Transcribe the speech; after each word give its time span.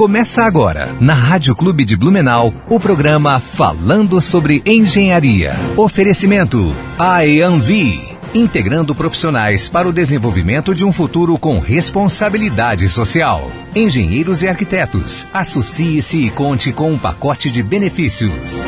Começa 0.00 0.44
agora, 0.44 0.96
na 0.98 1.12
Rádio 1.12 1.54
Clube 1.54 1.84
de 1.84 1.94
Blumenau, 1.94 2.54
o 2.70 2.80
programa 2.80 3.38
Falando 3.38 4.18
sobre 4.18 4.62
Engenharia. 4.64 5.52
Oferecimento 5.76 6.74
IAMV, 6.98 8.16
integrando 8.34 8.94
profissionais 8.94 9.68
para 9.68 9.86
o 9.86 9.92
desenvolvimento 9.92 10.74
de 10.74 10.86
um 10.86 10.90
futuro 10.90 11.38
com 11.38 11.58
responsabilidade 11.58 12.88
social. 12.88 13.52
Engenheiros 13.76 14.42
e 14.42 14.48
arquitetos, 14.48 15.26
associe-se 15.34 16.24
e 16.24 16.30
conte 16.30 16.72
com 16.72 16.90
um 16.92 16.98
pacote 16.98 17.50
de 17.50 17.62
benefícios. 17.62 18.64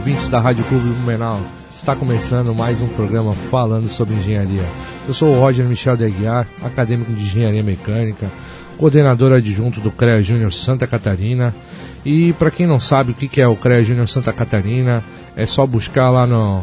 Ouvintes 0.00 0.30
da 0.30 0.40
Rádio 0.40 0.64
Clube 0.64 0.88
Blumenau. 0.88 1.42
Está 1.76 1.94
começando 1.94 2.54
mais 2.54 2.80
um 2.80 2.88
programa 2.88 3.34
falando 3.50 3.86
sobre 3.86 4.14
engenharia. 4.14 4.64
Eu 5.06 5.12
sou 5.12 5.28
o 5.28 5.38
Roger 5.38 5.66
Michel 5.66 5.94
de 5.94 6.06
Aguiar, 6.06 6.46
acadêmico 6.62 7.12
de 7.12 7.22
engenharia 7.22 7.62
mecânica, 7.62 8.30
coordenador 8.78 9.30
adjunto 9.30 9.78
do 9.78 9.90
CREA 9.90 10.22
Júnior 10.22 10.54
Santa 10.54 10.86
Catarina. 10.86 11.54
E 12.02 12.32
para 12.32 12.50
quem 12.50 12.66
não 12.66 12.80
sabe 12.80 13.12
o 13.12 13.14
que 13.14 13.42
é 13.42 13.46
o 13.46 13.54
CREA 13.54 13.84
Júnior 13.84 14.08
Santa 14.08 14.32
Catarina, 14.32 15.04
é 15.36 15.44
só 15.44 15.66
buscar 15.66 16.08
lá 16.08 16.26
no, 16.26 16.62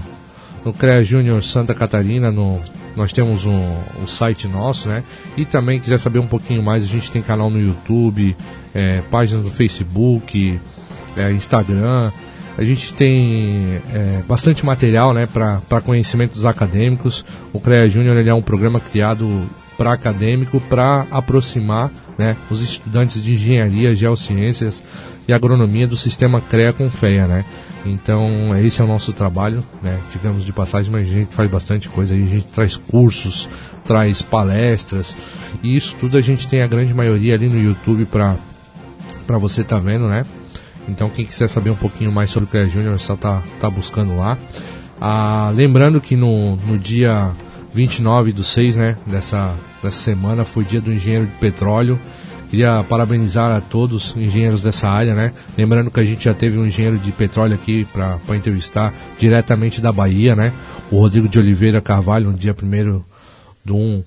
no 0.66 0.73
CREA 0.73 1.06
Júnior 1.06 1.44
Santa 1.44 1.75
Catarina, 1.75 2.31
no, 2.31 2.59
nós 2.95 3.12
temos 3.12 3.45
um, 3.45 3.72
um, 4.02 4.08
site 4.08 4.47
nosso, 4.47 4.90
né? 4.90 5.03
E 5.38 5.45
também 5.45 5.80
quiser 5.80 6.00
saber 6.00 6.17
um 6.17 6.28
pouquinho 6.28 6.64
mais, 6.64 6.84
a 6.84 6.88
gente 6.88 7.12
tem 7.12 7.22
canal 7.22 7.52
no 7.52 7.62
YouTube, 7.62 8.36
é, 8.73 9.02
páginas 9.12 9.45
no 9.45 9.52
Facebook, 9.52 10.59
é, 11.16 11.31
Instagram. 11.31 12.12
A 12.58 12.63
gente 12.63 12.91
tem 12.94 13.80
é, 13.94 14.23
bastante 14.27 14.66
material 14.66 15.13
né, 15.13 15.27
para 15.27 15.81
conhecimento 15.81 16.33
dos 16.33 16.45
acadêmicos. 16.45 17.23
O 17.53 17.59
CREA 17.59 17.88
Júnior 17.88 18.17
é 18.25 18.33
um 18.33 18.41
programa 18.41 18.80
criado 18.80 19.47
para 19.77 19.94
acadêmico 19.94 20.59
para 20.61 21.05
aproximar 21.11 21.91
né, 22.17 22.35
os 22.50 22.63
estudantes 22.63 23.23
de 23.23 23.33
engenharia, 23.33 23.95
geociências 23.95 24.83
e 25.28 25.33
agronomia 25.33 25.88
do 25.88 25.95
sistema 25.95 26.41
CREA 26.41 26.73
com 26.73 26.89
FEA. 26.89 27.28
Né? 27.28 27.45
Então, 27.85 28.58
esse 28.58 28.81
é 28.81 28.83
o 28.83 28.88
nosso 28.88 29.13
trabalho, 29.13 29.63
né, 29.83 30.00
digamos 30.11 30.44
de 30.44 30.52
passagem, 30.52 30.91
mas 30.91 31.08
a 31.08 31.11
gente 31.11 31.35
faz 31.35 31.50
bastante 31.50 31.88
coisa. 31.89 32.16
A 32.16 32.17
gente 32.17 32.47
traz 32.47 32.75
cursos, 32.75 33.47
traz 33.85 34.23
palestras, 34.23 35.16
e 35.61 35.78
isso 35.78 35.95
tudo 36.00 36.17
a 36.17 36.22
gente 36.22 36.47
tem 36.47 36.63
a 36.63 36.67
grande 36.67 36.94
maioria 36.94 37.35
ali 37.35 37.47
no 37.47 37.61
YouTube 37.61 38.05
para 38.05 38.35
você 39.38 39.61
estar 39.61 39.75
tá 39.75 39.81
vendo, 39.81 40.08
né? 40.08 40.25
Então 40.88 41.10
quem 41.10 41.26
quiser 41.26 41.48
saber 41.48 41.70
um 41.70 41.76
pouquinho 41.76 42.12
mais 42.12 42.30
sobre 42.30 42.48
o 42.48 42.50
CREA 42.50 42.70
Júnior, 42.70 43.00
só 43.00 43.16
tá, 43.16 43.42
tá 43.60 43.70
buscando 43.70 44.16
lá. 44.16 44.38
Ah, 45.00 45.52
lembrando 45.54 46.02
que 46.02 46.16
no, 46.16 46.56
no 46.56 46.78
dia 46.78 47.32
29 47.74 48.32
do 48.32 48.44
6, 48.44 48.78
né, 48.78 48.98
dessa, 49.06 49.54
dessa 49.84 49.98
semana, 49.98 50.44
foi 50.44 50.64
dia 50.64 50.82
do 50.82 50.92
engenheiro 50.92 51.28
de 51.28 51.38
petróleo. 51.38 52.00
Queria 52.50 52.84
parabenizar 52.84 53.52
a 53.52 53.60
todos 53.60 54.12
os 54.12 54.18
engenheiros 54.18 54.62
dessa 54.62 54.88
área, 54.88 55.14
né? 55.14 55.34
Lembrando 55.58 55.92
que 55.92 56.00
a 56.00 56.06
gente 56.06 56.24
já 56.24 56.34
teve 56.34 56.58
um 56.58 56.66
engenheiro 56.66 56.98
de 56.98 57.12
petróleo 57.12 57.56
aqui 57.56 57.86
para 57.86 58.18
entrevistar 58.36 58.94
diretamente 59.20 59.82
da 59.82 59.92
Bahia, 59.92 60.34
né? 60.34 60.54
O 60.90 60.98
Rodrigo 60.98 61.28
de 61.28 61.38
Oliveira 61.38 61.82
Carvalho, 61.82 62.32
no 62.32 62.38
dia 62.38 62.56
1 62.56 63.02
do, 63.66 63.76
um, 63.76 64.02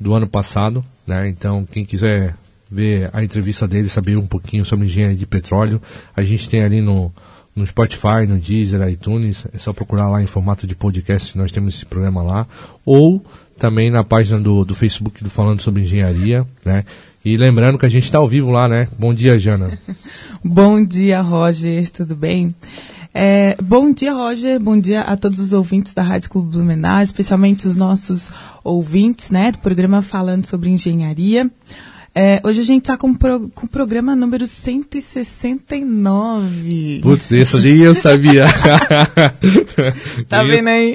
do 0.00 0.14
ano 0.14 0.26
passado, 0.26 0.82
né? 1.06 1.28
Então, 1.28 1.66
quem 1.70 1.84
quiser 1.84 2.34
ver 2.72 3.10
a 3.12 3.22
entrevista 3.22 3.68
dele, 3.68 3.88
saber 3.88 4.18
um 4.18 4.26
pouquinho 4.26 4.64
sobre 4.64 4.86
engenharia 4.86 5.16
de 5.16 5.26
petróleo. 5.26 5.80
A 6.16 6.22
gente 6.22 6.48
tem 6.48 6.62
ali 6.62 6.80
no, 6.80 7.12
no 7.54 7.66
Spotify, 7.66 8.26
no 8.26 8.38
Deezer, 8.38 8.88
iTunes, 8.88 9.46
é 9.52 9.58
só 9.58 9.72
procurar 9.72 10.08
lá 10.08 10.22
em 10.22 10.26
formato 10.26 10.66
de 10.66 10.74
podcast, 10.74 11.36
nós 11.36 11.52
temos 11.52 11.74
esse 11.74 11.84
programa 11.84 12.22
lá. 12.22 12.46
Ou 12.84 13.22
também 13.58 13.90
na 13.90 14.02
página 14.02 14.40
do, 14.40 14.64
do 14.64 14.74
Facebook 14.74 15.22
do 15.22 15.28
Falando 15.28 15.60
sobre 15.60 15.82
Engenharia, 15.82 16.46
né? 16.64 16.84
E 17.24 17.36
lembrando 17.36 17.78
que 17.78 17.86
a 17.86 17.88
gente 17.88 18.04
está 18.04 18.18
ao 18.18 18.26
vivo 18.26 18.50
lá, 18.50 18.66
né? 18.68 18.88
Bom 18.98 19.14
dia, 19.14 19.38
Jana. 19.38 19.78
bom 20.42 20.82
dia, 20.82 21.20
Roger, 21.20 21.88
tudo 21.90 22.16
bem? 22.16 22.52
É, 23.14 23.54
bom 23.62 23.92
dia, 23.92 24.14
Roger. 24.14 24.58
Bom 24.58 24.80
dia 24.80 25.02
a 25.02 25.16
todos 25.16 25.38
os 25.38 25.52
ouvintes 25.52 25.92
da 25.94 26.02
Rádio 26.02 26.30
Clube 26.30 26.50
Blumenau, 26.50 27.02
especialmente 27.02 27.66
os 27.66 27.76
nossos 27.76 28.32
ouvintes, 28.64 29.30
né, 29.30 29.52
do 29.52 29.58
programa 29.58 30.00
Falando 30.00 30.46
sobre 30.46 30.70
Engenharia. 30.70 31.48
É, 32.14 32.42
hoje 32.44 32.60
a 32.60 32.64
gente 32.64 32.82
está 32.82 32.94
com, 32.94 33.14
pro, 33.14 33.48
com 33.48 33.64
o 33.64 33.68
programa 33.68 34.14
número 34.14 34.46
169. 34.46 37.00
Putz, 37.02 37.32
esse 37.32 37.56
ali 37.56 37.80
eu 37.80 37.94
sabia. 37.94 38.44
tá 40.28 40.42
vendo 40.42 40.68
aí? 40.68 40.94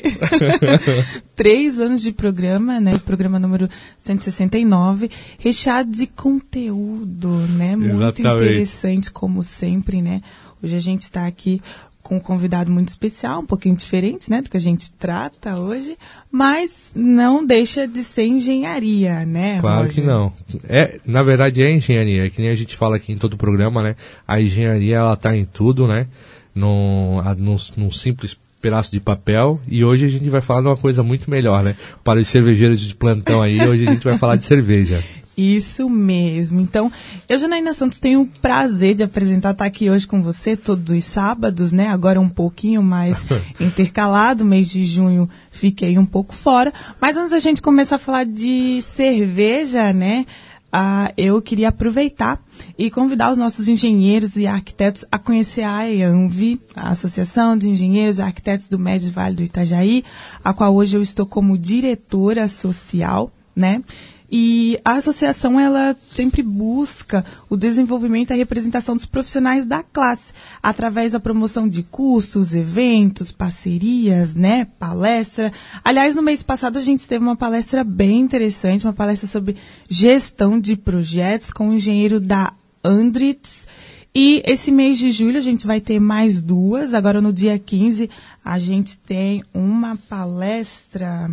Três 1.36 1.80
anos 1.80 2.04
de 2.04 2.12
programa, 2.12 2.80
né? 2.80 3.00
Programa 3.04 3.40
número 3.40 3.68
169, 3.98 5.10
recheado 5.40 5.92
de 5.92 6.06
conteúdo, 6.06 7.30
né? 7.50 7.76
Muito 7.76 7.96
Exatamente. 7.96 8.44
interessante, 8.44 9.12
como 9.12 9.42
sempre, 9.42 10.04
né? 10.04 10.22
Hoje 10.62 10.76
a 10.76 10.80
gente 10.80 11.02
está 11.02 11.26
aqui 11.26 11.60
com 12.08 12.16
um 12.16 12.20
convidado 12.22 12.72
muito 12.72 12.88
especial, 12.88 13.42
um 13.42 13.46
pouquinho 13.46 13.76
diferente, 13.76 14.32
né, 14.32 14.42
do 14.42 14.50
que 14.50 14.56
a 14.56 14.62
gente 14.62 14.92
trata 14.94 15.58
hoje, 15.58 15.98
mas 16.32 16.74
não 16.96 17.46
deixa 17.46 17.86
de 17.86 18.02
ser 18.02 18.26
engenharia, 18.26 19.26
né? 19.26 19.60
Claro 19.60 19.88
Roger? 19.88 19.94
que 19.94 20.02
não. 20.02 20.32
É, 20.70 21.00
na 21.06 21.22
verdade 21.22 21.62
é 21.62 21.70
engenharia, 21.70 22.26
é 22.26 22.30
que 22.30 22.42
nem 22.42 22.50
a 22.50 22.56
gente 22.56 22.78
fala 22.78 22.96
aqui 22.96 23.12
em 23.12 23.18
todo 23.18 23.34
o 23.34 23.38
programa, 23.38 23.84
né? 23.84 23.96
A 24.26 24.40
engenharia 24.40 24.96
ela 24.96 25.14
está 25.14 25.36
em 25.36 25.44
tudo, 25.44 25.86
né? 25.86 26.08
Num, 26.56 27.22
num, 27.38 27.58
num 27.76 27.92
simples 27.92 28.38
pedaço 28.62 28.92
de 28.92 29.00
papel 29.00 29.60
e 29.68 29.84
hoje 29.84 30.06
a 30.06 30.10
gente 30.10 30.30
vai 30.30 30.42
falar 30.42 30.62
de 30.62 30.68
uma 30.68 30.78
coisa 30.78 31.04
muito 31.04 31.30
melhor, 31.30 31.62
né? 31.62 31.76
Para 32.06 32.20
os 32.20 32.28
cervejeiros 32.30 32.80
de 32.80 32.96
plantão 32.96 33.42
aí, 33.42 33.60
hoje 33.60 33.86
a 33.86 33.92
gente 33.92 34.04
vai 34.04 34.18
falar 34.18 34.38
de 34.38 34.46
cerveja. 34.46 35.04
Isso 35.38 35.88
mesmo. 35.88 36.60
Então, 36.60 36.92
eu, 37.30 37.38
Janaína 37.38 37.72
Santos, 37.72 38.00
tenho 38.00 38.22
o 38.22 38.28
prazer 38.42 38.96
de 38.96 39.04
apresentar, 39.04 39.52
estar 39.52 39.66
aqui 39.66 39.88
hoje 39.88 40.08
com 40.08 40.24
você 40.24 40.58
todos 40.58 40.96
os 40.96 41.06
sábados, 41.06 41.72
né? 41.72 41.90
Agora 41.90 42.20
um 42.20 42.28
pouquinho 42.28 42.82
mais 42.82 43.18
intercalado, 43.60 44.44
mês 44.44 44.68
de 44.68 44.84
junho 44.84 45.30
fiquei 45.52 45.98
um 45.98 46.06
pouco 46.06 46.34
fora. 46.34 46.74
Mas 47.00 47.16
antes 47.18 47.32
da 47.32 47.40
gente 47.40 47.62
começar 47.62 47.98
a 47.98 48.00
falar 48.00 48.26
de 48.26 48.82
cerveja, 48.82 49.94
né? 49.94 50.26
Ah, 50.72 51.14
eu 51.16 51.42
queria 51.42 51.70
aproveitar 51.70 52.44
e 52.78 52.90
convidar 52.92 53.32
os 53.32 53.38
nossos 53.38 53.68
engenheiros 53.68 54.36
e 54.36 54.46
arquitetos 54.46 55.06
a 55.12 55.18
conhecer 55.18 55.64
a 55.64 55.90
EANV, 55.90 56.60
a 56.76 56.90
Associação 56.90 57.58
de 57.58 57.70
Engenheiros 57.70 58.18
e 58.18 58.22
Arquitetos 58.22 58.68
do 58.68 58.78
Médio 58.78 59.12
Vale 59.12 59.36
do 59.36 59.44
Itajaí, 59.44 60.04
a 60.44 60.54
qual 60.54 60.76
hoje 60.76 60.98
eu 60.98 61.02
estou 61.02 61.26
como 61.26 61.58
diretora 61.58 62.48
social, 62.48 63.32
né? 63.56 63.82
E 64.30 64.78
a 64.84 64.96
associação 64.96 65.58
ela 65.58 65.96
sempre 66.14 66.44
busca 66.44 67.24
o 67.50 67.56
desenvolvimento 67.56 68.32
e 68.32 68.34
a 68.34 68.38
representação 68.38 68.96
dos 68.96 69.06
profissionais 69.06 69.66
da 69.66 69.82
classe 69.82 70.34
através 70.62 71.14
da 71.14 71.20
promoção 71.20 71.68
de 71.68 71.82
cursos, 71.84 72.54
eventos, 72.54 73.32
parcerias, 73.32 74.36
né, 74.36 74.66
palestra. 74.78 75.54
Aliás, 75.84 76.16
no 76.16 76.22
mês 76.22 76.44
passado 76.44 76.78
a 76.78 76.82
gente 76.82 77.08
teve 77.08 77.24
uma 77.24 77.38
palestra 77.38 77.86
bem 77.86 78.20
interessante, 78.20 78.86
uma 78.86 78.94
palestra 78.94 79.28
sobre 79.28 79.56
gestão 79.90 80.60
de 80.60 80.76
projetos 80.76 81.52
com 81.52 81.70
o 81.70 81.74
engenheiro 81.74 82.20
da 82.20 82.54
Andritz. 82.84 83.66
E 84.14 84.42
esse 84.46 84.72
mês 84.72 84.98
de 84.98 85.12
julho 85.12 85.38
a 85.38 85.42
gente 85.42 85.66
vai 85.66 85.80
ter 85.80 86.00
mais 86.00 86.42
duas. 86.42 86.94
Agora 86.94 87.22
no 87.22 87.32
dia 87.32 87.58
15 87.58 88.10
a 88.44 88.60
gente 88.60 89.00
tem 89.00 89.44
uma 89.54 89.96
palestra. 90.10 91.30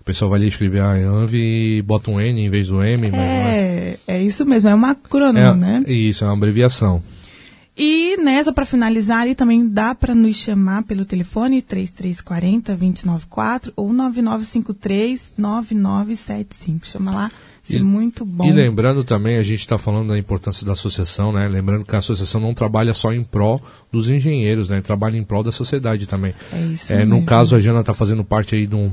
o 0.01 0.05
pessoal 0.05 0.31
vai 0.31 0.41
ali 0.41 0.49
escrever 0.49 0.81
a 0.81 0.93
ANV 0.93 1.35
e 1.35 1.83
bota 1.83 2.11
um 2.11 2.21
N 2.21 2.41
em 2.41 2.49
vez 2.49 2.69
do 2.69 2.83
M. 2.83 3.09
É, 3.09 3.17
é... 3.17 3.99
é 4.17 4.23
isso 4.23 4.47
mesmo, 4.47 4.69
é 4.69 4.75
um 4.75 4.85
acrônimo, 4.85 5.39
é, 5.39 5.55
né? 5.55 5.85
Isso, 5.87 6.25
é 6.25 6.27
uma 6.27 6.35
abreviação. 6.35 7.03
E 7.83 8.19
nessa, 8.19 8.53
para 8.53 8.67
finalizar, 8.67 9.27
e 9.27 9.35
também 9.35 9.67
dá 9.67 9.95
para 9.95 10.15
nos 10.15 10.37
chamar 10.37 10.83
pelo 10.83 11.07
telefone 11.07 11.63
3340-294 11.63 13.73
ou 13.75 13.91
9953-9975. 13.91 16.85
Chama 16.85 17.11
lá, 17.11 17.31
isso 17.65 17.77
é 17.77 17.83
muito 17.83 18.23
bom. 18.25 18.45
E 18.45 18.53
lembrando 18.53 19.03
também, 19.03 19.39
a 19.39 19.43
gente 19.43 19.61
está 19.61 19.79
falando 19.79 20.09
da 20.09 20.19
importância 20.19 20.67
da 20.67 20.73
associação, 20.73 21.33
né? 21.33 21.49
Lembrando 21.49 21.87
que 21.87 21.95
a 21.95 22.01
associação 22.01 22.41
não 22.41 22.53
trabalha 22.53 22.93
só 22.93 23.13
em 23.13 23.25
prol 23.25 23.59
dos 23.91 24.11
engenheiros, 24.11 24.69
né? 24.69 24.83
Trabalha 24.83 25.17
em 25.17 25.25
prol 25.25 25.43
da 25.43 25.53
sociedade 25.53 26.07
também. 26.07 26.35
É 26.53 26.61
isso 26.61 26.93
é, 26.93 26.99
mesmo. 26.99 27.17
No 27.17 27.25
caso, 27.25 27.57
a 27.57 27.61
Jana 27.61 27.81
está 27.81 27.95
fazendo 27.95 28.23
parte 28.25 28.55
aí 28.55 28.67
de 28.67 28.75
um 28.75 28.93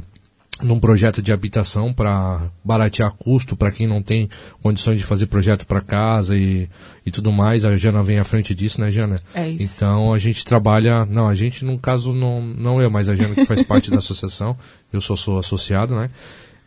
num 0.62 0.80
projeto 0.80 1.22
de 1.22 1.32
habitação 1.32 1.94
para 1.94 2.50
baratear 2.64 3.12
custo 3.12 3.56
para 3.56 3.72
quem 3.72 3.86
não 3.86 4.02
tem 4.02 4.28
condições 4.62 4.98
de 4.98 5.04
fazer 5.04 5.28
projeto 5.28 5.66
para 5.66 5.82
casa 5.82 6.36
e, 6.36 6.68
e 7.06 7.12
tudo 7.12 7.32
mais. 7.32 7.64
A 7.64 7.76
Jana 7.78 8.02
vem 8.02 8.18
à 8.18 8.24
frente 8.24 8.56
disso, 8.56 8.82
né, 8.82 8.90
Jana? 8.90 9.22
É 9.34 9.48
isso. 9.48 9.76
Então 9.76 10.14
a 10.14 10.18
gente 10.18 10.44
trabalha, 10.44 11.06
não, 11.06 11.28
a 11.28 11.36
gente 11.36 11.64
no 11.64 11.78
caso 11.78 12.14
não, 12.14 12.42
não 12.42 12.82
eu, 12.82 12.90
mas 12.90 13.08
a 13.08 13.16
Jana 13.16 13.36
que 13.36 13.46
faz 13.46 13.62
parte 13.64 13.92
da 13.92 13.98
associação, 13.98 14.58
eu 14.92 15.00
sou, 15.00 15.16
sou 15.16 15.38
associado, 15.38 15.96
né? 15.96 16.10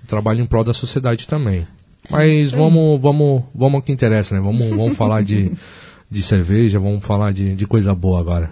Trabalho 0.06 0.40
em 0.40 0.46
prol 0.46 0.64
da 0.64 0.72
sociedade 0.72 1.26
também. 1.26 1.66
Mas 2.08 2.52
vamos, 2.52 3.00
vamos, 3.00 3.44
vamos 3.54 3.74
ao 3.74 3.82
que 3.82 3.92
interessa, 3.92 4.34
né? 4.34 4.40
Vamos, 4.42 4.68
vamos 4.68 4.96
falar 4.96 5.22
de, 5.22 5.52
de 6.10 6.22
cerveja, 6.22 6.78
vamos 6.78 7.04
falar 7.04 7.32
de, 7.32 7.54
de 7.54 7.66
coisa 7.66 7.94
boa 7.94 8.18
agora. 8.20 8.50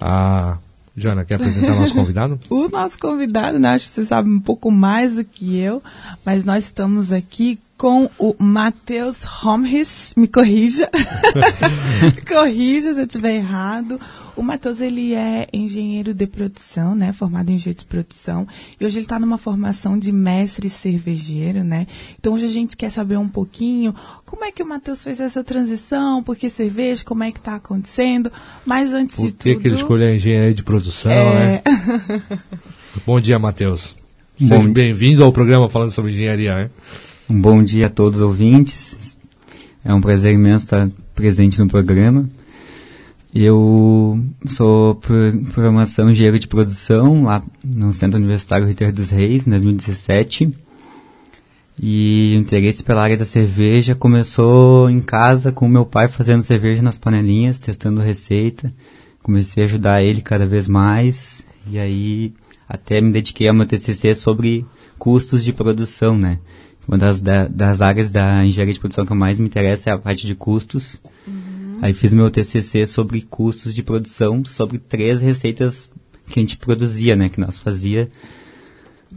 Ah, 0.00 0.58
Jana, 0.96 1.24
quer 1.24 1.34
apresentar 1.34 1.72
o 1.72 1.80
nosso 1.80 1.94
convidado? 1.94 2.40
o 2.48 2.68
nosso 2.68 2.98
convidado, 2.98 3.58
né, 3.58 3.70
acho 3.70 3.84
que 3.84 3.90
você 3.90 4.04
sabe 4.06 4.30
um 4.30 4.40
pouco 4.40 4.70
mais 4.70 5.14
do 5.14 5.24
que 5.24 5.58
eu, 5.58 5.82
mas 6.24 6.44
nós 6.44 6.64
estamos 6.64 7.12
aqui 7.12 7.58
com 7.76 8.08
o 8.18 8.34
Matheus 8.38 9.22
Homrich, 9.44 10.14
me 10.16 10.26
corrija, 10.26 10.88
corrija 12.26 12.94
se 12.94 13.00
eu 13.00 13.06
estiver 13.06 13.34
errado. 13.34 14.00
O 14.36 14.42
Matheus, 14.42 14.82
ele 14.82 15.14
é 15.14 15.48
engenheiro 15.50 16.12
de 16.12 16.26
produção, 16.26 16.94
né, 16.94 17.10
formado 17.10 17.48
em 17.48 17.54
engenheiro 17.54 17.80
de 17.80 17.86
produção, 17.86 18.46
e 18.78 18.84
hoje 18.84 18.98
ele 18.98 19.06
está 19.06 19.18
numa 19.18 19.38
formação 19.38 19.98
de 19.98 20.12
mestre 20.12 20.68
cervejeiro, 20.68 21.64
né, 21.64 21.86
então 22.20 22.34
hoje 22.34 22.44
a 22.44 22.50
gente 22.50 22.76
quer 22.76 22.90
saber 22.90 23.16
um 23.16 23.28
pouquinho 23.28 23.94
como 24.26 24.44
é 24.44 24.52
que 24.52 24.62
o 24.62 24.68
Matheus 24.68 25.02
fez 25.02 25.20
essa 25.20 25.42
transição, 25.42 26.22
por 26.22 26.36
que 26.36 26.50
cerveja, 26.50 27.02
como 27.02 27.24
é 27.24 27.32
que 27.32 27.38
está 27.38 27.54
acontecendo, 27.54 28.30
mas 28.66 28.92
antes 28.92 29.16
por 29.16 29.26
de 29.26 29.32
tudo... 29.32 29.54
Por 29.54 29.62
que 29.62 29.68
ele 29.68 29.76
escolheu 29.76 30.08
a 30.08 30.14
engenharia 30.14 30.54
de 30.54 30.62
produção, 30.62 31.12
é... 31.12 31.62
né? 31.66 32.22
Bom 33.06 33.18
dia, 33.18 33.38
Matheus. 33.38 33.96
Seja 34.38 34.58
bem-vindo 34.68 35.24
ao 35.24 35.32
programa 35.32 35.66
falando 35.68 35.92
sobre 35.92 36.12
engenharia, 36.12 36.54
né? 36.54 36.70
Um 37.28 37.40
bom 37.40 37.62
dia 37.62 37.86
a 37.86 37.90
todos 37.90 38.20
os 38.20 38.26
ouvintes. 38.26 39.16
É 39.82 39.94
um 39.94 40.00
prazer 40.00 40.34
imenso 40.34 40.66
estar 40.66 40.88
presente 41.14 41.58
no 41.58 41.68
programa. 41.68 42.28
Eu 43.38 44.18
sou 44.46 44.94
por 44.94 45.14
formação 45.50 46.10
engenheiro 46.10 46.38
de 46.38 46.48
produção 46.48 47.24
lá 47.24 47.42
no 47.62 47.92
Centro 47.92 48.18
Universitário 48.18 48.66
Ritter 48.66 48.90
dos 48.90 49.10
Reis, 49.10 49.46
em 49.46 49.50
2017. 49.50 50.54
E 51.78 52.34
o 52.34 52.40
interesse 52.40 52.82
pela 52.82 53.02
área 53.02 53.14
da 53.14 53.26
cerveja 53.26 53.94
começou 53.94 54.88
em 54.88 55.02
casa 55.02 55.52
com 55.52 55.68
meu 55.68 55.84
pai 55.84 56.08
fazendo 56.08 56.42
cerveja 56.42 56.80
nas 56.80 56.96
panelinhas, 56.96 57.58
testando 57.58 58.00
receita. 58.00 58.72
Comecei 59.22 59.64
a 59.64 59.66
ajudar 59.66 60.02
ele 60.02 60.22
cada 60.22 60.46
vez 60.46 60.66
mais. 60.66 61.42
E 61.70 61.78
aí 61.78 62.32
até 62.66 63.02
me 63.02 63.12
dediquei 63.12 63.48
ao 63.48 63.54
meu 63.54 63.66
TCC 63.66 64.14
sobre 64.14 64.64
custos 64.98 65.44
de 65.44 65.52
produção, 65.52 66.16
né? 66.16 66.38
Uma 66.88 66.96
das, 66.96 67.20
da, 67.20 67.46
das 67.48 67.82
áreas 67.82 68.10
da 68.10 68.46
engenharia 68.46 68.72
de 68.72 68.80
produção 68.80 69.04
que 69.04 69.12
mais 69.12 69.38
me 69.38 69.44
interessa 69.44 69.90
é 69.90 69.92
a 69.92 69.98
parte 69.98 70.26
de 70.26 70.34
custos. 70.34 70.98
Uhum. 71.28 71.45
Aí 71.82 71.92
fiz 71.94 72.14
meu 72.14 72.30
TCC 72.30 72.86
sobre 72.86 73.22
custos 73.22 73.74
de 73.74 73.82
produção, 73.82 74.44
sobre 74.44 74.78
três 74.78 75.20
receitas 75.20 75.90
que 76.26 76.38
a 76.38 76.42
gente 76.42 76.56
produzia, 76.56 77.16
né? 77.16 77.28
Que 77.28 77.40
nós 77.40 77.58
fazia 77.58 78.10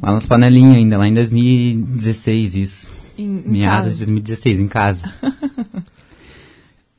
lá 0.02 0.12
nas 0.12 0.26
panelinhas 0.26 0.76
ainda, 0.76 0.98
lá 0.98 1.08
em 1.08 1.14
2016 1.14 2.56
isso. 2.56 2.92
Em, 3.18 3.24
em 3.24 3.50
Meados 3.50 3.94
de 3.94 4.06
2016, 4.06 4.60
em 4.60 4.68
casa. 4.68 5.14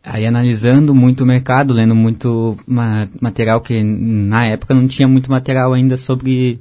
Aí 0.02 0.26
analisando 0.26 0.94
muito 0.94 1.24
o 1.24 1.26
mercado, 1.26 1.74
lendo 1.74 1.94
muito 1.94 2.56
ma 2.66 3.06
material 3.20 3.60
que 3.60 3.82
na 3.84 4.46
época 4.46 4.74
não 4.74 4.88
tinha 4.88 5.06
muito 5.06 5.30
material 5.30 5.74
ainda 5.74 5.96
sobre 5.96 6.58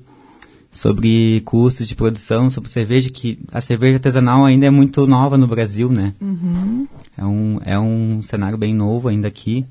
sobre 0.79 1.41
custos 1.43 1.89
de 1.89 1.93
produção, 1.93 2.49
sobre 2.49 2.69
cerveja, 2.69 3.09
que 3.09 3.37
a 3.51 3.59
cerveja 3.59 3.97
artesanal 3.97 4.45
ainda 4.45 4.65
é 4.65 4.69
muito 4.69 5.05
nova 5.05 5.37
no 5.37 5.45
Brasil, 5.45 5.89
né? 5.89 6.13
Uhum. 6.21 6.87
É, 7.17 7.25
um, 7.25 7.59
é 7.65 7.77
um 7.77 8.21
cenário 8.21 8.57
bem 8.57 8.73
novo 8.73 9.09
ainda 9.09 9.27
aqui. 9.27 9.65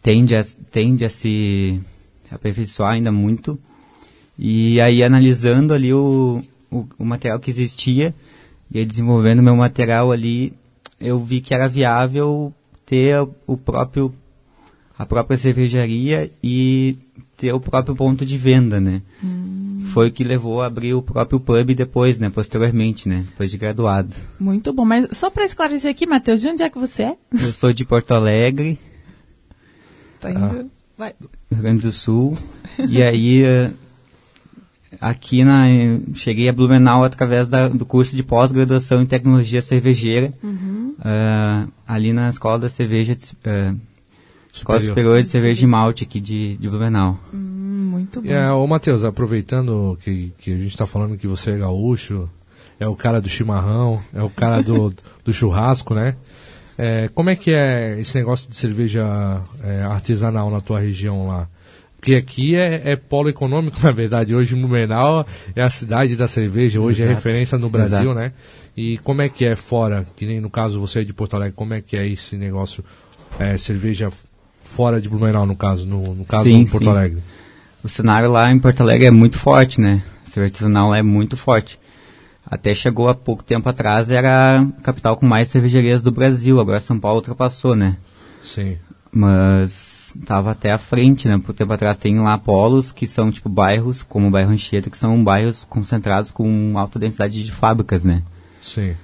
Tende 0.00 0.36
a, 0.36 0.44
tende 0.70 1.04
a 1.04 1.10
se 1.10 1.80
aperfeiçoar 2.30 2.92
ainda 2.92 3.10
muito. 3.10 3.58
E 4.38 4.80
aí, 4.80 5.02
analisando 5.02 5.74
ali 5.74 5.92
o, 5.92 6.40
o, 6.70 6.86
o 6.96 7.04
material 7.04 7.40
que 7.40 7.50
existia, 7.50 8.14
e 8.70 8.78
aí 8.78 8.84
desenvolvendo 8.84 9.42
meu 9.42 9.56
material 9.56 10.12
ali, 10.12 10.52
eu 11.00 11.18
vi 11.18 11.40
que 11.40 11.52
era 11.52 11.68
viável 11.68 12.54
ter 12.86 13.26
o 13.44 13.56
próprio 13.56 14.14
a 14.96 15.04
própria 15.04 15.36
cervejaria 15.36 16.30
e 16.40 16.96
ter 17.36 17.52
o 17.52 17.58
próprio 17.58 17.96
ponto 17.96 18.24
de 18.24 18.36
venda, 18.36 18.78
né? 18.78 19.02
Hum. 19.24 19.59
Foi 19.92 20.08
o 20.08 20.12
que 20.12 20.24
levou 20.24 20.62
a 20.62 20.66
abrir 20.66 20.94
o 20.94 21.02
próprio 21.02 21.40
pub 21.40 21.74
depois, 21.74 22.18
né? 22.18 22.30
Posteriormente, 22.30 23.08
né? 23.08 23.24
Depois 23.28 23.50
de 23.50 23.58
graduado. 23.58 24.16
Muito 24.38 24.72
bom. 24.72 24.84
Mas 24.84 25.08
só 25.12 25.30
para 25.30 25.44
esclarecer 25.44 25.90
aqui, 25.90 26.06
Matheus, 26.06 26.40
de 26.40 26.48
onde 26.48 26.62
é 26.62 26.70
que 26.70 26.78
você 26.78 27.02
é? 27.04 27.16
Eu 27.32 27.52
sou 27.52 27.72
de 27.72 27.84
Porto 27.84 28.12
Alegre. 28.12 28.78
Tá 30.20 30.30
indo... 30.30 30.44
Ah. 30.44 30.64
Vai. 30.96 31.14
Rio 31.50 31.62
Grande 31.62 31.82
do 31.82 31.92
Sul. 31.92 32.36
e 32.78 33.02
aí, 33.02 33.42
eh, 33.42 33.70
aqui 35.00 35.44
na... 35.44 35.64
Cheguei 36.14 36.48
a 36.48 36.52
Blumenau 36.52 37.04
através 37.04 37.48
da, 37.48 37.68
do 37.68 37.86
curso 37.86 38.14
de 38.14 38.22
pós-graduação 38.22 39.00
em 39.00 39.06
tecnologia 39.06 39.62
cervejeira. 39.62 40.32
Uhum. 40.42 40.94
Uh, 40.98 41.72
ali 41.86 42.12
na 42.12 42.28
Escola 42.30 42.58
da 42.58 42.68
Cerveja... 42.68 43.16
Uh, 43.44 43.90
Escola 44.52 44.80
Superior 44.80 45.22
de 45.22 45.28
Cerveja 45.28 45.64
e 45.64 45.66
Malte 45.66 46.04
aqui 46.04 46.20
de, 46.20 46.56
de 46.56 46.68
Blumenau. 46.68 47.18
Hum, 47.32 47.59
muito 47.80 48.20
bom. 48.20 48.30
É, 48.30 48.52
ô 48.52 48.66
Matheus, 48.66 49.04
aproveitando 49.04 49.98
que, 50.02 50.32
que 50.38 50.52
a 50.52 50.56
gente 50.56 50.68
está 50.68 50.86
falando 50.86 51.16
que 51.16 51.26
você 51.26 51.52
é 51.52 51.58
gaúcho, 51.58 52.28
é 52.78 52.86
o 52.86 52.94
cara 52.94 53.20
do 53.20 53.28
chimarrão, 53.28 54.00
é 54.14 54.22
o 54.22 54.30
cara 54.30 54.62
do, 54.62 54.92
do 55.24 55.32
churrasco, 55.32 55.94
né? 55.94 56.16
É, 56.78 57.10
como 57.14 57.28
é 57.28 57.36
que 57.36 57.52
é 57.52 58.00
esse 58.00 58.16
negócio 58.16 58.48
de 58.48 58.56
cerveja 58.56 59.42
é, 59.62 59.82
artesanal 59.82 60.50
na 60.50 60.60
tua 60.60 60.80
região 60.80 61.26
lá? 61.26 61.48
Porque 61.96 62.14
aqui 62.14 62.56
é, 62.56 62.92
é, 62.92 62.96
polo 62.96 63.28
econômico, 63.28 63.76
na 63.84 63.92
verdade. 63.92 64.34
Hoje 64.34 64.54
Blumenau 64.54 65.26
é 65.54 65.62
a 65.62 65.68
cidade 65.68 66.16
da 66.16 66.26
cerveja, 66.26 66.80
hoje 66.80 67.02
é 67.02 67.04
Exato. 67.04 67.12
é 67.12 67.14
referência 67.14 67.58
no 67.58 67.68
Brasil, 67.68 68.12
Exato. 68.12 68.14
né? 68.14 68.32
E 68.74 68.96
como 68.98 69.20
é 69.20 69.28
que 69.28 69.44
é 69.44 69.54
fora, 69.54 70.06
que 70.16 70.24
nem 70.24 70.40
no 70.40 70.48
caso 70.48 70.80
você 70.80 71.00
é 71.00 71.04
de 71.04 71.12
Porto 71.12 71.34
Alegre, 71.34 71.54
como 71.54 71.74
é 71.74 71.82
que 71.82 71.96
é 71.98 72.06
esse 72.06 72.36
negócio, 72.36 72.82
é, 73.38 73.58
cerveja 73.58 74.10
fora 74.62 75.00
de 75.00 75.08
Blumenau, 75.08 75.44
no 75.44 75.56
caso, 75.56 75.86
no, 75.86 76.14
no 76.14 76.24
caso 76.24 76.44
sim, 76.44 76.64
Porto 76.64 76.84
sim. 76.84 76.90
Alegre? 76.90 77.22
O 77.82 77.88
cenário 77.88 78.30
lá 78.30 78.50
em 78.50 78.58
Porto 78.58 78.82
Alegre 78.82 79.06
é 79.06 79.10
muito 79.10 79.38
forte, 79.38 79.80
né? 79.80 80.02
A 80.24 80.28
cerveja 80.28 80.52
artesanal 80.52 80.94
é 80.94 81.02
muito 81.02 81.36
forte. 81.36 81.78
Até 82.44 82.74
chegou 82.74 83.08
há 83.08 83.14
pouco 83.14 83.42
tempo 83.42 83.68
atrás, 83.68 84.10
era 84.10 84.60
a 84.60 84.82
capital 84.82 85.16
com 85.16 85.24
mais 85.24 85.48
cervejarias 85.48 86.02
do 86.02 86.10
Brasil. 86.10 86.60
Agora 86.60 86.80
São 86.80 86.98
Paulo 86.98 87.16
ultrapassou, 87.16 87.74
né? 87.74 87.96
Sim. 88.42 88.76
Mas 89.10 90.14
estava 90.14 90.50
até 90.50 90.72
à 90.72 90.78
frente, 90.78 91.26
né? 91.26 91.38
Por 91.38 91.54
tempo 91.54 91.72
atrás 91.72 91.96
tem 91.96 92.18
lá 92.18 92.36
polos 92.36 92.92
que 92.92 93.06
são 93.06 93.30
tipo 93.30 93.48
bairros, 93.48 94.02
como 94.02 94.28
o 94.28 94.30
bairro 94.30 94.50
Anchieta, 94.50 94.90
que 94.90 94.98
são 94.98 95.22
bairros 95.22 95.64
concentrados 95.68 96.30
com 96.30 96.74
alta 96.76 96.98
densidade 96.98 97.42
de 97.42 97.52
fábricas, 97.52 98.04
né? 98.04 98.22
Sim. 98.62 98.94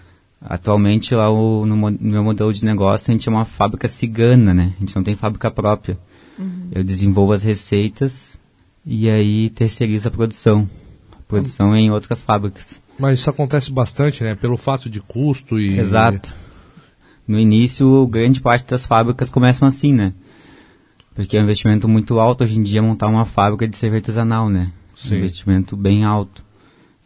Atualmente 0.41 1.15
lá 1.15 1.31
o, 1.31 1.65
no, 1.65 1.77
no, 1.77 1.99
meu 2.01 2.23
modelo 2.23 2.53
de 2.53 2.65
negócio 2.65 3.11
a 3.11 3.13
gente 3.13 3.29
é 3.29 3.33
uma 3.33 3.45
fábrica 3.45 3.89
cigana, 3.89 4.53
né? 4.53 4.75
A 4.77 4.81
gente 4.81 4.95
não 4.95 5.03
tem 5.03 5.17
fábrica 5.17 5.51
própria. 5.51 5.99
Uhum. 6.39 6.69
Eu 6.73 6.85
desenvolvo 6.85 7.33
as 7.33 7.43
receitas 7.43 8.39
e 8.87 9.11
aí 9.11 9.51
terceirizo 9.51 10.07
a 10.07 10.11
produção. 10.13 10.69
A 11.11 11.23
produção 11.27 11.75
é 11.75 11.81
em 11.81 11.91
outras 11.91 12.23
fábricas. 12.23 12.81
Mas 12.97 13.19
isso 13.19 13.29
acontece 13.29 13.73
bastante, 13.73 14.23
né? 14.23 14.37
Pelo 14.37 14.57
fato 14.57 14.89
de 14.89 15.01
custo 15.01 15.59
e... 15.59 15.77
Exato. 15.77 16.33
No 17.27 17.39
início, 17.39 18.07
grande 18.07 18.41
parte 18.41 18.65
das 18.67 18.87
fábricas 18.87 19.31
começam 19.31 19.67
assim, 19.67 19.93
né? 19.93 20.15
Porque 21.15 21.37
é 21.37 21.41
um 21.41 21.43
investimento 21.43 21.89
muito 21.89 22.21
alto 22.21 22.45
hoje 22.45 22.59
em 22.59 22.63
dia 22.63 22.81
montar 22.81 23.09
uma 23.09 23.25
fábrica 23.25 23.67
de 23.67 23.77
cerveja 23.77 24.03
artesanal, 24.03 24.49
né? 24.49 24.71
Sim. 24.95 25.17
Um 25.17 25.19
investimento 25.19 25.77
bem 25.77 26.05
alto. 26.05 26.45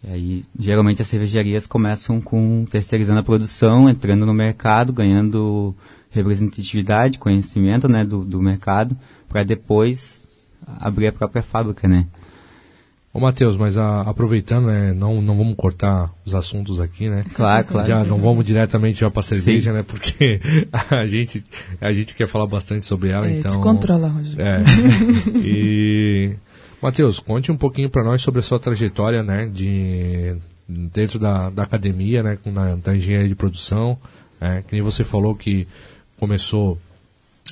E 0.04 0.10
aí, 0.10 0.44
geralmente 0.58 1.00
as 1.00 1.08
cervejarias 1.08 1.66
começam 1.66 2.20
com 2.20 2.66
terceirizando 2.70 3.20
a 3.20 3.22
produção, 3.22 3.88
entrando 3.88 4.26
no 4.26 4.34
mercado, 4.34 4.92
ganhando 4.92 5.74
representatividade, 6.10 7.18
conhecimento, 7.18 7.88
né, 7.88 8.04
do, 8.04 8.24
do 8.24 8.42
mercado, 8.42 8.96
para 9.28 9.42
depois 9.42 10.19
abrir 10.78 11.08
a 11.08 11.12
própria 11.12 11.42
fábrica, 11.42 11.88
né? 11.88 12.06
Ô 13.12 13.18
Matheus, 13.18 13.56
mas 13.56 13.76
a, 13.76 14.02
aproveitando, 14.02 14.66
né, 14.66 14.92
não, 14.92 15.20
não 15.20 15.36
vamos 15.36 15.56
cortar 15.56 16.12
os 16.24 16.32
assuntos 16.32 16.78
aqui, 16.78 17.08
né? 17.08 17.24
Claro, 17.34 17.66
claro. 17.66 17.88
Já 17.88 18.04
não 18.04 18.18
vamos 18.18 18.44
diretamente 18.44 19.00
já 19.00 19.10
para 19.10 19.22
cerveja, 19.22 19.72
Sim. 19.72 19.76
né? 19.78 19.82
Porque 19.82 20.40
a 20.90 21.04
gente, 21.06 21.44
a 21.80 21.92
gente 21.92 22.14
quer 22.14 22.28
falar 22.28 22.46
bastante 22.46 22.86
sobre 22.86 23.08
ela, 23.08 23.26
é, 23.26 23.38
então... 23.38 23.50
Descontrola, 23.50 24.08
Rogério. 24.08 24.40
É. 24.40 24.62
e... 25.38 26.36
Matheus, 26.80 27.18
conte 27.18 27.50
um 27.50 27.56
pouquinho 27.56 27.90
para 27.90 28.04
nós 28.04 28.22
sobre 28.22 28.40
a 28.40 28.42
sua 28.42 28.60
trajetória, 28.60 29.24
né? 29.24 29.50
De, 29.52 30.36
dentro 30.68 31.18
da, 31.18 31.50
da 31.50 31.64
academia, 31.64 32.22
né? 32.22 32.38
Na, 32.46 32.76
da 32.76 32.96
engenharia 32.96 33.28
de 33.28 33.34
produção. 33.34 33.98
É, 34.40 34.62
que 34.62 34.72
nem 34.72 34.82
você 34.82 35.04
falou 35.04 35.34
que 35.34 35.66
começou 36.16 36.78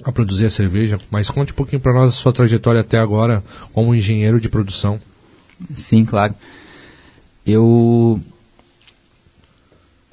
a 0.05 0.13
produzir 0.13 0.47
a 0.47 0.51
cerveja, 0.51 0.99
mas 1.11 1.31
conte 1.31 1.53
um 1.53 1.57
pouquinho 1.57 1.81
para 1.81 1.93
nós 1.93 2.11
a 2.11 2.13
sua 2.13 2.33
trajetória 2.33 2.81
até 2.81 2.99
agora 2.99 3.43
como 3.73 3.95
engenheiro 3.95 4.41
de 4.41 4.49
produção. 4.49 5.01
Sim, 5.75 6.05
claro. 6.05 6.35
Eu 7.45 8.21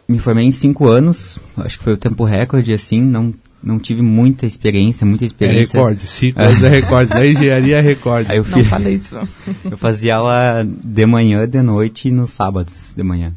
me 0.08 0.20
formei 0.20 0.46
em 0.46 0.51
cinco 0.51 0.88
anos, 0.88 1.39
acho 1.58 1.77
que 1.77 1.84
foi 1.84 1.94
o 1.94 1.98
tempo 1.98 2.24
recorde, 2.24 2.74
assim, 2.74 3.01
não, 3.01 3.34
não 3.62 3.80
tive 3.80 4.01
muita 4.01 4.46
experiência, 4.46 5.06
muita 5.06 5.25
experiência. 5.25 5.77
É 5.77 5.82
recorde, 5.82 6.08
cinco 6.08 6.42
anos 6.42 6.63
é 6.63 6.70
recorde, 6.70 7.10
da 7.12 7.27
engenharia 7.27 7.77
é 7.77 7.82
recorde. 7.82 8.32
Aí 8.32 8.38
eu 8.38 8.44
fiz, 8.44 8.56
não 8.56 8.65
falei 8.65 8.96
isso. 8.96 9.15
eu 9.65 9.77
fazia 9.77 10.15
aula 10.15 10.65
de 10.65 11.06
manhã, 11.06 11.48
de 11.48 11.62
noite 11.62 12.08
e 12.08 12.12
nos 12.12 12.32
sábados 12.32 12.94
de 12.96 13.04
manhã, 13.04 13.34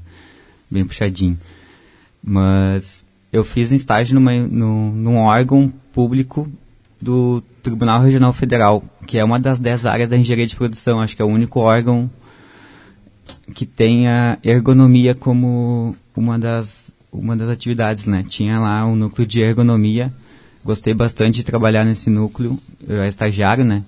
bem 0.70 0.84
puxadinho. 0.84 1.38
Mas 2.22 3.04
eu 3.32 3.44
fiz 3.44 3.70
um 3.70 3.76
estágio 3.76 4.14
numa, 4.14 4.32
no, 4.32 4.92
num 4.92 5.16
órgão 5.16 5.72
público 5.92 6.50
do 7.00 7.42
Tribunal 7.62 8.00
Regional 8.02 8.32
Federal, 8.32 8.82
que 9.06 9.18
é 9.18 9.24
uma 9.24 9.38
das 9.38 9.60
dez 9.60 9.86
áreas 9.86 10.08
da 10.08 10.16
engenharia 10.16 10.46
de 10.46 10.56
produção. 10.56 11.00
Acho 11.00 11.14
que 11.14 11.22
é 11.22 11.24
o 11.24 11.28
único 11.28 11.60
órgão 11.60 12.10
que 13.54 13.66
tem 13.66 14.08
a 14.08 14.38
ergonomia 14.42 15.14
como 15.14 15.94
uma 16.16 16.38
das, 16.38 16.90
uma 17.12 17.36
das 17.36 17.48
atividades, 17.48 18.04
né? 18.04 18.24
Tinha 18.28 18.58
lá 18.58 18.84
um 18.86 18.96
núcleo 18.96 19.26
de 19.26 19.40
ergonomia. 19.40 20.12
Gostei 20.64 20.92
bastante 20.92 21.36
de 21.36 21.44
trabalhar 21.44 21.84
nesse 21.84 22.10
núcleo. 22.10 22.58
Eu 22.86 22.96
era 22.96 23.08
estagiário, 23.08 23.64
né? 23.64 23.84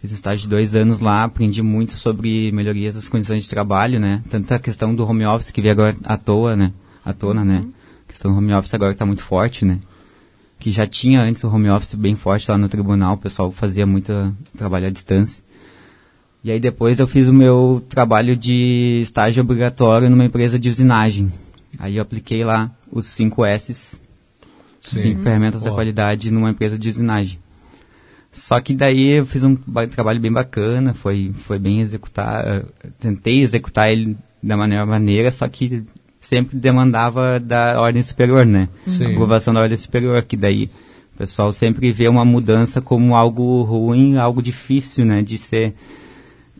Fiz 0.00 0.12
um 0.12 0.16
estágio 0.16 0.42
de 0.42 0.48
dois 0.48 0.74
anos 0.74 1.00
lá, 1.00 1.24
aprendi 1.24 1.62
muito 1.62 1.94
sobre 1.94 2.52
melhorias 2.52 2.94
das 2.94 3.08
condições 3.08 3.44
de 3.44 3.48
trabalho, 3.48 3.98
né? 3.98 4.22
Tanto 4.28 4.52
a 4.52 4.58
questão 4.58 4.94
do 4.94 5.06
home 5.08 5.24
office, 5.24 5.50
que 5.50 5.62
veio 5.62 5.72
agora 5.72 5.96
à 6.04 6.18
toa, 6.18 6.54
né? 6.54 6.72
À 7.02 7.12
tona, 7.12 7.44
né? 7.44 7.64
A 7.64 7.83
questão 8.14 8.32
do 8.32 8.38
home 8.38 8.54
office 8.54 8.74
agora 8.74 8.92
está 8.92 9.04
muito 9.04 9.22
forte, 9.22 9.64
né? 9.64 9.78
que 10.64 10.70
já 10.70 10.86
tinha 10.86 11.20
antes 11.20 11.44
o 11.44 11.48
home 11.48 11.68
office 11.68 11.94
bem 11.94 12.14
forte 12.14 12.50
lá 12.50 12.56
no 12.56 12.70
tribunal, 12.70 13.16
o 13.16 13.18
pessoal 13.18 13.52
fazia 13.52 13.84
muito 13.84 14.34
trabalho 14.56 14.86
à 14.86 14.90
distância. 14.90 15.44
E 16.42 16.50
aí 16.50 16.58
depois 16.58 16.98
eu 16.98 17.06
fiz 17.06 17.28
o 17.28 17.34
meu 17.34 17.84
trabalho 17.86 18.34
de 18.34 19.00
estágio 19.02 19.42
obrigatório 19.42 20.08
numa 20.08 20.24
empresa 20.24 20.58
de 20.58 20.70
usinagem. 20.70 21.30
Aí 21.78 21.96
eu 21.96 22.02
apliquei 22.02 22.44
lá 22.44 22.70
os 22.90 23.04
5 23.08 23.44
S's, 23.44 24.00
Sim. 24.80 24.96
cinco 24.96 25.22
ferramentas 25.22 25.62
da 25.62 25.70
qualidade 25.70 26.30
numa 26.30 26.48
empresa 26.48 26.78
de 26.78 26.88
usinagem. 26.88 27.38
Só 28.32 28.58
que 28.58 28.72
daí 28.72 29.18
eu 29.18 29.26
fiz 29.26 29.44
um 29.44 29.56
trabalho 29.90 30.20
bem 30.20 30.32
bacana, 30.32 30.94
foi, 30.94 31.30
foi 31.44 31.58
bem 31.58 31.82
executar, 31.82 32.64
tentei 32.98 33.42
executar 33.42 33.90
ele 33.90 34.16
da 34.42 34.56
maneira 34.56 34.86
maneira, 34.86 35.30
só 35.30 35.46
que 35.46 35.84
sempre 36.26 36.56
demandava 36.56 37.38
da 37.38 37.80
ordem 37.80 38.02
superior, 38.02 38.44
né? 38.46 38.68
Sim. 38.86 39.06
A 39.06 39.10
aprovação 39.10 39.54
da 39.54 39.60
ordem 39.60 39.76
superior, 39.76 40.22
que 40.22 40.36
daí 40.36 40.70
o 41.14 41.18
pessoal 41.18 41.52
sempre 41.52 41.92
vê 41.92 42.08
uma 42.08 42.24
mudança 42.24 42.80
como 42.80 43.14
algo 43.14 43.62
ruim, 43.62 44.16
algo 44.16 44.42
difícil, 44.42 45.04
né? 45.04 45.22
De 45.22 45.38
ser... 45.38 45.74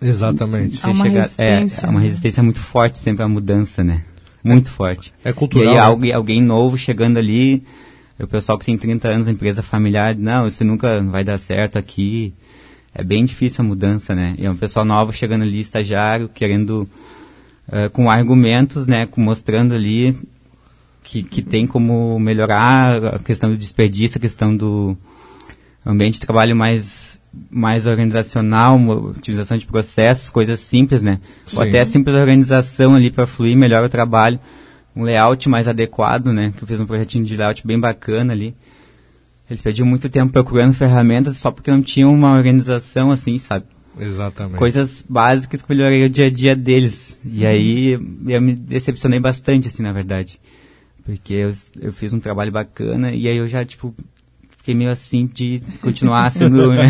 Exatamente. 0.01 0.79
Há 0.83 0.91
uma 0.91 1.05
chegar, 1.05 1.23
resistência. 1.23 1.87
É, 1.87 1.91
uma 1.91 2.01
resistência 2.01 2.43
muito 2.43 2.61
forte 2.61 2.99
sempre 2.99 3.25
à 3.25 3.29
mudança, 3.29 3.83
né? 3.83 4.03
Muito 4.43 4.69
é, 4.69 4.71
forte. 4.71 5.15
É 5.25 5.33
cultural. 5.33 5.67
E 5.67 5.69
aí 5.69 5.75
né? 5.75 5.81
alguém, 5.81 6.13
alguém 6.13 6.43
novo 6.43 6.77
chegando 6.77 7.17
ali, 7.17 7.65
o 8.19 8.27
pessoal 8.27 8.59
que 8.59 8.67
tem 8.67 8.77
30 8.77 9.09
anos, 9.09 9.29
empresa 9.29 9.63
familiar, 9.63 10.15
não, 10.15 10.47
isso 10.47 10.65
nunca 10.65 11.03
vai 11.03 11.25
dar 11.25 11.39
certo 11.39 11.79
aqui. 11.79 12.33
É 12.95 13.03
bem 13.03 13.25
difícil 13.25 13.65
a 13.65 13.67
mudança, 13.67 14.15
né? 14.15 14.37
E 14.39 14.47
é 14.47 14.51
um 14.51 14.57
pessoal 14.57 14.85
novo 14.85 15.13
chegando 15.13 15.43
ali, 15.43 15.61
estagiário, 15.61 16.29
querendo 16.29 16.89
uh, 17.69 17.91
com 17.91 18.11
argumentos, 18.11 18.87
né, 18.87 19.07
com, 19.07 19.21
mostrando 19.21 19.75
ali 19.75 20.17
que, 21.03 21.23
que 21.23 21.43
tem 21.43 21.67
como 21.67 22.19
melhorar 22.19 23.17
a 23.17 23.19
questão 23.19 23.51
do 23.51 23.57
desperdício, 23.57 24.19
a 24.19 24.21
questão 24.21 24.57
do 24.57 24.97
ambiente 25.85 26.15
de 26.15 26.21
trabalho 26.21 26.57
mais, 26.57 27.21
mais 27.51 27.87
organizacional, 27.87 28.79
utilização 28.79 29.59
de 29.59 29.67
processos, 29.67 30.31
coisas 30.31 30.61
simples, 30.61 31.03
né? 31.03 31.21
Sim. 31.47 31.59
Ou 31.59 31.63
até 31.63 31.81
a 31.81 31.87
simples 31.87 32.17
organização 32.17 32.95
ali 32.95 33.11
para 33.11 33.27
fluir 33.27 33.55
melhor 33.55 33.85
o 33.85 33.89
trabalho, 33.89 34.41
um 34.97 35.03
layout 35.03 35.47
mais 35.49 35.69
adequado, 35.69 36.33
né? 36.33 36.55
Que 36.57 36.63
eu 36.63 36.67
fiz 36.67 36.81
um 36.81 36.87
projetinho 36.87 37.25
de 37.25 37.37
layout 37.37 37.67
bem 37.67 37.79
bacana 37.79 38.33
ali. 38.33 38.55
Eles 39.49 39.61
perdiam 39.61 39.87
muito 39.87 40.09
tempo 40.09 40.33
procurando 40.33 40.73
ferramentas 40.73 41.37
só 41.37 41.51
porque 41.51 41.71
não 41.71 41.83
tinham 41.83 42.15
uma 42.15 42.35
organização 42.35 43.11
assim, 43.11 43.39
sabe? 43.39 43.67
Exatamente. 43.99 44.59
Coisas 44.59 45.05
básicas 45.09 45.63
que 45.63 45.69
melhoraria 45.69 46.07
o 46.07 46.11
dia 46.11 46.27
a 46.27 46.31
dia 46.31 46.57
deles. 46.57 47.19
E 47.25 47.47
aí 47.47 47.93
eu 48.27 48.41
me 48.43 48.55
decepcionei 48.55 49.21
bastante, 49.21 49.69
assim, 49.69 49.83
na 49.83 49.93
verdade. 49.93 50.41
Porque 51.05 51.35
eu, 51.35 51.53
eu 51.81 51.93
fiz 51.93 52.13
um 52.13 52.21
trabalho 52.21 52.51
bacana 52.51 53.13
e 53.13 53.29
aí 53.29 53.37
eu 53.37 53.47
já, 53.47 53.65
tipo, 53.65 53.95
fiquei 54.65 54.75
meio 54.75 54.91
assim 54.91 55.27
de 55.33 55.61
continuar 55.83 56.33
sendo. 56.33 56.65
Né? 56.75 56.89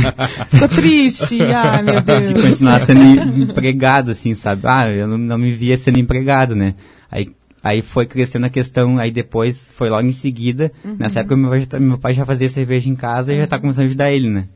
Ficou 0.48 0.68
triste, 0.68 1.42
ah, 1.42 1.82
meu 1.82 2.00
Deus. 2.00 2.28
De 2.28 2.34
continuar 2.34 2.80
sendo 2.80 3.02
empregado, 3.42 4.12
assim, 4.12 4.34
sabe? 4.34 4.62
Ah, 4.64 4.88
eu 4.88 5.08
não, 5.08 5.18
não 5.18 5.36
me 5.36 5.50
via 5.50 5.76
sendo 5.76 5.98
empregado, 5.98 6.54
né? 6.54 6.74
Aí, 7.10 7.32
aí 7.62 7.82
foi 7.82 8.06
crescendo 8.06 8.46
a 8.46 8.48
questão, 8.48 8.98
aí 8.98 9.10
depois 9.10 9.70
foi 9.76 9.90
logo 9.90 10.06
em 10.06 10.12
seguida. 10.12 10.72
Uhum. 10.84 10.96
Nessa 10.98 11.20
época 11.20 11.36
meu 11.36 11.50
pai, 11.50 11.66
já, 11.68 11.80
meu 11.80 11.98
pai 11.98 12.14
já 12.14 12.24
fazia 12.24 12.48
cerveja 12.48 12.88
em 12.88 12.94
casa 12.94 13.32
uhum. 13.32 13.38
e 13.38 13.40
já 13.40 13.46
tá 13.48 13.58
começando 13.58 13.82
a 13.82 13.86
ajudar 13.86 14.12
ele, 14.12 14.30
né? 14.30 14.46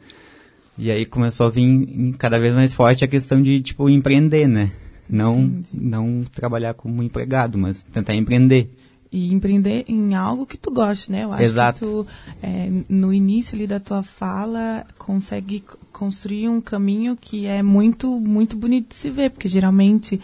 E 0.78 0.90
aí 0.90 1.04
começou 1.04 1.46
a 1.46 1.50
vir 1.50 2.14
cada 2.18 2.38
vez 2.38 2.54
mais 2.54 2.72
forte 2.72 3.04
a 3.04 3.08
questão 3.08 3.42
de, 3.42 3.60
tipo, 3.60 3.90
empreender, 3.90 4.46
né? 4.46 4.70
Não, 5.10 5.60
não 5.74 6.22
trabalhar 6.32 6.74
como 6.74 7.02
empregado, 7.02 7.58
mas 7.58 7.82
tentar 7.82 8.14
empreender. 8.14 8.70
e 9.10 9.32
empreender 9.32 9.84
em 9.88 10.14
algo 10.14 10.46
que 10.46 10.56
tu 10.58 10.70
goste, 10.70 11.10
né? 11.10 11.24
Eu 11.24 11.32
acho 11.32 11.42
Exato. 11.42 11.80
que 11.80 11.86
tu, 11.86 12.06
é, 12.42 12.70
no 12.88 13.12
início 13.12 13.56
ali 13.56 13.66
da 13.66 13.80
tua 13.80 14.02
fala, 14.02 14.86
consegue 14.98 15.64
construir 15.92 16.48
um 16.48 16.60
caminho 16.60 17.16
que 17.16 17.46
é 17.46 17.62
muito, 17.62 18.20
muito 18.20 18.56
bonito 18.56 18.90
de 18.90 18.94
se 18.94 19.10
ver, 19.10 19.30
porque 19.30 19.48
geralmente 19.48 20.20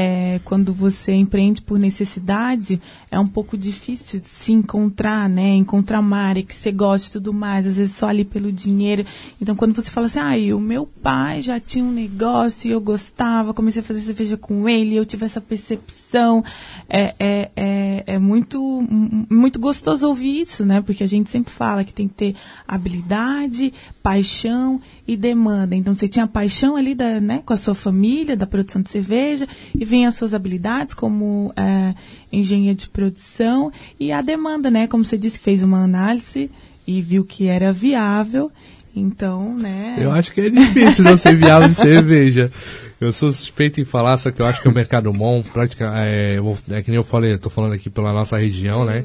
é, 0.00 0.40
quando 0.44 0.72
você 0.72 1.12
empreende 1.12 1.60
por 1.60 1.76
necessidade, 1.76 2.80
é 3.10 3.18
um 3.18 3.26
pouco 3.26 3.58
difícil 3.58 4.20
de 4.20 4.28
se 4.28 4.52
encontrar, 4.52 5.28
né? 5.28 5.56
Encontrar 5.56 5.98
uma 5.98 6.18
área 6.18 6.40
que 6.40 6.54
você 6.54 6.70
gosta 6.70 7.08
e 7.08 7.12
tudo 7.14 7.32
mais, 7.32 7.66
às 7.66 7.78
vezes 7.78 7.96
só 7.96 8.06
ali 8.06 8.24
pelo 8.24 8.52
dinheiro. 8.52 9.04
Então, 9.42 9.56
quando 9.56 9.74
você 9.74 9.90
fala 9.90 10.06
assim, 10.06 10.20
ah, 10.20 10.54
o 10.54 10.60
meu 10.60 10.86
pai 10.86 11.42
já 11.42 11.58
tinha 11.58 11.84
um 11.84 11.90
negócio 11.90 12.68
e 12.68 12.70
eu 12.70 12.80
gostava, 12.80 13.52
comecei 13.52 13.82
a 13.82 13.84
fazer 13.84 14.02
cerveja 14.02 14.36
com 14.36 14.68
ele, 14.68 14.94
eu 14.94 15.04
tive 15.04 15.24
essa 15.24 15.40
percepção, 15.40 16.44
é, 16.88 17.16
é, 17.18 17.50
é, 17.56 18.04
é 18.06 18.18
muito, 18.20 18.86
muito 19.28 19.58
gostoso 19.58 20.06
ouvir 20.06 20.42
isso, 20.42 20.64
né? 20.64 20.80
Porque 20.80 21.02
a 21.02 21.08
gente 21.08 21.28
sempre 21.28 21.52
fala 21.52 21.82
que 21.82 21.92
tem 21.92 22.06
que 22.06 22.14
ter 22.14 22.36
habilidade, 22.68 23.72
paixão 24.12 24.80
e 25.06 25.16
demanda. 25.18 25.76
Então 25.76 25.94
você 25.94 26.08
tinha 26.08 26.26
paixão 26.26 26.76
ali 26.76 26.94
da, 26.94 27.20
né, 27.20 27.42
com 27.44 27.52
a 27.52 27.58
sua 27.58 27.74
família, 27.74 28.34
da 28.34 28.46
produção 28.46 28.80
de 28.80 28.88
cerveja, 28.88 29.46
e 29.78 29.84
vem 29.84 30.06
as 30.06 30.14
suas 30.14 30.32
habilidades 30.32 30.94
como 30.94 31.52
é, 31.54 31.94
engenheiro 32.32 32.78
de 32.78 32.88
produção 32.88 33.70
e 34.00 34.10
a 34.10 34.22
demanda, 34.22 34.70
né? 34.70 34.86
Como 34.86 35.04
você 35.04 35.18
disse, 35.18 35.38
fez 35.38 35.62
uma 35.62 35.82
análise 35.84 36.50
e 36.86 37.02
viu 37.02 37.22
que 37.22 37.48
era 37.48 37.70
viável. 37.70 38.50
Então, 38.96 39.54
né? 39.54 39.96
Eu 40.00 40.10
acho 40.10 40.32
que 40.32 40.40
é 40.40 40.48
difícil 40.50 41.04
não 41.04 41.16
ser 41.18 41.36
viável 41.36 41.68
de 41.68 41.74
cerveja. 41.74 42.50
Eu 42.98 43.12
sou 43.12 43.30
suspeito 43.30 43.78
em 43.80 43.84
falar, 43.84 44.16
só 44.16 44.30
que 44.30 44.40
eu 44.40 44.46
acho 44.46 44.62
que 44.62 44.68
o 44.68 44.74
mercado 44.74 45.12
bom, 45.12 45.42
prática, 45.42 45.92
é, 45.96 46.40
vou- 46.40 46.58
é 46.70 46.82
que 46.82 46.90
nem 46.90 46.96
eu 46.96 47.04
falei, 47.04 47.34
eu 47.34 47.38
tô 47.38 47.50
falando 47.50 47.74
aqui 47.74 47.90
pela 47.90 48.10
nossa 48.12 48.38
região, 48.38 48.86
né? 48.86 49.04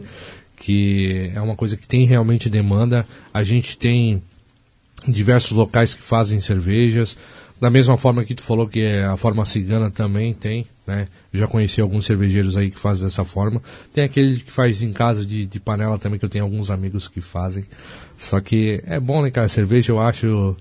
Que 0.55 1.29
é 1.35 1.41
uma 1.41 1.55
coisa 1.57 1.75
que 1.75 1.85
tem 1.85 2.05
realmente 2.05 2.49
demanda. 2.49 3.05
A 3.33 3.43
gente 3.43 3.77
tem 3.77 4.23
diversos 5.07 5.51
locais 5.51 5.93
que 5.93 6.03
fazem 6.03 6.39
cervejas. 6.41 7.17
Da 7.59 7.69
mesma 7.69 7.97
forma 7.97 8.25
que 8.25 8.35
tu 8.35 8.43
falou 8.43 8.67
que 8.67 8.81
é 8.81 9.05
a 9.05 9.15
forma 9.15 9.45
cigana 9.45 9.89
também 9.89 10.33
tem, 10.33 10.65
né? 10.85 11.07
Já 11.33 11.47
conheci 11.47 11.79
alguns 11.79 12.05
cervejeiros 12.05 12.57
aí 12.57 12.69
que 12.69 12.79
fazem 12.79 13.05
dessa 13.05 13.23
forma. 13.23 13.61
Tem 13.93 14.03
aquele 14.03 14.39
que 14.39 14.51
faz 14.51 14.81
em 14.81 14.91
casa 14.91 15.25
de, 15.25 15.45
de 15.45 15.59
panela 15.59 15.97
também, 15.97 16.19
que 16.19 16.25
eu 16.25 16.29
tenho 16.29 16.43
alguns 16.43 16.69
amigos 16.69 17.07
que 17.07 17.21
fazem. 17.21 17.63
Só 18.17 18.41
que 18.41 18.81
é 18.85 18.99
bom, 18.99 19.21
né, 19.21 19.31
cara? 19.31 19.47
Cerveja 19.47 19.93
eu 19.93 19.99
acho, 20.01 20.57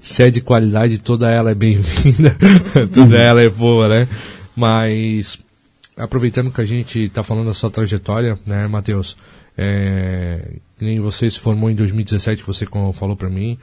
se 0.00 0.22
é 0.22 0.30
de 0.30 0.40
qualidade, 0.40 0.98
toda 0.98 1.30
ela 1.30 1.50
é 1.50 1.54
bem-vinda. 1.54 2.34
toda 2.94 3.16
ela 3.16 3.42
é 3.42 3.50
boa, 3.50 3.88
né? 3.88 4.08
Mas, 4.54 5.38
aproveitando 5.96 6.50
que 6.50 6.60
a 6.60 6.64
gente 6.64 7.08
tá 7.10 7.22
falando 7.22 7.48
da 7.48 7.54
sua 7.54 7.70
trajetória, 7.70 8.38
né, 8.46 8.66
Matheus? 8.66 9.16
É, 9.58 10.54
nem 10.80 11.00
você 11.00 11.30
se 11.30 11.38
formou 11.38 11.70
em 11.70 11.74
2017, 11.74 12.42
que 12.42 12.46
você 12.46 12.66
falou 12.94 13.16
para 13.16 13.28
mim. 13.28 13.58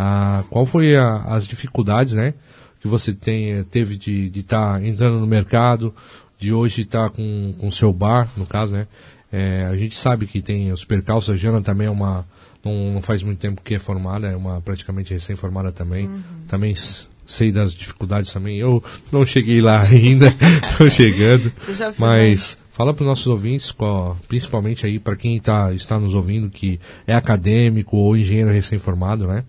Ah, 0.00 0.44
qual 0.48 0.64
foi 0.64 0.94
a- 0.96 1.22
as 1.26 1.46
dificuldades, 1.48 2.14
né, 2.14 2.32
que 2.80 2.86
você 2.86 3.12
tem, 3.12 3.50
eh, 3.52 3.64
teve 3.68 3.96
de 3.96 4.30
estar 4.38 4.80
entrando 4.84 5.18
no 5.18 5.26
mercado, 5.26 5.92
de 6.38 6.52
hoje 6.52 6.82
estar 6.82 7.10
com 7.10 7.54
o 7.60 7.72
seu 7.72 7.92
bar, 7.92 8.28
no 8.36 8.46
caso, 8.46 8.74
né? 8.74 8.86
É, 9.32 9.66
a 9.68 9.76
gente 9.76 9.96
sabe 9.96 10.26
que 10.26 10.40
tem 10.40 10.70
os 10.70 10.84
percalços, 10.84 11.30
a 11.34 11.36
Jana 11.36 11.60
também 11.60 11.88
é 11.88 11.90
uma, 11.90 12.24
não, 12.64 12.92
não 12.94 13.02
faz 13.02 13.24
muito 13.24 13.38
tempo 13.40 13.60
que 13.62 13.74
é 13.74 13.78
formada, 13.80 14.28
é 14.28 14.36
uma 14.36 14.60
praticamente 14.60 15.12
recém-formada 15.12 15.72
também. 15.72 16.08
Também 16.46 16.70
s- 16.72 17.06
sei 17.26 17.50
das 17.50 17.74
dificuldades 17.74 18.32
também. 18.32 18.56
Eu 18.56 18.82
não 19.12 19.26
cheguei 19.26 19.60
lá 19.60 19.82
ainda, 19.90 20.28
estou 20.70 20.88
chegando. 20.88 21.52
Você 21.60 22.00
Mas 22.00 22.56
fala 22.72 22.94
para 22.94 23.02
os 23.02 23.08
nossos 23.08 23.26
ouvintes, 23.26 23.72
qual- 23.72 24.16
principalmente 24.28 24.86
aí 24.86 24.98
para 25.00 25.16
quem 25.16 25.38
tá, 25.40 25.72
está 25.72 25.98
nos 25.98 26.14
ouvindo, 26.14 26.48
que 26.48 26.78
é 27.04 27.14
acadêmico 27.14 27.96
ou 27.96 28.16
engenheiro 28.16 28.52
recém-formado, 28.52 29.26
né? 29.26 29.42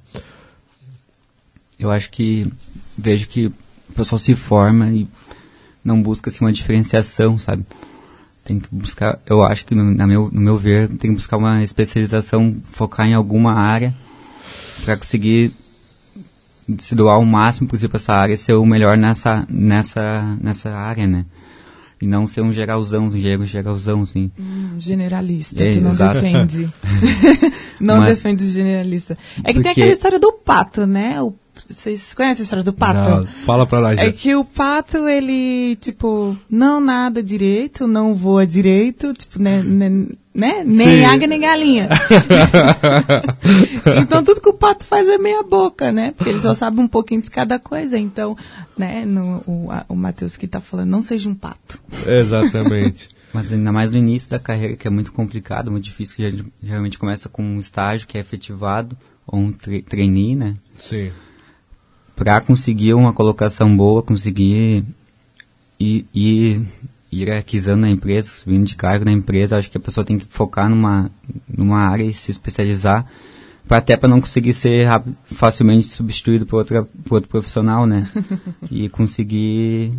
Eu 1.80 1.90
acho 1.92 2.10
que 2.12 2.46
vejo 2.98 3.28
que 3.28 3.48
o 3.48 3.54
pessoal 3.96 4.20
se 4.20 4.36
forma 4.36 4.90
e 4.90 5.08
não 5.84 6.02
busca 6.02 6.30
assim, 6.30 6.44
uma 6.44 6.52
diferenciação, 6.52 7.38
sabe? 7.40 7.66
Tem 8.44 8.60
que 8.60 8.68
buscar, 8.72 9.20
eu 9.26 9.42
acho 9.44 9.66
que 9.66 9.74
no, 9.76 9.84
na 9.94 10.06
meu, 10.06 10.30
no 10.32 10.42
meu 10.42 10.58
ver, 10.58 10.88
tem 10.90 11.10
que 11.12 11.16
buscar 11.16 11.38
uma 11.38 11.64
especialização, 11.64 12.58
focar 12.72 13.08
em 13.08 13.14
alguma 13.14 13.54
área 13.54 13.94
para 14.84 14.98
conseguir 14.98 15.52
se 16.78 16.94
doar 16.96 17.20
o 17.20 17.26
máximo 17.26 17.68
possível 17.68 17.90
para 17.90 17.98
essa 17.98 18.14
área 18.14 18.34
e 18.34 18.38
ser 18.38 18.54
o 18.54 18.66
melhor 18.66 18.98
nessa, 18.98 19.46
nessa, 19.50 20.38
nessa 20.42 20.72
área, 20.72 21.08
né? 21.08 21.26
E 22.02 22.08
não 22.08 22.28
ser 22.28 22.42
um 22.42 22.52
geralzão, 22.54 23.08
um 23.08 23.12
geralzão, 23.12 23.46
geralzão, 23.46 24.02
assim. 24.04 24.32
Hum, 24.40 24.76
generalista, 24.78 25.64
É, 25.64 25.74
que 25.74 25.80
não 25.82 25.92
exato. 25.92 26.22
defende. 26.22 26.70
não 27.80 27.98
Mas- 27.98 28.18
defende 28.18 28.48
generalista. 28.48 29.18
É 29.44 29.48
que 29.48 29.54
tem 29.54 29.54
Porque- 29.64 29.70
aquela 29.70 29.92
história 29.92 30.20
do 30.20 30.32
pato, 30.32 30.86
né? 30.88 31.22
O- 31.22 31.34
vocês 31.70 32.14
conhecem 32.14 32.42
a 32.42 32.44
história 32.44 32.64
do 32.64 32.74
pato? 32.74 33.10
Não, 33.22 33.26
fala 33.26 33.66
para 33.66 33.80
lá, 33.80 33.94
É 33.94 33.98
já. 33.98 34.12
que 34.12 34.36
o 34.36 34.44
pato, 34.46 35.08
ele, 35.08 35.76
tipo, 35.78 36.38
não 36.50 36.80
nada 36.80 37.24
direito, 37.24 37.88
não 37.88 38.14
voa 38.16 38.46
direito, 38.46 39.14
tipo, 39.14 39.40
né, 39.42 39.62
né, 39.64 39.90
né? 40.34 40.64
nem 40.66 41.00
Sim. 41.00 41.06
águia 41.06 41.28
nem 41.28 41.40
galinha. 41.40 41.90
então 44.02 44.24
tudo 44.24 44.42
que 44.42 44.50
o 44.50 44.54
pato 44.54 44.86
faz 44.86 45.08
é 45.08 45.18
meia 45.18 45.44
boca, 45.44 45.92
né? 45.92 46.14
Porque 46.16 46.30
ele 46.30 46.42
só 46.42 46.54
sabe 46.54 46.80
um 46.80 46.88
pouquinho 46.88 47.22
de 47.22 47.32
cada 47.32 47.60
coisa. 47.60 47.98
Então, 47.98 48.36
né, 48.78 49.06
no, 49.06 49.44
o, 49.46 49.72
a- 49.72 49.86
o 49.90 49.96
Matheus 49.96 50.36
que 50.36 50.48
tá 50.48 50.62
falando, 50.62 50.90
não 50.90 51.02
seja 51.02 51.30
um 51.30 51.36
pato. 51.36 51.80
Exatamente. 52.06 53.10
Mas 53.32 53.52
ainda 53.54 53.72
mais 53.72 53.92
no 53.92 53.98
início 53.98 54.32
da 54.32 54.40
carreira, 54.40 54.76
que 54.76 54.88
é 54.88 54.90
muito 54.90 55.12
complicado, 55.12 55.70
muito 55.70 55.84
difícil, 55.84 56.16
que 56.16 56.32
ger- 56.38 56.46
geralmente 56.64 56.98
começa 56.98 57.30
com 57.30 57.44
um 57.44 57.60
estágio 57.60 58.08
que 58.08 58.18
é 58.18 58.22
efetivado, 58.22 58.98
ou 59.28 59.40
um 59.40 59.52
tre 59.52 59.84
trainee, 59.84 60.36
né? 60.36 60.56
Sim. 60.76 61.12
Para 62.20 62.42
conseguir 62.42 62.94
uma 62.94 63.14
colocação 63.14 63.76
boa, 63.76 64.04
conseguir 64.04 64.84
ir, 65.80 66.06
ir 66.14 66.62
hierarquizando 67.12 67.82
na 67.82 67.90
empresa, 67.90 68.28
subindo 68.28 68.68
de 68.68 68.76
cargo 68.76 69.06
na 69.06 69.12
empresa, 69.14 69.58
acho 69.58 69.72
que 69.72 69.78
a 69.78 69.80
pessoa 69.80 70.04
tem 70.04 70.18
que 70.18 70.26
focar 70.30 70.70
numa, 70.70 71.10
numa 71.48 71.80
área 71.80 72.04
e 72.04 72.12
se 72.12 72.30
especializar, 72.30 73.06
pra, 73.66 73.78
até 73.78 73.96
para 73.96 74.10
não 74.10 74.20
conseguir 74.20 74.54
ser 74.54 74.86
facilmente 75.24 75.88
substituído 75.88 76.46
por, 76.46 76.58
outra, 76.58 76.84
por 77.06 77.16
outro 77.16 77.30
profissional, 77.30 77.86
né? 77.86 78.10
e 78.70 78.90
conseguir 78.90 79.94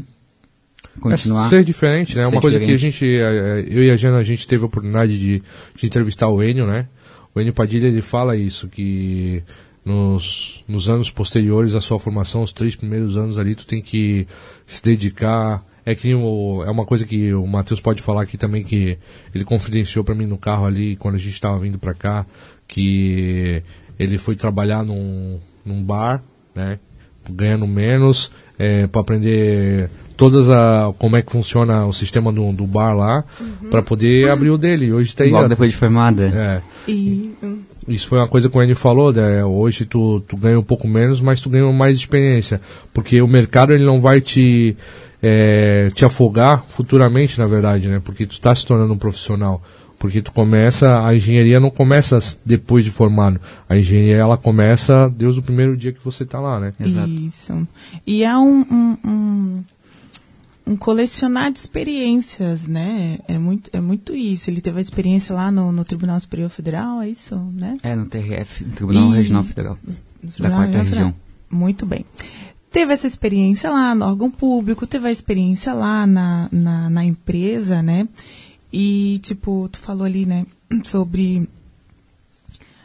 continuar. 1.01 1.47
É 1.47 1.49
ser 1.49 1.65
diferente, 1.65 2.15
né? 2.15 2.25
Ser 2.25 2.29
Uma 2.29 2.41
coisa 2.43 2.59
diferente. 2.59 2.81
que 2.81 2.87
a 2.87 2.91
gente, 2.91 3.07
eh, 3.07 3.65
eu 3.67 3.83
e 3.83 3.91
a 3.91 3.97
Jana, 3.97 4.19
a 4.19 4.25
gente 4.25 4.47
teve 4.47 4.63
a 4.63 4.67
oportunidade 4.67 5.19
de, 5.19 5.43
de 5.75 5.87
entrevistar 5.87 6.29
o 6.29 6.43
Enio, 6.43 6.67
né? 6.67 6.87
O 7.35 7.41
Enio 7.41 7.55
Padilha, 7.55 7.87
ele 7.87 8.03
fala 8.03 8.37
isso, 8.37 8.69
que 8.69 9.43
nos, 9.85 10.63
nos 10.69 10.89
anos 10.89 11.11
posteriores 11.11 11.75
à 11.75 11.81
sua 11.81 11.99
formação, 11.99 12.43
os 12.43 12.53
três 12.53 12.77
primeiros 12.77 13.17
anos 13.17 13.39
ali, 13.39 13.55
tu 13.55 13.67
tem 13.67 13.81
que 13.83 14.27
se 14.67 14.83
dedicar. 14.83 15.65
É 15.85 15.95
que 15.95 16.15
o, 16.15 16.63
é 16.65 16.71
uma 16.71 16.85
coisa 16.85 17.07
que 17.07 17.33
o 17.33 17.47
Matheus 17.47 17.81
pode 17.81 18.03
falar 18.03 18.23
aqui 18.23 18.37
também, 18.37 18.63
que 18.63 18.99
ele 19.35 19.45
confidenciou 19.45 20.05
para 20.05 20.15
mim 20.15 20.27
no 20.27 20.37
carro 20.37 20.67
ali, 20.67 20.95
quando 20.97 21.15
a 21.15 21.19
gente 21.19 21.33
estava 21.33 21.59
vindo 21.59 21.79
para 21.79 21.95
cá, 21.95 22.27
que 22.69 23.63
ele 23.99 24.19
foi 24.19 24.37
trabalhar 24.37 24.85
num, 24.85 25.41
num 25.65 25.83
bar, 25.83 26.23
né? 26.55 26.79
Ganhando 27.29 27.67
menos, 27.67 28.31
para 28.93 29.01
aprender 29.01 29.89
todas 30.17 30.51
a 30.51 30.93
como 30.99 31.17
é 31.17 31.23
que 31.23 31.33
funciona 31.33 31.87
o 31.87 31.93
sistema 31.93 32.31
do, 32.31 32.53
do 32.53 32.67
bar 32.67 32.93
lá, 32.95 33.25
para 33.71 33.83
poder 33.83 34.31
abrir 34.31 34.51
o 34.51 34.59
dele. 34.59 34.93
Hoje 34.93 35.17
tá 35.17 35.25
aí, 35.25 35.31
Logo 35.31 35.49
depois 35.49 35.71
de 35.71 35.77
formada. 35.77 36.27
é, 36.27 36.63
E 36.87 37.33
hum, 37.43 37.60
isso 37.89 38.09
foi 38.09 38.19
uma 38.19 38.29
coisa 38.29 38.49
que 38.49 38.57
o 38.57 38.61
Andy 38.61 38.75
falou, 38.75 39.13
né? 39.13 39.45
hoje 39.45 39.85
tu, 39.85 40.21
tu 40.21 40.37
ganha 40.37 40.59
um 40.59 40.63
pouco 40.63 40.87
menos, 40.87 41.21
mas 41.21 41.41
tu 41.41 41.49
ganha 41.49 41.71
mais 41.73 41.97
experiência, 41.97 42.61
porque 42.93 43.21
o 43.21 43.27
mercado 43.27 43.73
ele 43.73 43.85
não 43.85 44.01
vai 44.01 44.21
te 44.21 44.77
é, 45.23 45.91
te 45.95 46.05
afogar 46.05 46.65
futuramente, 46.69 47.39
na 47.39 47.47
verdade, 47.47 47.89
né? 47.89 48.01
Porque 48.03 48.27
tu 48.27 48.33
está 48.33 48.55
se 48.55 48.67
tornando 48.67 48.93
um 48.93 48.99
profissional, 48.99 49.63
porque 49.99 50.23
tu 50.23 50.33
começa 50.33 51.05
a 51.05 51.15
engenharia 51.15 51.61
não 51.61 51.71
começa 51.71 52.19
depois 52.45 52.85
de 52.85 52.91
formado, 52.91 53.41
a 53.69 53.77
engenharia 53.77 54.17
ela 54.17 54.37
começa 54.37 55.09
desde 55.09 55.41
o 55.41 55.43
primeiro 55.43 55.77
dia 55.77 55.93
que 55.93 56.03
você 56.03 56.23
está 56.23 56.41
lá, 56.41 56.59
né? 56.59 56.73
Exato. 56.81 57.11
Isso. 57.11 57.69
E 58.07 58.25
é 58.25 58.37
um, 58.37 58.61
um, 58.71 58.97
um, 59.05 59.65
um 60.71 60.77
colecionar 60.77 61.51
de 61.51 61.59
experiências, 61.59 62.69
né? 62.69 63.19
É 63.27 63.37
muito, 63.37 63.69
é 63.73 63.81
muito 63.81 64.15
isso. 64.15 64.49
Ele 64.49 64.61
teve 64.61 64.79
a 64.79 64.81
experiência 64.81 65.35
lá 65.35 65.51
no, 65.51 65.73
no 65.73 65.83
Tribunal 65.85 66.21
Superior 66.21 66.49
Federal, 66.49 67.03
é 67.03 67.09
isso, 67.09 67.35
né? 67.37 67.77
É, 67.83 67.97
no 67.97 68.07
TRF, 68.07 68.65
Tribunal 68.67 69.13
E- 69.13 69.17
Regional 69.17 69.43
Federal. 69.45 69.79
No 69.85 70.31
Da 70.39 70.49
quarta 70.51 70.67
Federal. 70.67 70.85
região. 70.85 71.15
Muito 71.51 71.85
bem. 71.85 72.05
Teve 72.71 72.93
essa 72.93 73.07
experiência 73.09 73.69
lá 73.69 73.97
no 73.97 74.05
órgão 74.05 74.31
público, 74.31 74.87
teve 74.87 75.09
a 75.09 75.11
experiência 75.11 75.73
lá 75.73 76.07
na, 76.07 76.49
na, 76.53 76.89
na 76.89 77.05
empresa, 77.05 77.83
né? 77.83 78.07
E, 78.73 79.19
tipo, 79.25 79.69
tu 79.73 79.79
falou 79.81 80.05
ali, 80.05 80.25
né, 80.25 80.47
sobre 80.85 81.49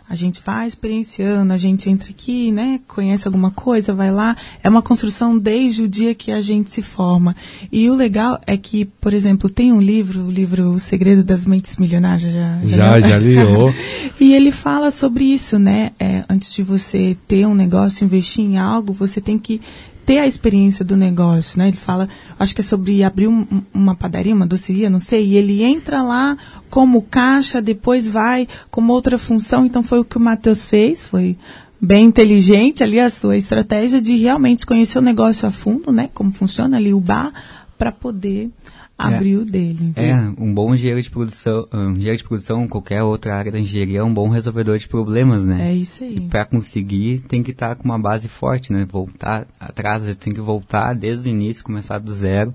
A 0.08 0.16
gente 0.16 0.42
vai 0.46 0.68
experienciando, 0.68 1.52
a 1.52 1.58
gente 1.58 1.90
entra 1.90 2.10
aqui, 2.10 2.52
né? 2.52 2.80
Conhece 2.88 3.28
alguma 3.28 3.50
coisa, 3.50 3.94
vai 3.94 4.12
lá. 4.12 4.38
É 4.64 4.70
uma 4.70 4.82
construção 4.82 5.38
desde 5.38 5.82
o 5.82 5.88
dia 5.88 6.14
que 6.14 6.32
a 6.32 6.42
gente 6.42 6.70
se 6.70 6.82
forma. 6.82 7.36
E 7.72 7.90
o 7.90 7.96
legal 7.96 8.40
é 8.46 8.56
que, 8.56 8.86
por 8.86 9.14
exemplo, 9.14 9.50
tem 9.50 9.74
um 9.74 9.82
livro, 9.82 10.22
o 10.22 10.32
livro 10.32 10.70
O 10.72 10.80
Segredo 10.80 11.24
das 11.24 11.46
Mentes 11.48 11.78
Milionárias, 11.78 12.32
já 12.32 12.60
Já, 12.64 13.02
já, 13.02 13.10
já 13.10 13.18
li. 13.18 13.36
E 14.20 14.34
ele 14.34 14.52
fala 14.52 14.92
sobre 14.92 15.26
isso, 15.26 15.58
né? 15.58 15.92
É, 16.00 16.24
antes 16.30 16.54
de 16.54 16.62
você 16.62 17.18
ter 17.28 17.46
um 17.48 17.56
negócio, 17.56 18.06
investir 18.06 18.46
em 18.46 18.58
algo, 18.58 18.94
você 18.94 19.20
tem 19.20 19.38
que 19.38 19.60
ter 20.06 20.20
a 20.20 20.28
experiência 20.28 20.86
do 20.86 20.96
negócio, 20.96 21.58
né? 21.58 21.68
Ele 21.68 21.78
fala, 21.78 22.08
acho 22.38 22.54
que 22.54 22.62
é 22.62 22.64
sobre 22.64 23.04
abrir 23.04 23.28
um, 23.28 23.46
uma 23.74 23.96
padaria, 23.96 24.36
uma 24.36 24.46
doceria, 24.46 24.90
não 24.90 25.00
sei, 25.00 25.26
e 25.26 25.38
ele 25.38 25.64
entra 25.64 26.04
lá 26.04 26.38
como 26.70 27.02
caixa, 27.02 27.62
depois 27.62 28.10
vai 28.10 28.48
como 28.70 28.94
outra 28.94 29.18
função, 29.18 29.66
então 29.66 29.82
foi 29.82 30.00
o 30.00 30.06
que 30.06 30.18
o 30.18 30.22
Matheus 30.22 30.68
fez, 30.68 31.08
foi 31.08 31.36
bem 31.82 32.06
inteligente 32.06 32.84
ali 32.84 33.00
a 33.00 33.10
sua 33.10 33.36
estratégia 33.36 34.02
de 34.02 34.16
realmente 34.18 34.66
conhecer 34.66 35.00
o 35.00 35.02
negócio 35.02 35.48
a 35.48 35.52
fundo, 35.52 35.92
né? 35.92 36.10
Como 36.14 36.32
funciona 36.32 36.78
ali 36.78 36.94
o 36.94 37.00
bar, 37.00 37.34
para 37.78 37.92
poder 37.92 38.50
abriu 38.98 39.42
é, 39.42 39.46
dele. 39.46 39.94
É, 39.96 40.16
um 40.38 40.54
bom 40.54 40.74
engenheiro 40.74 41.02
de 41.02 41.10
produção, 41.10 41.66
um 41.74 41.92
engenheiro 41.92 42.18
de 42.18 42.24
produção, 42.24 42.68
qualquer 42.68 43.04
outra 43.04 43.36
área 43.36 43.52
da 43.52 43.60
engenharia 43.60 44.00
é 44.00 44.04
um 44.04 44.14
bom 44.14 44.30
resolvedor 44.30 44.78
de 44.78 44.88
problemas, 44.88 45.46
né? 45.46 45.70
É 45.70 45.74
isso 45.74 46.04
aí. 46.04 46.18
E 46.18 46.22
para 46.22 46.46
conseguir 46.46 47.20
tem 47.20 47.44
que 47.44 47.52
estar 47.52 47.70
tá 47.70 47.76
com 47.76 47.84
uma 47.84 48.00
base 48.00 48.28
forte, 48.28 48.72
né? 48.72 48.86
Voltar 48.90 49.46
atrás, 49.60 49.98
às 49.98 50.06
vezes 50.06 50.18
tem 50.18 50.34
que 50.34 50.42
voltar 50.42 50.94
desde 50.94 51.30
o 51.30 51.32
início, 51.32 51.64
começar 51.64 52.00
do 52.00 52.14
zero, 52.14 52.54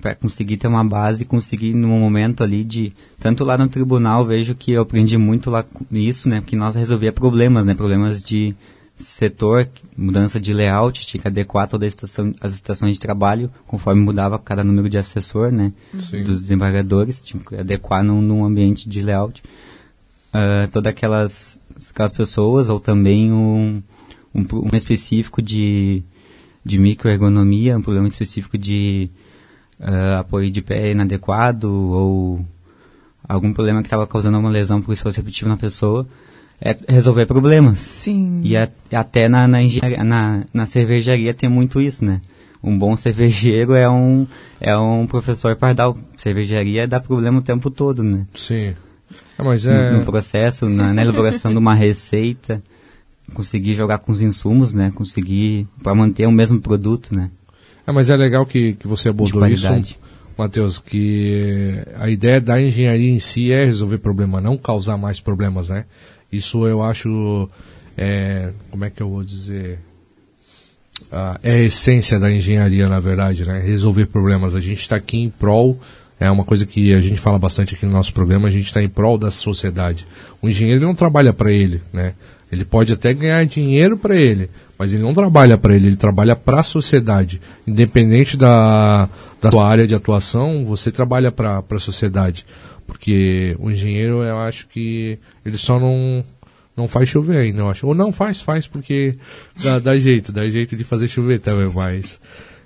para 0.00 0.14
conseguir 0.14 0.56
ter 0.56 0.68
uma 0.68 0.84
base, 0.84 1.24
conseguir 1.24 1.74
no 1.74 1.88
momento 1.88 2.42
ali 2.42 2.64
de 2.64 2.92
tanto 3.18 3.44
lá 3.44 3.58
no 3.58 3.68
tribunal 3.68 4.24
vejo 4.24 4.54
que 4.54 4.72
eu 4.72 4.82
aprendi 4.82 5.18
muito 5.18 5.50
lá 5.50 5.64
nisso, 5.90 6.28
né? 6.28 6.40
Porque 6.40 6.56
nós 6.56 6.76
resolvia 6.76 7.12
problemas, 7.12 7.66
né? 7.66 7.74
Problemas 7.74 8.22
de 8.22 8.54
setor, 8.98 9.68
mudança 9.96 10.40
de 10.40 10.52
layout, 10.52 11.06
tinha 11.06 11.20
que 11.20 11.28
adequar 11.28 11.68
toda 11.68 11.84
a 11.84 11.88
estação, 11.88 12.34
as 12.40 12.54
estações 12.54 12.94
de 12.94 13.00
trabalho, 13.00 13.50
conforme 13.66 14.00
mudava 14.00 14.38
cada 14.38 14.64
número 14.64 14.88
de 14.88 14.98
assessor, 14.98 15.52
né, 15.52 15.72
Sim. 15.96 16.24
dos 16.24 16.40
desembargadores, 16.40 17.20
tinha 17.20 17.42
que 17.42 17.56
adequar 17.56 18.02
num, 18.02 18.20
num 18.20 18.44
ambiente 18.44 18.88
de 18.88 19.00
layout. 19.00 19.42
Uh, 20.28 20.68
todas 20.70 20.90
aquelas, 20.90 21.60
aquelas 21.90 22.12
pessoas, 22.12 22.68
ou 22.68 22.80
também 22.80 23.32
um, 23.32 23.82
um, 24.34 24.44
um 24.72 24.76
específico 24.76 25.40
de, 25.40 26.02
de 26.64 26.78
microergonomia, 26.78 27.78
um 27.78 27.82
problema 27.82 28.08
específico 28.08 28.58
de 28.58 29.10
uh, 29.80 30.18
apoio 30.18 30.50
de 30.50 30.60
pé 30.60 30.90
inadequado, 30.90 31.70
ou 31.70 32.46
algum 33.28 33.52
problema 33.52 33.80
que 33.80 33.86
estava 33.86 34.06
causando 34.06 34.38
uma 34.38 34.50
lesão 34.50 34.82
por 34.82 34.92
esforço 34.92 35.18
repetitivo 35.18 35.48
na 35.48 35.56
pessoa, 35.56 36.06
é 36.60 36.76
resolver 36.88 37.26
problemas. 37.26 37.80
Sim. 37.80 38.40
E 38.42 38.56
a, 38.56 38.68
até 38.92 39.28
na, 39.28 39.46
na, 39.46 39.58
na, 40.04 40.44
na 40.52 40.66
cervejaria 40.66 41.32
tem 41.32 41.48
muito 41.48 41.80
isso, 41.80 42.04
né? 42.04 42.20
Um 42.62 42.76
bom 42.76 42.96
cervejeiro 42.96 43.74
é 43.74 43.88
um, 43.88 44.26
é 44.60 44.76
um 44.76 45.06
professor 45.06 45.54
pardal. 45.56 45.96
Cervejaria 46.16 46.88
dá 46.88 46.98
problema 46.98 47.38
o 47.38 47.42
tempo 47.42 47.70
todo, 47.70 48.02
né? 48.02 48.26
Sim. 48.34 48.74
É, 49.38 49.42
mas 49.42 49.64
é... 49.66 49.92
no, 49.92 49.98
no 49.98 50.04
processo, 50.04 50.68
na, 50.68 50.92
na 50.92 51.02
elaboração 51.02 51.52
de 51.52 51.58
uma 51.58 51.74
receita, 51.74 52.62
conseguir 53.32 53.74
jogar 53.74 53.98
com 53.98 54.10
os 54.10 54.20
insumos, 54.20 54.74
né? 54.74 54.92
Conseguir 54.94 55.68
para 55.82 55.94
manter 55.94 56.26
o 56.26 56.32
mesmo 56.32 56.60
produto, 56.60 57.14
né? 57.14 57.30
É, 57.86 57.92
mas 57.92 58.10
é 58.10 58.16
legal 58.16 58.44
que, 58.44 58.74
que 58.74 58.88
você 58.88 59.08
abordou 59.08 59.46
isso, 59.46 59.68
Matheus, 60.36 60.78
que 60.78 61.82
a 61.96 62.08
ideia 62.08 62.40
da 62.40 62.62
engenharia 62.62 63.10
em 63.10 63.18
si 63.18 63.50
é 63.50 63.64
resolver 63.64 63.98
problema, 63.98 64.40
não 64.40 64.56
causar 64.56 64.96
mais 64.96 65.20
problemas, 65.20 65.68
né? 65.68 65.84
Isso 66.30 66.66
eu 66.66 66.82
acho, 66.82 67.48
é, 67.96 68.52
como 68.70 68.84
é 68.84 68.90
que 68.90 69.02
eu 69.02 69.08
vou 69.08 69.24
dizer, 69.24 69.78
ah, 71.10 71.38
é 71.42 71.52
a 71.52 71.62
essência 71.62 72.18
da 72.18 72.30
engenharia, 72.30 72.88
na 72.88 73.00
verdade, 73.00 73.46
né? 73.46 73.60
Resolver 73.60 74.06
problemas. 74.06 74.54
A 74.54 74.60
gente 74.60 74.80
está 74.80 74.96
aqui 74.96 75.18
em 75.18 75.30
prol, 75.30 75.78
é 76.20 76.30
uma 76.30 76.44
coisa 76.44 76.66
que 76.66 76.92
a 76.92 77.00
gente 77.00 77.20
fala 77.20 77.38
bastante 77.38 77.74
aqui 77.74 77.86
no 77.86 77.92
nosso 77.92 78.12
programa, 78.12 78.48
a 78.48 78.50
gente 78.50 78.66
está 78.66 78.82
em 78.82 78.88
prol 78.88 79.16
da 79.16 79.30
sociedade. 79.30 80.06
O 80.42 80.48
engenheiro 80.48 80.84
não 80.84 80.94
trabalha 80.94 81.32
para 81.32 81.52
ele, 81.52 81.80
né? 81.92 82.14
Ele 82.50 82.64
pode 82.64 82.92
até 82.92 83.12
ganhar 83.12 83.44
dinheiro 83.44 83.96
para 83.96 84.16
ele, 84.16 84.48
mas 84.78 84.94
ele 84.94 85.02
não 85.02 85.12
trabalha 85.12 85.58
para 85.58 85.76
ele, 85.76 85.88
ele 85.88 85.96
trabalha 85.96 86.34
para 86.34 86.60
a 86.60 86.62
sociedade. 86.62 87.40
Independente 87.66 88.38
da, 88.38 89.08
da 89.40 89.50
sua 89.50 89.68
área 89.68 89.86
de 89.86 89.94
atuação, 89.94 90.64
você 90.64 90.90
trabalha 90.90 91.30
para 91.30 91.62
a 91.70 91.78
sociedade. 91.78 92.46
Porque 92.88 93.54
o 93.60 93.70
engenheiro, 93.70 94.22
eu 94.22 94.38
acho 94.38 94.66
que 94.66 95.18
ele 95.44 95.58
só 95.58 95.78
não 95.78 96.24
não 96.74 96.88
faz 96.88 97.08
chover 97.08 97.36
ainda, 97.36 97.60
eu 97.60 97.68
acho. 97.68 97.86
Ou 97.86 97.94
não 97.94 98.10
faz, 98.10 98.40
faz 98.40 98.66
porque 98.66 99.16
dá, 99.62 99.78
dá 99.78 99.98
jeito, 99.98 100.32
dá 100.32 100.48
jeito 100.48 100.74
de 100.74 100.84
fazer 100.84 101.06
chover 101.06 101.38
também, 101.38 101.70
mas 101.74 102.18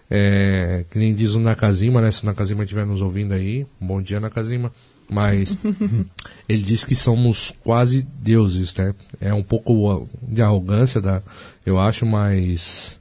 é, 0.08 0.84
que 0.90 0.98
nem 0.98 1.12
diz 1.12 1.34
o 1.34 1.40
Nakazima, 1.40 2.00
né? 2.00 2.10
Se 2.10 2.22
o 2.22 2.26
Nakazima 2.26 2.62
estiver 2.62 2.86
nos 2.86 3.02
ouvindo 3.02 3.32
aí, 3.32 3.66
bom 3.80 4.00
dia 4.00 4.20
Nakazima. 4.20 4.70
Mas 5.10 5.58
ele 6.48 6.62
diz 6.62 6.84
que 6.84 6.94
somos 6.94 7.52
quase 7.64 8.06
deuses, 8.20 8.74
né? 8.76 8.94
É 9.20 9.34
um 9.34 9.42
pouco 9.42 10.08
de 10.22 10.40
arrogância, 10.40 11.00
da, 11.00 11.20
eu 11.66 11.80
acho, 11.80 12.06
mas 12.06 13.00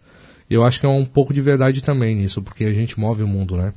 eu 0.50 0.64
acho 0.64 0.80
que 0.80 0.86
é 0.88 0.90
um 0.90 1.06
pouco 1.06 1.34
de 1.34 1.42
verdade 1.42 1.84
também 1.84 2.16
nisso, 2.16 2.42
porque 2.42 2.66
a 2.66 2.74
gente 2.74 3.00
move 3.00 3.22
o 3.22 3.28
mundo, 3.28 3.56
né? 3.56 3.74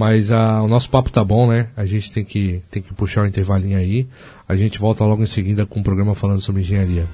Mas 0.00 0.30
uh, 0.30 0.62
o 0.64 0.66
nosso 0.66 0.88
papo 0.88 1.10
tá 1.10 1.22
bom, 1.22 1.46
né? 1.46 1.66
A 1.76 1.84
gente 1.84 2.10
tem 2.10 2.24
que, 2.24 2.62
tem 2.70 2.82
que 2.82 2.94
puxar 2.94 3.20
o 3.20 3.24
um 3.24 3.26
intervalinho 3.26 3.76
aí. 3.76 4.06
A 4.48 4.56
gente 4.56 4.78
volta 4.78 5.04
logo 5.04 5.22
em 5.22 5.26
seguida 5.26 5.66
com 5.66 5.80
um 5.80 5.82
programa 5.82 6.14
falando 6.14 6.40
sobre 6.40 6.62
engenharia. 6.62 7.04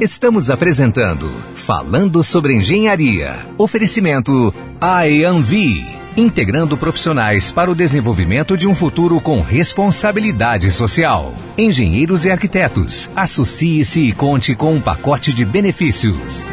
Estamos 0.00 0.48
apresentando 0.48 1.30
Falando 1.52 2.24
sobre 2.24 2.54
Engenharia. 2.54 3.34
Oferecimento 3.58 4.54
IAMV. 4.80 5.84
Integrando 6.16 6.74
profissionais 6.74 7.52
para 7.52 7.70
o 7.70 7.74
desenvolvimento 7.74 8.56
de 8.56 8.66
um 8.66 8.74
futuro 8.74 9.20
com 9.20 9.42
responsabilidade 9.42 10.70
social. 10.70 11.34
Engenheiros 11.58 12.24
e 12.24 12.30
arquitetos. 12.30 13.10
Associe-se 13.14 14.08
e 14.08 14.12
conte 14.12 14.54
com 14.54 14.72
um 14.72 14.80
pacote 14.80 15.34
de 15.34 15.44
benefícios. 15.44 16.46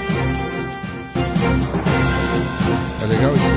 É 3.02 3.06
legal 3.06 3.34
isso. 3.34 3.55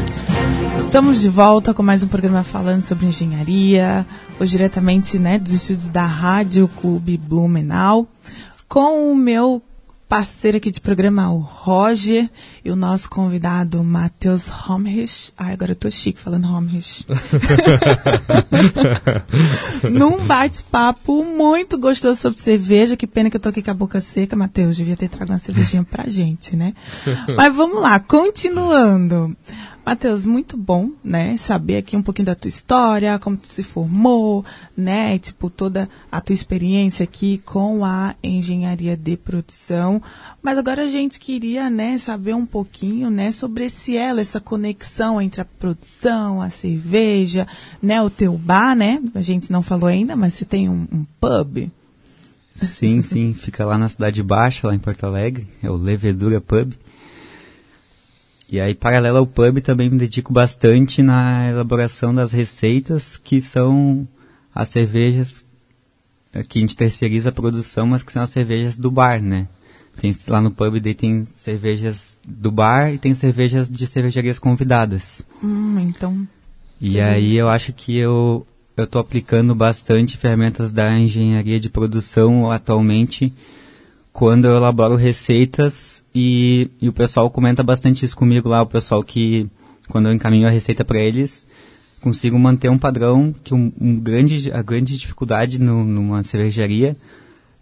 Estamos 0.78 1.20
de 1.20 1.28
volta 1.28 1.74
com 1.74 1.82
mais 1.82 2.02
um 2.02 2.08
programa 2.08 2.42
falando 2.42 2.82
sobre 2.82 3.06
engenharia, 3.06 4.06
hoje 4.40 4.52
diretamente 4.52 5.18
né, 5.18 5.38
dos 5.38 5.52
estúdios 5.52 5.88
da 5.88 6.06
Rádio 6.06 6.68
Clube 6.68 7.18
Blumenau, 7.18 8.06
com 8.68 9.12
o 9.12 9.16
meu 9.16 9.62
parceiro 10.08 10.56
aqui 10.56 10.70
de 10.70 10.80
programa, 10.80 11.30
o 11.30 11.38
Roger, 11.38 12.30
e 12.64 12.70
o 12.70 12.76
nosso 12.76 13.10
convidado, 13.10 13.84
Matheus 13.84 14.50
Homrich. 14.50 15.32
Ai, 15.36 15.52
agora 15.52 15.72
eu 15.72 15.76
tô 15.76 15.90
chique 15.90 16.18
falando 16.18 16.48
Homrich. 16.48 17.04
Num 19.90 20.24
bate-papo 20.24 21.22
muito 21.22 21.76
gostoso 21.76 22.18
sobre 22.18 22.40
cerveja. 22.40 22.96
Que 22.96 23.06
pena 23.06 23.28
que 23.28 23.36
eu 23.36 23.40
tô 23.40 23.50
aqui 23.50 23.62
com 23.62 23.70
a 23.70 23.74
boca 23.74 24.00
seca, 24.00 24.34
Matheus. 24.34 24.76
Devia 24.76 24.96
ter 24.96 25.08
trago 25.08 25.32
uma 25.32 25.38
cervejinha 25.38 25.84
pra 25.84 26.08
gente, 26.08 26.56
né? 26.56 26.72
Mas 27.36 27.54
vamos 27.54 27.82
lá, 27.82 28.00
continuando. 28.00 29.36
Matheus, 29.88 30.26
muito 30.26 30.54
bom, 30.54 30.90
né? 31.02 31.34
Saber 31.38 31.78
aqui 31.78 31.96
um 31.96 32.02
pouquinho 32.02 32.26
da 32.26 32.34
tua 32.34 32.50
história, 32.50 33.18
como 33.18 33.38
tu 33.38 33.48
se 33.48 33.62
formou, 33.62 34.44
né? 34.76 35.18
Tipo, 35.18 35.48
toda 35.48 35.88
a 36.12 36.20
tua 36.20 36.34
experiência 36.34 37.04
aqui 37.04 37.40
com 37.42 37.82
a 37.82 38.14
engenharia 38.22 38.94
de 38.98 39.16
produção. 39.16 40.02
Mas 40.42 40.58
agora 40.58 40.82
a 40.82 40.88
gente 40.88 41.18
queria, 41.18 41.70
né, 41.70 41.96
saber 41.96 42.34
um 42.34 42.44
pouquinho, 42.44 43.08
né, 43.08 43.32
sobre 43.32 43.64
esse 43.64 43.96
ela, 43.96 44.20
essa 44.20 44.38
conexão 44.38 45.22
entre 45.22 45.40
a 45.40 45.46
produção, 45.46 46.42
a 46.42 46.50
cerveja, 46.50 47.48
né, 47.82 48.02
o 48.02 48.10
teu 48.10 48.36
bar, 48.36 48.76
né? 48.76 49.02
A 49.14 49.22
gente 49.22 49.50
não 49.50 49.62
falou 49.62 49.88
ainda, 49.88 50.14
mas 50.14 50.34
você 50.34 50.44
tem 50.44 50.68
um, 50.68 50.86
um 50.92 51.06
pub. 51.18 51.72
Sim, 52.56 53.00
sim, 53.00 53.32
fica 53.32 53.64
lá 53.64 53.78
na 53.78 53.88
Cidade 53.88 54.22
Baixa, 54.22 54.66
lá 54.66 54.74
em 54.74 54.78
Porto 54.78 55.04
Alegre, 55.04 55.48
é 55.62 55.70
o 55.70 55.76
Levedura 55.76 56.42
Pub. 56.42 56.74
E 58.50 58.60
aí, 58.60 58.74
paralelo 58.74 59.18
ao 59.18 59.26
pub, 59.26 59.60
também 59.60 59.90
me 59.90 59.98
dedico 59.98 60.32
bastante 60.32 61.02
na 61.02 61.50
elaboração 61.50 62.14
das 62.14 62.32
receitas, 62.32 63.18
que 63.22 63.42
são 63.42 64.08
as 64.54 64.70
cervejas 64.70 65.44
eh, 66.32 66.42
que 66.42 66.58
a 66.58 66.62
gente 66.62 66.76
terceiriza 66.76 67.28
a 67.28 67.32
produção, 67.32 67.86
mas 67.86 68.02
que 68.02 68.12
são 68.12 68.22
as 68.22 68.30
cervejas 68.30 68.78
do 68.78 68.90
bar, 68.90 69.22
né? 69.22 69.48
Tem, 70.00 70.14
lá 70.28 70.40
no 70.40 70.50
pub 70.50 70.80
daí 70.80 70.94
tem 70.94 71.26
cervejas 71.34 72.20
do 72.26 72.50
bar 72.50 72.94
e 72.94 72.98
tem 72.98 73.14
cervejas 73.14 73.68
de 73.68 73.86
cervejarias 73.86 74.38
convidadas. 74.38 75.26
Hum, 75.42 75.78
então. 75.80 76.26
E 76.80 77.00
aí 77.00 77.36
eu 77.36 77.48
acho 77.48 77.72
que 77.72 77.96
eu 77.96 78.46
eu 78.76 78.84
estou 78.84 79.00
aplicando 79.00 79.56
bastante 79.56 80.16
ferramentas 80.16 80.72
da 80.72 80.96
engenharia 80.96 81.58
de 81.58 81.68
produção 81.68 82.48
atualmente 82.48 83.34
quando 84.18 84.46
eu 84.46 84.56
elaboro 84.56 84.96
receitas 84.96 86.02
e, 86.12 86.68
e 86.82 86.88
o 86.88 86.92
pessoal 86.92 87.30
comenta 87.30 87.62
bastante 87.62 88.04
isso 88.04 88.16
comigo 88.16 88.48
lá, 88.48 88.60
o 88.60 88.66
pessoal 88.66 89.00
que, 89.00 89.48
quando 89.88 90.08
eu 90.08 90.12
encaminho 90.12 90.48
a 90.48 90.50
receita 90.50 90.84
para 90.84 90.98
eles, 90.98 91.46
consigo 92.00 92.36
manter 92.36 92.68
um 92.68 92.76
padrão 92.76 93.32
que 93.44 93.54
um, 93.54 93.72
um 93.80 93.94
grande, 93.94 94.50
a 94.50 94.60
grande 94.60 94.98
dificuldade 94.98 95.60
no, 95.60 95.84
numa 95.84 96.24
cervejaria 96.24 96.96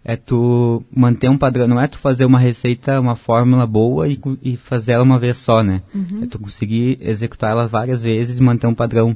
é 0.03 0.15
tu 0.15 0.83
manter 0.91 1.29
um 1.29 1.37
padrão, 1.37 1.67
não 1.67 1.79
é 1.79 1.87
tu 1.87 1.99
fazer 1.99 2.25
uma 2.25 2.39
receita, 2.39 2.99
uma 2.99 3.15
fórmula 3.15 3.67
boa 3.67 4.07
e, 4.07 4.19
e 4.41 4.57
fazer 4.57 4.93
ela 4.93 5.03
uma 5.03 5.19
vez 5.19 5.37
só, 5.37 5.61
né? 5.61 5.83
Uhum. 5.93 6.23
É 6.23 6.25
tu 6.25 6.39
conseguir 6.39 6.97
executar 7.01 7.51
ela 7.51 7.67
várias 7.67 8.01
vezes 8.01 8.39
e 8.39 8.41
manter 8.41 8.65
um 8.65 8.73
padrão. 8.73 9.15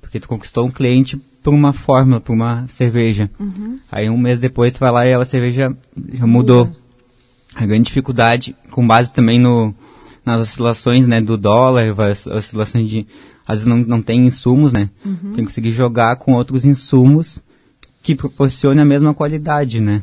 Porque 0.00 0.20
tu 0.20 0.28
conquistou 0.28 0.64
um 0.64 0.70
cliente 0.70 1.20
por 1.42 1.54
uma 1.54 1.72
fórmula, 1.72 2.20
por 2.20 2.32
uma 2.32 2.66
cerveja. 2.68 3.30
Uhum. 3.38 3.78
Aí 3.90 4.08
um 4.10 4.18
mês 4.18 4.40
depois 4.40 4.74
tu 4.74 4.80
vai 4.80 4.90
lá 4.90 5.06
e 5.06 5.14
a 5.14 5.24
cerveja 5.24 5.76
já 6.12 6.26
mudou. 6.26 6.70
A 7.54 7.66
grande 7.66 7.84
dificuldade, 7.84 8.54
com 8.70 8.86
base 8.86 9.12
também 9.12 9.40
no, 9.40 9.74
nas 10.24 10.40
oscilações 10.40 11.08
né, 11.08 11.20
do 11.20 11.36
dólar, 11.36 11.94
oscilações 12.36 12.88
de. 12.88 13.06
Às 13.46 13.56
vezes 13.56 13.66
não, 13.66 13.78
não 13.78 14.02
tem 14.02 14.26
insumos, 14.26 14.74
né? 14.74 14.90
Uhum. 15.04 15.32
Tem 15.32 15.36
que 15.36 15.44
conseguir 15.44 15.72
jogar 15.72 16.16
com 16.16 16.34
outros 16.34 16.66
insumos 16.66 17.42
que 18.02 18.14
proporcionem 18.14 18.82
a 18.82 18.84
mesma 18.84 19.14
qualidade, 19.14 19.80
né? 19.80 20.02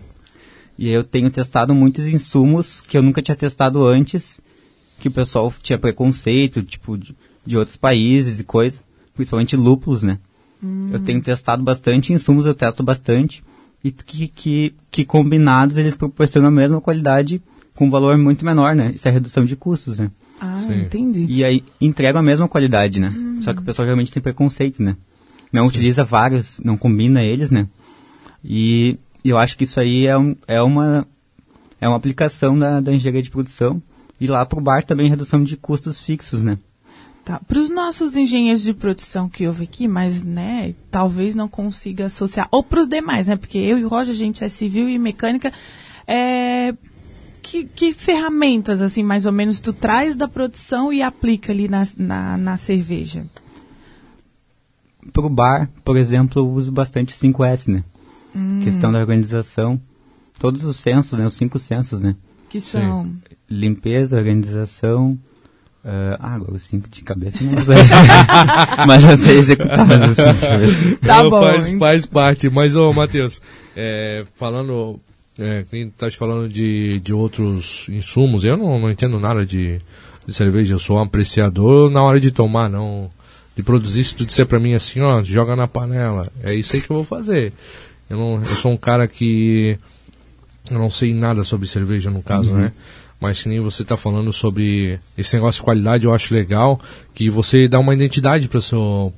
E 0.77 0.89
eu 0.89 1.03
tenho 1.03 1.29
testado 1.29 1.73
muitos 1.73 2.07
insumos 2.07 2.81
que 2.81 2.97
eu 2.97 3.03
nunca 3.03 3.21
tinha 3.21 3.35
testado 3.35 3.85
antes, 3.85 4.41
que 4.99 5.07
o 5.07 5.11
pessoal 5.11 5.53
tinha 5.61 5.77
preconceito, 5.77 6.63
tipo, 6.63 6.97
de, 6.97 7.15
de 7.45 7.57
outros 7.57 7.77
países 7.77 8.39
e 8.39 8.43
coisa, 8.43 8.79
principalmente 9.13 9.55
lúpulos, 9.55 10.03
né? 10.03 10.19
Hum. 10.65 10.89
Eu 10.91 10.99
tenho 10.99 11.21
testado 11.21 11.63
bastante 11.63 12.11
insumos, 12.11 12.45
eu 12.45 12.53
testo 12.53 12.83
bastante, 12.83 13.43
e 13.83 13.91
que, 13.91 14.27
que, 14.27 14.75
que 14.89 15.05
combinados 15.05 15.77
eles 15.77 15.95
proporcionam 15.95 16.49
a 16.49 16.51
mesma 16.51 16.81
qualidade 16.81 17.41
com 17.73 17.85
um 17.87 17.89
valor 17.89 18.17
muito 18.17 18.43
menor, 18.43 18.75
né? 18.75 18.91
Isso 18.95 19.07
é 19.07 19.11
redução 19.11 19.45
de 19.45 19.55
custos, 19.55 19.99
né? 19.99 20.09
Ah, 20.39 20.63
Sim. 20.65 20.81
entendi. 20.81 21.25
E 21.29 21.43
aí 21.43 21.63
entregam 21.79 22.19
a 22.19 22.23
mesma 22.23 22.47
qualidade, 22.47 22.99
né? 22.99 23.13
Hum. 23.15 23.39
Só 23.41 23.53
que 23.53 23.59
o 23.59 23.63
pessoal 23.63 23.85
realmente 23.85 24.11
tem 24.11 24.21
preconceito, 24.21 24.81
né? 24.81 24.95
Não 25.51 25.63
Sim. 25.63 25.69
utiliza 25.69 26.03
vários, 26.03 26.59
não 26.63 26.77
combina 26.77 27.23
eles, 27.23 27.51
né? 27.51 27.67
E 28.43 28.97
e 29.25 29.29
eu 29.29 29.39
acho 29.39 29.57
que 29.57 29.63
isso 29.63 29.79
aí 29.79 30.05
é, 30.05 30.15
um, 30.15 30.35
é, 30.47 30.61
uma, 30.61 31.07
é 31.81 31.87
uma 31.87 31.97
aplicação 31.97 32.57
da, 32.57 32.79
da 32.79 32.93
engenharia 32.93 33.23
de 33.23 33.31
produção. 33.31 33.81
E 34.21 34.27
lá 34.27 34.45
para 34.45 34.59
o 34.59 34.61
bar 34.61 34.83
também 34.83 35.09
redução 35.09 35.43
de 35.43 35.57
custos 35.57 35.99
fixos, 35.99 36.43
né? 36.43 36.59
Tá. 37.25 37.41
Para 37.47 37.57
os 37.57 37.71
nossos 37.71 38.15
engenheiros 38.15 38.61
de 38.61 38.71
produção 38.71 39.27
que 39.27 39.47
houve 39.47 39.63
aqui, 39.63 39.87
mas 39.87 40.23
né, 40.23 40.75
talvez 40.91 41.33
não 41.33 41.47
consiga 41.47 42.05
associar, 42.05 42.47
ou 42.51 42.61
para 42.61 42.79
os 42.79 42.87
demais, 42.87 43.27
né? 43.27 43.35
Porque 43.35 43.57
eu 43.57 43.79
e 43.79 43.83
o 43.83 43.87
Roger, 43.87 44.13
a 44.13 44.17
gente 44.17 44.43
é 44.43 44.47
civil 44.47 44.87
e 44.87 44.99
mecânica. 44.99 45.51
É, 46.07 46.75
que, 47.41 47.63
que, 47.63 47.93
ferramentas, 47.93 48.79
assim, 48.79 49.01
mais 49.01 49.25
ou 49.25 49.31
menos, 49.31 49.59
tu 49.59 49.73
traz 49.73 50.15
da 50.15 50.27
produção 50.27 50.93
e 50.93 51.01
aplica 51.01 51.51
ali 51.51 51.67
na, 51.67 51.87
na, 51.97 52.37
na 52.37 52.57
cerveja? 52.57 53.25
Para 55.11 55.25
o 55.25 55.29
bar, 55.29 55.67
por 55.83 55.97
exemplo, 55.97 56.43
eu 56.43 56.47
uso 56.47 56.71
bastante 56.71 57.15
5S, 57.15 57.71
né? 57.71 57.83
Hum. 58.35 58.61
Questão 58.63 58.91
da 58.91 58.99
organização. 58.99 59.81
Todos 60.37 60.63
os 60.63 60.77
censos, 60.77 61.17
né? 61.17 61.25
Os 61.25 61.35
cinco 61.35 61.57
censos, 61.57 61.99
né? 61.99 62.15
Que 62.49 62.61
são? 62.61 63.11
Limpeza, 63.49 64.15
organização. 64.15 65.17
Uh, 65.85 66.17
ah, 66.19 66.33
agora 66.33 66.55
os 66.55 66.63
cinco 66.63 66.89
de 66.89 67.03
cabeça 67.03 67.43
não 67.43 67.63
sei. 67.63 67.75
mas 68.87 69.03
eu 69.03 69.15
sei 69.15 69.37
executar 69.37 69.85
mas 69.85 70.15
de 70.15 70.23
cabeça. 70.23 70.97
Tá 70.97 71.29
bom. 71.29 71.43
Faz, 71.43 71.69
faz 71.77 72.05
parte. 72.07 72.49
Mas, 72.49 72.75
ô, 72.75 72.91
Matheus, 72.91 73.39
é, 73.77 74.25
falando. 74.33 74.99
É, 75.37 75.63
quem 75.69 75.89
tá 75.91 76.09
te 76.09 76.17
falando 76.17 76.49
de, 76.49 76.99
de 77.01 77.13
outros 77.13 77.87
insumos, 77.89 78.43
eu 78.43 78.57
não, 78.57 78.79
não 78.79 78.89
entendo 78.89 79.19
nada 79.19 79.45
de, 79.45 79.79
de 80.25 80.33
cerveja, 80.33 80.73
eu 80.73 80.79
sou 80.79 80.97
um 80.97 81.01
apreciador 81.01 81.91
na 81.91 82.01
hora 82.01 82.19
de 82.21 82.31
tomar, 82.31 82.69
não 82.69 83.11
de 83.55 83.61
produzir, 83.61 84.03
se 84.05 84.15
tu 84.15 84.25
disser 84.25 84.45
pra 84.45 84.59
mim 84.59 84.73
assim, 84.73 85.01
ó, 85.01 85.21
joga 85.23 85.55
na 85.55 85.67
panela, 85.67 86.31
é 86.41 86.55
isso 86.55 86.75
aí 86.75 86.81
que 86.81 86.89
eu 86.89 86.95
vou 86.95 87.05
fazer. 87.05 87.53
Eu, 88.09 88.17
não, 88.17 88.35
eu 88.37 88.45
sou 88.45 88.71
um 88.71 88.77
cara 88.77 89.07
que. 89.07 89.77
Eu 90.71 90.79
não 90.79 90.89
sei 90.89 91.13
nada 91.13 91.43
sobre 91.43 91.67
cerveja, 91.67 92.09
no 92.09 92.23
caso, 92.23 92.49
uhum. 92.51 92.57
né? 92.57 92.71
Mas 93.19 93.39
se 93.39 93.49
nem 93.49 93.59
você 93.59 93.81
está 93.81 93.95
falando 93.95 94.31
sobre 94.33 94.99
esse 95.17 95.35
negócio 95.35 95.61
de 95.61 95.65
qualidade, 95.65 96.05
eu 96.05 96.13
acho 96.13 96.33
legal 96.33 96.79
que 97.13 97.29
você 97.29 97.67
dá 97.67 97.79
uma 97.79 97.93
identidade 97.93 98.47
para 98.47 98.57
o 98.57 98.61
seu, 98.61 99.13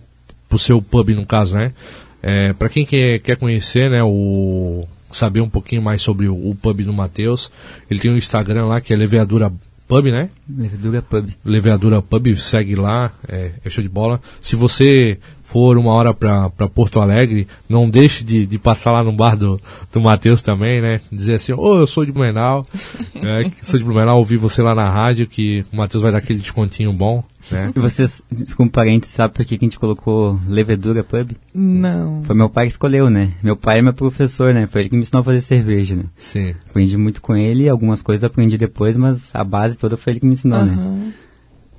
pro 0.48 0.60
seu 0.60 0.82
pub, 0.82 1.10
no 1.10 1.26
caso, 1.26 1.58
né? 1.58 1.74
É, 2.22 2.54
para 2.54 2.70
quem 2.70 2.86
quer, 2.86 3.20
quer 3.20 3.38
conhecer, 3.38 3.90
né, 3.90 4.04
o 4.04 4.86
saber 5.10 5.42
um 5.42 5.50
pouquinho 5.50 5.82
mais 5.82 6.02
sobre 6.02 6.28
o, 6.28 6.34
o 6.36 6.56
pub 6.56 6.82
do 6.82 6.94
Matheus, 6.94 7.52
ele 7.90 8.00
tem 8.00 8.12
um 8.12 8.18
Instagram 8.18 8.66
lá 8.66 8.82
que 8.82 8.94
é 8.94 8.98
Leveadura 8.98 9.52
Pub, 9.88 10.06
né? 10.06 10.30
Leveadura 10.50 11.02
Pub. 11.02 11.30
Leveadura 11.46 12.02
Pub, 12.02 12.36
segue 12.36 12.76
lá, 12.76 13.12
é, 13.28 13.52
é 13.64 13.70
show 13.70 13.82
de 13.82 13.90
bola. 13.90 14.20
Se 14.42 14.56
você 14.56 15.18
for 15.48 15.78
uma 15.78 15.94
hora 15.94 16.14
para 16.14 16.50
Porto 16.68 17.00
Alegre, 17.00 17.48
não 17.70 17.90
deixe 17.90 18.22
de, 18.22 18.46
de 18.46 18.58
passar 18.58 18.92
lá 18.92 19.02
no 19.02 19.14
bar 19.14 19.38
do, 19.38 19.58
do 19.94 20.02
Matheus 20.02 20.42
também, 20.42 20.82
né? 20.82 21.00
Dizer 21.10 21.36
assim, 21.36 21.54
ô, 21.54 21.60
oh, 21.62 21.76
eu 21.78 21.88
sou 21.88 22.06
de 22.06 22.12
Blumenau, 22.12 22.68
é, 23.16 23.50
sou 23.64 23.80
de 23.80 23.86
Blumenau, 23.86 24.18
ouvi 24.18 24.36
você 24.36 24.62
lá 24.62 24.76
na 24.76 24.90
rádio, 24.90 25.26
que 25.26 25.66
o 25.72 25.78
Matheus 25.78 26.04
vai 26.04 26.12
dar 26.12 26.18
aquele 26.18 26.40
descontinho 26.40 26.92
bom, 26.92 27.24
né? 27.50 27.72
E 27.74 27.80
vocês, 27.80 28.22
desculpa 28.30 28.74
parentes, 28.74 29.10
sabe 29.10 29.36
por 29.36 29.46
que 29.46 29.56
a 29.56 29.58
gente 29.58 29.80
colocou 29.80 30.38
Levedura 30.46 31.02
Pub? 31.02 31.32
Não. 31.54 32.24
Foi 32.26 32.36
meu 32.36 32.50
pai 32.50 32.66
que 32.66 32.74
escolheu, 32.74 33.10
né? 33.10 33.32
Meu 33.42 33.56
pai 33.56 33.80
é 33.80 33.82
meu 33.82 33.94
professor, 33.94 34.54
né? 34.54 34.68
Foi 34.68 34.82
ele 34.82 34.90
que 34.90 34.96
me 34.98 35.04
ensinou 35.04 35.22
a 35.22 35.24
fazer 35.24 35.40
cerveja, 35.40 35.96
né? 35.96 36.04
Sim. 36.18 36.56
Aprendi 36.70 36.98
muito 36.98 37.22
com 37.22 37.38
ele, 37.38 37.70
algumas 37.70 38.02
coisas 38.02 38.26
aprendi 38.26 38.58
depois, 38.58 38.98
mas 38.98 39.34
a 39.34 39.46
base 39.46 39.78
toda 39.78 39.96
foi 39.96 40.12
ele 40.12 40.20
que 40.20 40.26
me 40.26 40.34
ensinou, 40.34 40.60
uhum. 40.60 40.66
né? 40.66 41.14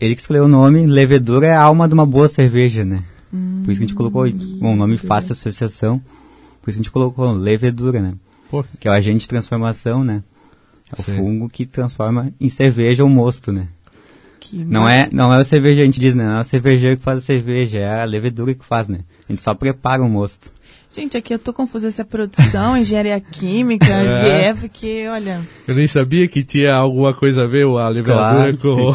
Ele 0.01 0.15
que 0.15 0.23
escolheu 0.23 0.45
o 0.45 0.49
nome, 0.49 0.87
Levedura 0.87 1.49
é 1.49 1.53
a 1.53 1.61
alma 1.61 1.87
de 1.87 1.93
uma 1.93 2.07
boa 2.07 2.29
cerveja, 2.29 2.83
né? 2.83 3.05
Hum, 3.33 3.63
por 3.65 3.71
isso 3.71 3.81
que 3.81 3.85
a 3.85 3.89
gente 3.89 3.95
colocou 3.95 4.27
um 4.27 4.77
nome 4.77 4.97
fácil, 4.97 5.33
associação. 5.33 5.99
Por 6.63 6.71
isso 6.71 6.79
que 6.79 6.81
a 6.81 6.85
gente 6.85 6.91
colocou 6.91 7.31
levedura, 7.33 8.01
né? 8.01 8.15
Por? 8.51 8.67
Que 8.79 8.89
é 8.89 8.91
o 8.91 8.95
agente 8.95 9.21
de 9.21 9.29
transformação, 9.29 10.03
né? 10.03 10.23
É 10.91 11.01
o 11.01 11.05
Sim. 11.05 11.17
fungo 11.17 11.49
que 11.49 11.67
transforma 11.67 12.33
em 12.41 12.49
cerveja 12.49 13.05
o 13.05 13.09
mosto, 13.09 13.53
né? 13.53 13.69
Que 14.41 14.65
não 14.65 14.89
é, 14.89 15.09
não 15.13 15.33
é 15.33 15.41
a 15.41 15.45
cerveja, 15.45 15.83
a 15.83 15.85
gente 15.85 16.01
diz, 16.01 16.15
né? 16.15 16.25
Não 16.25 16.39
é 16.39 16.41
o 16.41 16.45
cervejeiro 16.45 16.97
que 16.97 17.03
faz 17.03 17.19
a 17.19 17.21
cerveja, 17.21 17.79
é 17.79 18.01
a 18.01 18.05
levedura 18.05 18.55
que 18.55 18.65
faz, 18.65 18.89
né? 18.89 19.01
A 19.29 19.33
gente 19.33 19.43
só 19.43 19.55
prepara 19.55 20.03
o 20.03 20.09
mosto. 20.09 20.51
Gente, 20.91 21.19
aqui 21.19 21.35
eu 21.35 21.39
tô 21.39 21.53
confusa 21.53 21.89
essa 21.89 22.05
produção, 22.05 22.75
engenharia 22.79 23.21
química, 23.21 23.87
é. 23.87 24.47
é 24.47 24.55
porque, 24.55 25.07
olha... 25.09 25.43
Eu 25.67 25.75
nem 25.75 25.87
sabia 25.87 26.27
que 26.27 26.43
tinha 26.43 26.75
alguma 26.75 27.13
coisa 27.13 27.45
a 27.45 27.47
ver 27.47 27.67
a 27.67 27.89
levedura 27.89 28.17
claro, 28.17 28.59
com... 28.59 28.95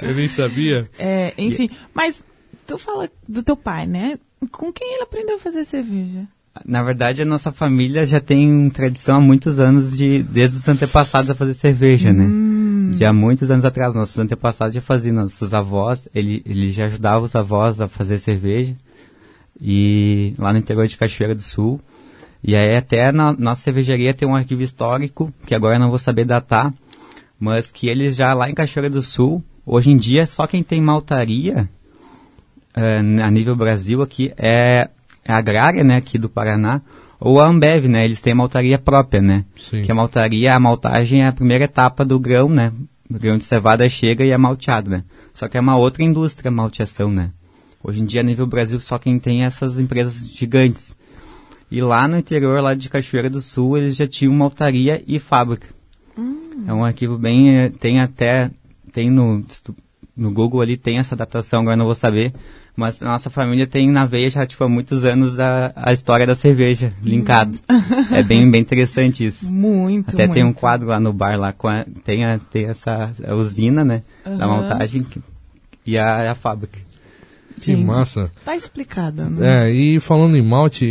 eu 0.00 0.14
nem 0.14 0.28
sabia. 0.28 0.88
É, 0.98 1.34
enfim, 1.36 1.68
mas 1.92 2.22
tu 2.70 2.78
fala 2.78 3.10
do 3.28 3.42
teu 3.42 3.56
pai, 3.56 3.86
né? 3.86 4.18
Com 4.52 4.72
quem 4.72 4.94
ele 4.94 5.02
aprendeu 5.02 5.36
a 5.36 5.40
fazer 5.40 5.64
cerveja? 5.64 6.24
Na 6.64 6.82
verdade, 6.82 7.22
a 7.22 7.24
nossa 7.24 7.50
família 7.50 8.06
já 8.06 8.20
tem 8.20 8.70
tradição 8.70 9.16
há 9.16 9.20
muitos 9.20 9.58
anos 9.58 9.96
de, 9.96 10.22
desde 10.22 10.56
os 10.56 10.68
antepassados 10.68 11.30
a 11.30 11.34
fazer 11.34 11.54
cerveja, 11.54 12.12
né? 12.12 12.24
hum. 12.24 12.92
Já 12.96 13.10
há 13.10 13.12
muitos 13.12 13.50
anos 13.50 13.64
atrás, 13.64 13.94
nossos 13.94 14.18
antepassados 14.18 14.74
já 14.74 14.80
faziam, 14.80 15.14
nossos 15.14 15.52
avós, 15.52 16.08
ele, 16.14 16.42
ele 16.46 16.72
já 16.72 16.86
ajudava 16.86 17.24
os 17.24 17.34
avós 17.34 17.80
a 17.80 17.88
fazer 17.88 18.18
cerveja. 18.18 18.76
E 19.60 20.34
lá 20.38 20.52
no 20.52 20.58
interior 20.58 20.86
de 20.86 20.96
Cachoeira 20.96 21.34
do 21.34 21.42
Sul. 21.42 21.80
E 22.42 22.56
aí 22.56 22.76
até 22.76 23.12
na 23.12 23.32
nossa 23.32 23.62
cervejaria 23.62 24.14
tem 24.14 24.26
um 24.26 24.34
arquivo 24.34 24.62
histórico, 24.62 25.32
que 25.46 25.54
agora 25.54 25.76
eu 25.76 25.80
não 25.80 25.90
vou 25.90 25.98
saber 25.98 26.24
datar, 26.24 26.72
mas 27.38 27.70
que 27.70 27.88
eles 27.88 28.16
já 28.16 28.32
lá 28.32 28.48
em 28.48 28.54
Cachoeira 28.54 28.88
do 28.88 29.02
Sul, 29.02 29.42
hoje 29.66 29.90
em 29.90 29.96
dia 29.96 30.26
só 30.26 30.46
quem 30.46 30.62
tem 30.62 30.80
maltaria 30.80 31.68
uh, 32.76 33.22
a 33.22 33.30
nível 33.30 33.56
Brasil 33.56 34.02
aqui 34.02 34.32
é, 34.36 34.88
é 35.24 35.32
a 35.32 35.36
agrária, 35.36 35.84
né, 35.84 35.96
aqui 35.96 36.18
do 36.18 36.28
Paraná, 36.28 36.80
ou 37.18 37.40
a 37.40 37.46
Ambev, 37.46 37.86
né, 37.86 38.04
eles 38.04 38.22
têm 38.22 38.32
a 38.32 38.36
maltaria 38.36 38.78
própria, 38.78 39.20
né, 39.20 39.44
Sim. 39.58 39.82
que 39.82 39.92
a 39.92 39.94
maltaria, 39.94 40.54
a 40.54 40.60
maltagem 40.60 41.22
é 41.22 41.26
a 41.26 41.32
primeira 41.32 41.64
etapa 41.64 42.04
do 42.04 42.18
grão, 42.18 42.48
né, 42.48 42.72
o 43.08 43.18
grão 43.18 43.36
de 43.36 43.44
cevada 43.44 43.88
chega 43.88 44.24
e 44.24 44.30
é 44.30 44.38
malteado, 44.38 44.90
né, 44.90 45.04
só 45.34 45.48
que 45.48 45.56
é 45.56 45.60
uma 45.60 45.76
outra 45.76 46.02
indústria 46.02 46.48
a 46.48 46.52
malteação, 46.52 47.10
né. 47.10 47.30
Hoje 47.82 48.02
em 48.02 48.04
dia, 48.04 48.20
a 48.20 48.24
nível 48.24 48.46
Brasil, 48.46 48.78
só 48.78 48.98
quem 48.98 49.18
tem 49.18 49.44
essas 49.44 49.78
empresas 49.78 50.28
gigantes. 50.28 50.94
E 51.70 51.80
lá 51.80 52.06
no 52.06 52.18
interior, 52.18 52.60
lá 52.60 52.74
de 52.74 52.90
Cachoeira 52.90 53.30
do 53.30 53.40
Sul, 53.40 53.78
eles 53.78 53.96
já 53.96 54.06
tinham 54.06 54.34
maltaria 54.34 55.02
e 55.06 55.18
fábrica. 55.18 55.68
Hum. 56.18 56.64
É 56.66 56.74
um 56.74 56.84
arquivo 56.84 57.16
bem, 57.16 57.56
eh, 57.56 57.68
tem 57.70 58.00
até, 58.00 58.50
tem 58.92 59.08
no, 59.08 59.42
no 60.14 60.30
Google 60.30 60.60
ali, 60.60 60.76
tem 60.76 60.98
essa 60.98 61.14
adaptação, 61.14 61.62
agora 61.62 61.76
não 61.76 61.86
vou 61.86 61.94
saber, 61.94 62.34
mas 62.76 63.02
a 63.02 63.06
nossa 63.06 63.30
família 63.30 63.66
tem 63.66 63.90
na 63.90 64.06
veia 64.06 64.30
já, 64.30 64.46
tipo, 64.46 64.62
há 64.64 64.68
muitos 64.68 65.04
anos 65.04 65.38
a, 65.38 65.72
a 65.76 65.92
história 65.92 66.26
da 66.26 66.34
cerveja, 66.34 66.92
linkado. 67.02 67.58
Hum. 67.70 68.14
é 68.14 68.22
bem, 68.22 68.50
bem 68.50 68.60
interessante 68.60 69.24
isso. 69.24 69.50
Muito, 69.50 70.10
Até 70.10 70.26
muito. 70.26 70.34
tem 70.34 70.44
um 70.44 70.52
quadro 70.52 70.88
lá 70.88 71.00
no 71.00 71.12
bar, 71.12 71.38
lá, 71.38 71.52
com 71.52 71.68
a, 71.68 71.84
tem, 72.04 72.24
a, 72.24 72.38
tem 72.38 72.66
essa 72.66 73.12
usina, 73.36 73.84
né, 73.84 74.02
uhum. 74.24 74.38
da 74.38 74.46
montagem 74.46 75.06
e 75.86 75.98
a, 75.98 76.32
a 76.32 76.34
fábrica. 76.34 76.78
Que 77.60 77.76
massa. 77.76 78.30
Tá 78.42 78.56
explicado, 78.56 79.28
né? 79.28 79.66
É, 79.66 79.70
e 79.70 80.00
falando 80.00 80.34
em 80.34 80.42
malte, 80.42 80.86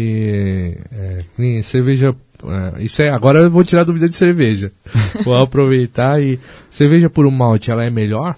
é, 0.92 1.24
em 1.40 1.62
cerveja 1.64 2.16
é, 2.46 2.84
isso 2.84 3.02
é, 3.02 3.10
agora 3.10 3.40
eu 3.40 3.50
vou 3.50 3.64
tirar 3.64 3.82
a 3.82 3.86
dúvida 3.86 4.08
de 4.08 4.16
cerveja. 4.16 4.72
vou 5.24 5.36
aproveitar 5.36 6.22
e 6.22 6.40
cerveja 6.70 7.10
por 7.10 7.26
um 7.26 7.32
malte, 7.32 7.72
ela 7.72 7.84
é 7.84 7.90
melhor? 7.90 8.36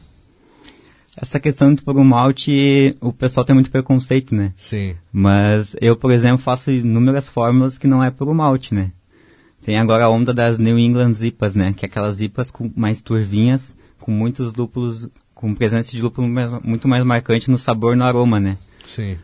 Essa 1.22 1.40
questão 1.40 1.74
do 1.74 1.84
puro 1.84 2.04
malte, 2.04 2.98
o 3.00 3.14
pessoal 3.14 3.46
tem 3.46 3.54
muito 3.54 3.70
preconceito, 3.70 4.34
né? 4.34 4.54
Sim. 4.58 4.96
Mas 5.14 5.76
eu, 5.80 5.96
por 5.96 6.12
exemplo, 6.12 6.40
faço 6.40 6.72
inúmeras 6.72 7.30
fórmulas 7.30 7.78
que 7.78 7.88
não 7.88 8.04
é 8.04 8.10
puro 8.10 8.34
malte, 8.34 8.74
né? 8.74 8.92
Tem 9.64 9.78
agora 9.78 10.06
a 10.06 10.10
onda 10.10 10.34
das 10.34 10.58
New 10.58 10.80
England 10.80 11.12
IPAs, 11.22 11.56
né? 11.56 11.74
Que 11.78 11.86
é 11.86 11.88
aquelas 11.88 12.20
IPAs 12.20 12.50
com 12.50 12.72
mais 12.76 13.04
turvinhas, 13.04 13.76
com 14.00 14.12
muitos 14.12 14.56
lúpulos, 14.56 15.08
com 15.36 15.54
presença 15.54 15.92
de 15.92 16.02
lúpulo 16.02 16.28
mais- 16.28 16.52
muito 16.64 16.88
mais 16.88 17.04
marcante 17.04 17.52
no 17.52 17.60
sabor 17.60 17.94
e 17.94 17.98
no 17.98 18.04
aroma, 18.04 18.40
né? 18.40 18.58
Sim. 18.86 19.18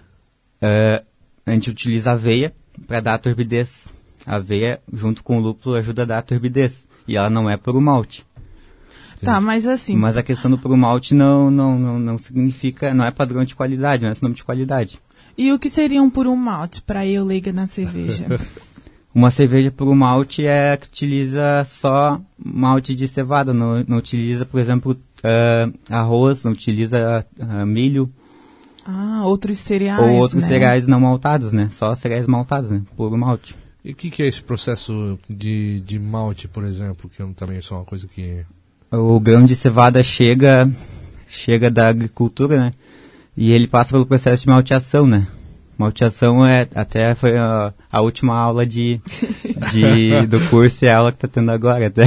Eh, 0.62 1.04
a 1.46 1.52
gente 1.52 1.70
utiliza 1.72 2.12
aveia 2.12 2.54
para 2.88 3.00
dar 3.00 3.16
a 3.16 3.18
turbidez. 3.18 3.90
A 4.26 4.36
aveia, 4.36 4.80
junto 4.94 5.24
com 5.24 5.38
o 5.38 5.42
lúpulo, 5.42 5.76
ajuda 5.76 6.04
a 6.04 6.06
dar 6.06 6.18
a 6.20 6.22
turbidez. 6.22 6.86
E 7.08 7.16
ela 7.18 7.30
não 7.30 7.50
é 7.50 7.56
puro 7.58 7.80
malte. 7.82 8.24
Tá, 9.22 9.42
mas 9.42 9.66
assim, 9.66 9.96
Mas 9.96 10.16
a 10.18 10.24
questão 10.24 10.52
do 10.52 10.58
puro 10.58 10.78
malte 10.78 11.14
não, 11.14 11.50
não, 11.50 11.78
não, 11.78 12.00
não 12.00 12.18
significa, 12.18 12.94
não 12.94 13.04
é 13.06 13.12
padrão 13.12 13.44
de 13.44 13.56
qualidade, 13.56 14.04
não 14.04 14.12
é 14.12 14.16
sinônimo 14.16 14.36
de 14.36 14.44
qualidade. 14.44 15.00
e 15.38 15.52
o 15.52 15.60
que 15.60 15.70
seria 15.70 16.02
um 16.02 16.10
puro 16.10 16.36
malte 16.36 16.82
para 16.82 17.06
eu 17.06 17.26
leiga 17.26 17.52
na 17.52 17.68
cerveja? 17.68 18.26
Uma 19.16 19.32
cerveja 19.32 19.72
puro 19.72 19.96
malte 19.96 20.46
é 20.46 20.78
que 20.78 20.86
utiliza 20.86 21.64
só 21.66 22.22
malte 22.38 22.94
de 22.94 23.08
cevada, 23.08 23.52
não, 23.52 23.84
não 23.88 23.98
utiliza, 23.98 24.46
por 24.46 24.60
exemplo, 24.60 24.96
ah, 25.24 25.72
arroz, 25.90 26.44
não 26.44 26.52
utiliza 26.52 27.26
ah, 27.40 27.66
milho 27.66 28.08
ah, 28.86 29.24
outros 29.26 29.60
cereais, 29.60 30.02
ou 30.02 30.16
outros 30.16 30.44
né? 30.44 30.48
cereais 30.48 30.88
não 30.88 31.00
maltados, 31.00 31.52
né? 31.52 31.68
Só 31.72 31.94
cereais 31.96 32.28
maltados, 32.28 32.70
né? 32.70 32.84
Puro 32.96 33.18
malte. 33.18 33.56
E 33.84 33.92
o 33.92 33.96
que, 33.96 34.10
que 34.10 34.24
é 34.24 34.28
esse 34.28 34.42
processo 34.42 35.20
de, 35.30 35.82
de 35.82 35.98
malte, 36.00 36.48
por 36.48 36.64
exemplo, 36.64 37.10
que 37.10 37.22
eu 37.22 37.34
também 37.34 37.62
sou 37.62 37.78
uma 37.80 37.86
coisa 37.86 38.08
que... 38.08 38.46
O 38.92 39.20
grão 39.20 39.46
de 39.46 39.56
cevada 39.56 40.02
chega, 40.02 40.70
chega 41.28 41.70
da 41.70 41.90
agricultura, 41.90 42.58
né? 42.58 42.72
E 43.36 43.52
ele 43.52 43.68
passa 43.68 43.92
pelo 43.92 44.06
processo 44.06 44.44
de 44.44 44.50
malteação, 44.50 45.06
né? 45.06 45.28
Malteação 45.78 46.44
é 46.44 46.68
até 46.74 47.14
foi 47.14 47.38
a, 47.38 47.72
a 47.92 48.02
última 48.02 48.36
aula 48.36 48.66
de, 48.66 49.00
de 49.72 50.26
do 50.26 50.40
curso 50.50 50.86
e 50.86 50.90
a 50.90 50.98
aula 50.98 51.12
que 51.12 51.20
tá 51.20 51.28
tendo 51.28 51.52
agora, 51.52 51.86
até. 51.86 52.04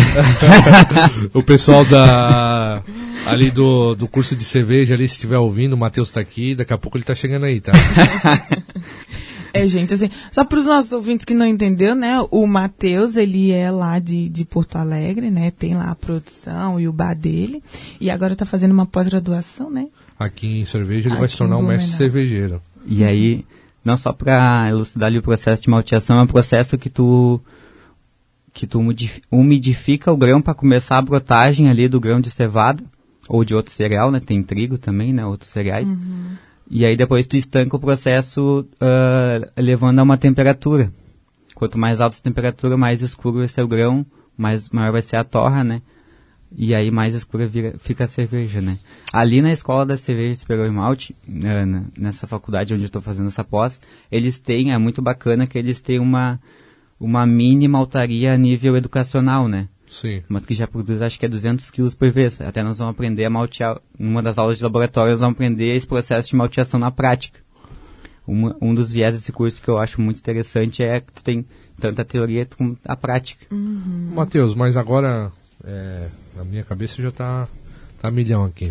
O 1.33 1.43
pessoal 1.43 1.85
da 1.85 2.83
ali 3.27 3.51
do, 3.51 3.95
do 3.95 4.09
curso 4.09 4.35
de 4.35 4.45
cerveja 4.45 4.95
ali, 4.95 5.09
se 5.09 5.15
estiver 5.15 5.39
ouvindo, 5.39 5.75
o 5.75 5.79
Matheus 5.79 6.11
tá 6.11 6.21
aqui, 6.21 6.55
daqui 6.55 6.73
a 6.73 6.79
pouco 6.79 6.97
ele 6.97 7.05
tá 7.05 7.15
chegando 7.15 7.45
aí, 7.45 7.61
tá? 7.61 7.73
É, 9.53 9.67
gente, 9.67 9.95
assim, 9.95 10.11
só 10.31 10.45
para 10.45 10.59
os 10.59 10.67
nossos 10.67 10.93
ouvintes 10.93 11.25
que 11.25 11.35
não 11.35 11.47
entendeu, 11.47 11.95
né? 11.95 12.17
O 12.31 12.47
Matheus, 12.47 13.17
ele 13.17 13.51
é 13.51 13.71
lá 13.71 13.99
de, 13.99 14.29
de 14.29 14.45
Porto 14.45 14.77
Alegre, 14.77 15.31
né? 15.31 15.51
Tem 15.51 15.75
lá 15.75 15.91
a 15.91 15.95
produção 15.95 16.79
e 16.79 16.87
o 16.87 16.93
bar 16.93 17.15
dele. 17.15 17.63
E 18.01 18.11
agora 18.11 18.37
tá 18.37 18.45
fazendo 18.47 18.73
uma 18.73 18.87
pós-graduação, 18.87 19.71
né? 19.71 19.89
Aqui 20.19 20.61
em 20.61 20.65
cerveja 20.65 21.09
ele 21.09 21.17
vai 21.17 21.25
Aqui 21.25 21.33
se 21.33 21.39
tornar 21.39 21.57
um 21.57 21.63
mestre 21.63 21.97
cervejeiro. 21.97 22.61
E 22.87 23.03
aí, 23.05 23.45
não 23.85 23.97
só 23.97 24.13
para 24.13 24.69
elucidar 24.69 25.07
ali 25.09 25.19
o 25.19 25.23
processo 25.23 25.63
de 25.63 25.71
malteação, 25.71 26.19
é 26.19 26.23
um 26.23 26.27
processo 26.27 26.77
que 26.79 26.91
tu 26.91 27.41
que 28.53 28.67
tu 28.67 28.81
umidif- 28.81 29.23
umidifica 29.31 30.13
o 30.13 30.17
grão 30.17 30.43
para 30.43 30.53
começar 30.55 30.99
a 30.99 31.03
brotagem 31.03 31.69
ali 31.71 31.87
do 31.89 32.01
grão 32.01 32.21
de 32.21 32.31
cevada 32.31 32.83
ou 33.29 33.45
de 33.45 33.55
outro 33.55 33.73
cereal, 33.73 34.11
né? 34.11 34.19
Tem 34.21 34.43
trigo 34.43 34.77
também, 34.77 35.13
né? 35.13 35.25
Outros 35.25 35.51
cereais. 35.51 35.97
E 36.71 36.85
aí 36.85 36.97
depois 36.97 37.27
tu 37.27 37.37
estanca 37.37 37.77
o 37.77 37.81
processo 37.81 38.65
ah, 38.81 39.41
levando 39.57 39.99
a 39.99 40.03
uma 40.03 40.17
temperatura. 40.17 40.93
Quanto 41.55 41.77
mais 41.77 42.01
alta 42.01 42.15
essa 42.15 42.23
temperatura, 42.23 42.77
mais 42.77 43.03
escuro 43.03 43.39
vai 43.39 43.49
ser 43.49 43.63
o 43.63 43.69
grão, 43.69 44.07
mais 44.37 44.71
maior 44.71 44.93
vai 44.93 45.03
ser 45.03 45.17
a 45.17 45.25
torra, 45.25 45.65
né? 45.65 45.83
E 46.57 46.75
aí 46.75 46.91
mais 46.91 47.15
escura 47.15 47.47
vira- 47.47 47.75
fica 47.79 48.05
a 48.05 48.09
cerveja, 48.09 48.61
né? 48.61 48.79
Ali 49.13 49.43
na 49.43 49.53
escola 49.53 49.85
da 49.85 49.97
cerveja 49.99 50.35
Superior 50.41 50.67
e 50.67 50.71
Malte, 50.71 51.15
na- 51.27 51.85
nessa 51.99 52.27
faculdade 52.27 52.73
onde 52.73 52.85
eu 52.85 52.87
estou 52.87 53.03
fazendo 53.03 53.29
essa 53.29 53.45
pós, 53.45 53.81
eles 54.11 54.41
têm, 54.41 54.73
é 54.73 54.79
muito 54.79 55.03
bacana 55.03 55.47
que 55.47 55.59
eles 55.59 55.83
têm 55.83 55.99
uma, 55.99 56.41
uma 56.99 57.27
mini 57.27 57.69
maltaria 57.69 58.33
a 58.33 58.37
nível 58.37 58.77
educacional, 58.77 59.47
né? 59.49 59.69
Sim. 59.91 60.23
Mas 60.29 60.47
que 60.47 60.55
já 60.55 60.67
produz, 60.69 61.03
acho 61.03 61.19
que 61.19 61.27
é 61.27 61.29
200 61.29 61.69
quilos 61.71 61.95
por 61.95 62.11
vez. 62.13 62.41
Até 62.41 62.63
nós 62.63 62.79
vamos 62.79 62.93
aprender 62.95 63.25
a 63.25 63.31
maltear, 63.31 63.81
numa 63.99 64.23
das 64.23 64.39
aulas 64.39 64.57
de 64.59 64.63
laboratório, 64.63 65.11
nós 65.13 65.21
vamos 65.21 65.35
aprender 65.35 65.75
esse 65.77 65.87
processo 65.87 66.29
de 66.31 66.37
malteação 66.37 66.79
na 66.79 66.91
prática. 66.91 67.41
Uma- 68.27 68.57
um 68.61 68.73
dos 68.75 68.93
viés 68.93 69.15
desse 69.15 69.33
curso 69.33 69.61
que 69.61 69.69
eu 69.69 69.79
acho 69.79 70.01
muito 70.01 70.19
interessante 70.19 70.83
é 70.83 71.01
que 71.01 71.13
tu 71.13 71.23
tem 71.25 71.45
tanto 71.81 72.01
a 72.01 72.05
teoria 72.05 72.47
como 72.57 72.79
a 72.85 72.95
prática. 72.97 73.45
Matheus, 73.53 74.55
mas 74.55 74.77
agora 74.77 75.33
é, 75.65 76.07
a 76.39 76.45
minha 76.45 76.63
cabeça 76.63 77.03
já 77.03 77.11
tá, 77.11 77.49
tá 78.01 78.11
milhão 78.11 78.45
aqui. 78.45 78.71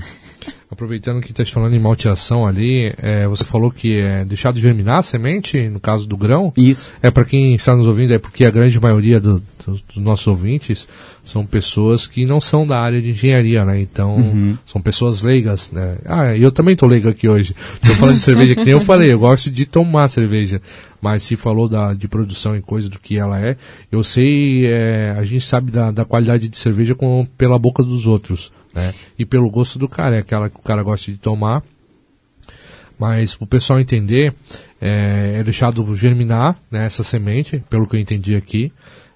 Aproveitando 0.71 1.19
que 1.21 1.33
tá 1.33 1.43
te 1.43 1.51
falando 1.51 1.73
em 1.75 1.79
malteação 1.79 2.45
ali, 2.45 2.93
é, 2.99 3.27
você 3.27 3.43
falou 3.43 3.71
que 3.71 3.99
é 3.99 4.23
deixar 4.23 4.53
de 4.53 4.61
germinar 4.61 4.99
a 4.99 5.01
semente, 5.01 5.67
no 5.67 5.79
caso 5.79 6.07
do 6.07 6.15
grão. 6.15 6.53
Isso. 6.55 6.91
É 7.01 7.09
para 7.09 7.25
quem 7.25 7.55
está 7.55 7.75
nos 7.75 7.87
ouvindo, 7.87 8.13
é 8.13 8.19
porque 8.19 8.45
a 8.45 8.51
grande 8.51 8.79
maioria 8.79 9.19
do- 9.19 9.39
do- 9.65 9.81
dos 9.87 9.97
nossos 9.97 10.27
ouvintes 10.27 10.87
são 11.25 11.43
pessoas 11.45 12.05
que 12.07 12.23
não 12.25 12.39
são 12.39 12.65
da 12.67 12.79
área 12.79 13.01
de 13.01 13.09
engenharia, 13.09 13.65
né? 13.65 13.81
Então, 13.81 14.57
são 14.65 14.79
pessoas 14.81 15.21
leigas, 15.23 15.71
né? 15.71 15.97
Ah, 16.05 16.37
eu 16.37 16.51
também 16.51 16.75
tô 16.75 16.85
leigo 16.85 17.09
aqui 17.09 17.27
hoje. 17.27 17.55
Tô 17.85 17.93
falando 17.95 18.17
de 18.17 18.21
cerveja 18.23 18.53
que 18.55 18.63
nem 18.63 18.73
eu 18.73 18.81
falei, 18.81 19.11
eu 19.11 19.19
gosto 19.19 19.49
de 19.51 19.65
tomar 19.65 20.07
cerveja. 20.07 20.61
Mas 21.01 21.23
se 21.23 21.35
falou 21.35 21.67
da, 21.67 21.93
de 21.93 22.07
produção 22.07 22.55
e 22.55 22.61
coisa 22.61 22.87
do 22.89 22.99
que 22.99 23.17
ela 23.17 23.39
é, 23.39 23.57
eu 23.91 24.03
sei, 24.03 24.67
é, 24.67 25.15
a 25.17 25.25
gente 25.25 25.45
sabe 25.45 25.71
da, 25.71 25.89
da 25.91 26.05
qualidade 26.05 26.47
de 26.47 26.57
cerveja 26.57 26.93
com, 26.93 27.25
pela 27.37 27.57
boca 27.57 27.81
dos 27.83 28.05
outros, 28.05 28.51
né? 28.79 28.93
E 29.17 29.25
pelo 29.25 29.49
gosto 29.49 29.77
do 29.77 29.87
cara, 29.87 30.15
é 30.15 30.19
aquela 30.19 30.49
que 30.49 30.57
o 30.57 30.63
cara 30.63 30.83
gosta 30.83 31.11
de 31.11 31.17
tomar. 31.17 31.63
Mas 32.97 33.33
para 33.33 33.45
o 33.45 33.47
pessoal 33.47 33.79
entender, 33.79 34.33
é, 34.81 35.37
é 35.39 35.43
deixado 35.43 35.95
germinar 35.95 36.57
né, 36.69 36.85
essa 36.85 37.03
semente, 37.03 37.63
pelo 37.69 37.87
que 37.87 37.95
eu 37.95 37.99
entendi 37.99 38.35
aqui, 38.35 38.73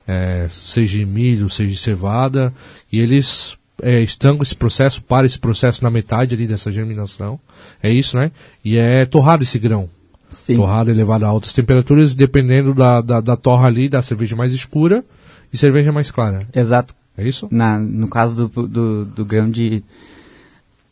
é, 0.07 0.47
seja 0.49 0.97
de 0.97 1.05
milho, 1.05 1.49
seja 1.49 1.71
de 1.71 1.77
cevada, 1.77 2.53
e 2.91 2.99
eles 2.99 3.57
é, 3.81 3.99
estancam 4.01 4.41
esse 4.41 4.55
processo, 4.55 5.01
para 5.01 5.25
esse 5.25 5.37
processo 5.37 5.83
na 5.83 5.89
metade 5.89 6.33
ali 6.33 6.47
dessa 6.47 6.71
germinação, 6.71 7.39
é 7.81 7.91
isso, 7.91 8.17
né? 8.17 8.31
E 8.63 8.77
é 8.77 9.05
torrado 9.05 9.43
esse 9.43 9.59
grão, 9.59 9.89
Sim. 10.29 10.55
torrado 10.55 10.89
elevado 10.89 11.25
a 11.25 11.27
altas 11.27 11.51
temperaturas, 11.51 12.15
dependendo 12.15 12.73
da, 12.73 13.01
da, 13.01 13.19
da 13.19 13.35
torra 13.35 13.67
ali, 13.67 13.89
da 13.89 14.01
cerveja 14.01 14.35
mais 14.35 14.53
escura 14.53 15.03
e 15.51 15.57
cerveja 15.57 15.91
mais 15.91 16.09
clara, 16.09 16.47
Exato. 16.53 16.95
É 17.17 17.27
isso? 17.27 17.47
Na, 17.51 17.77
no 17.77 18.07
caso 18.07 18.47
do, 18.47 18.67
do, 18.67 19.05
do 19.05 19.25
grão 19.25 19.49
de. 19.49 19.83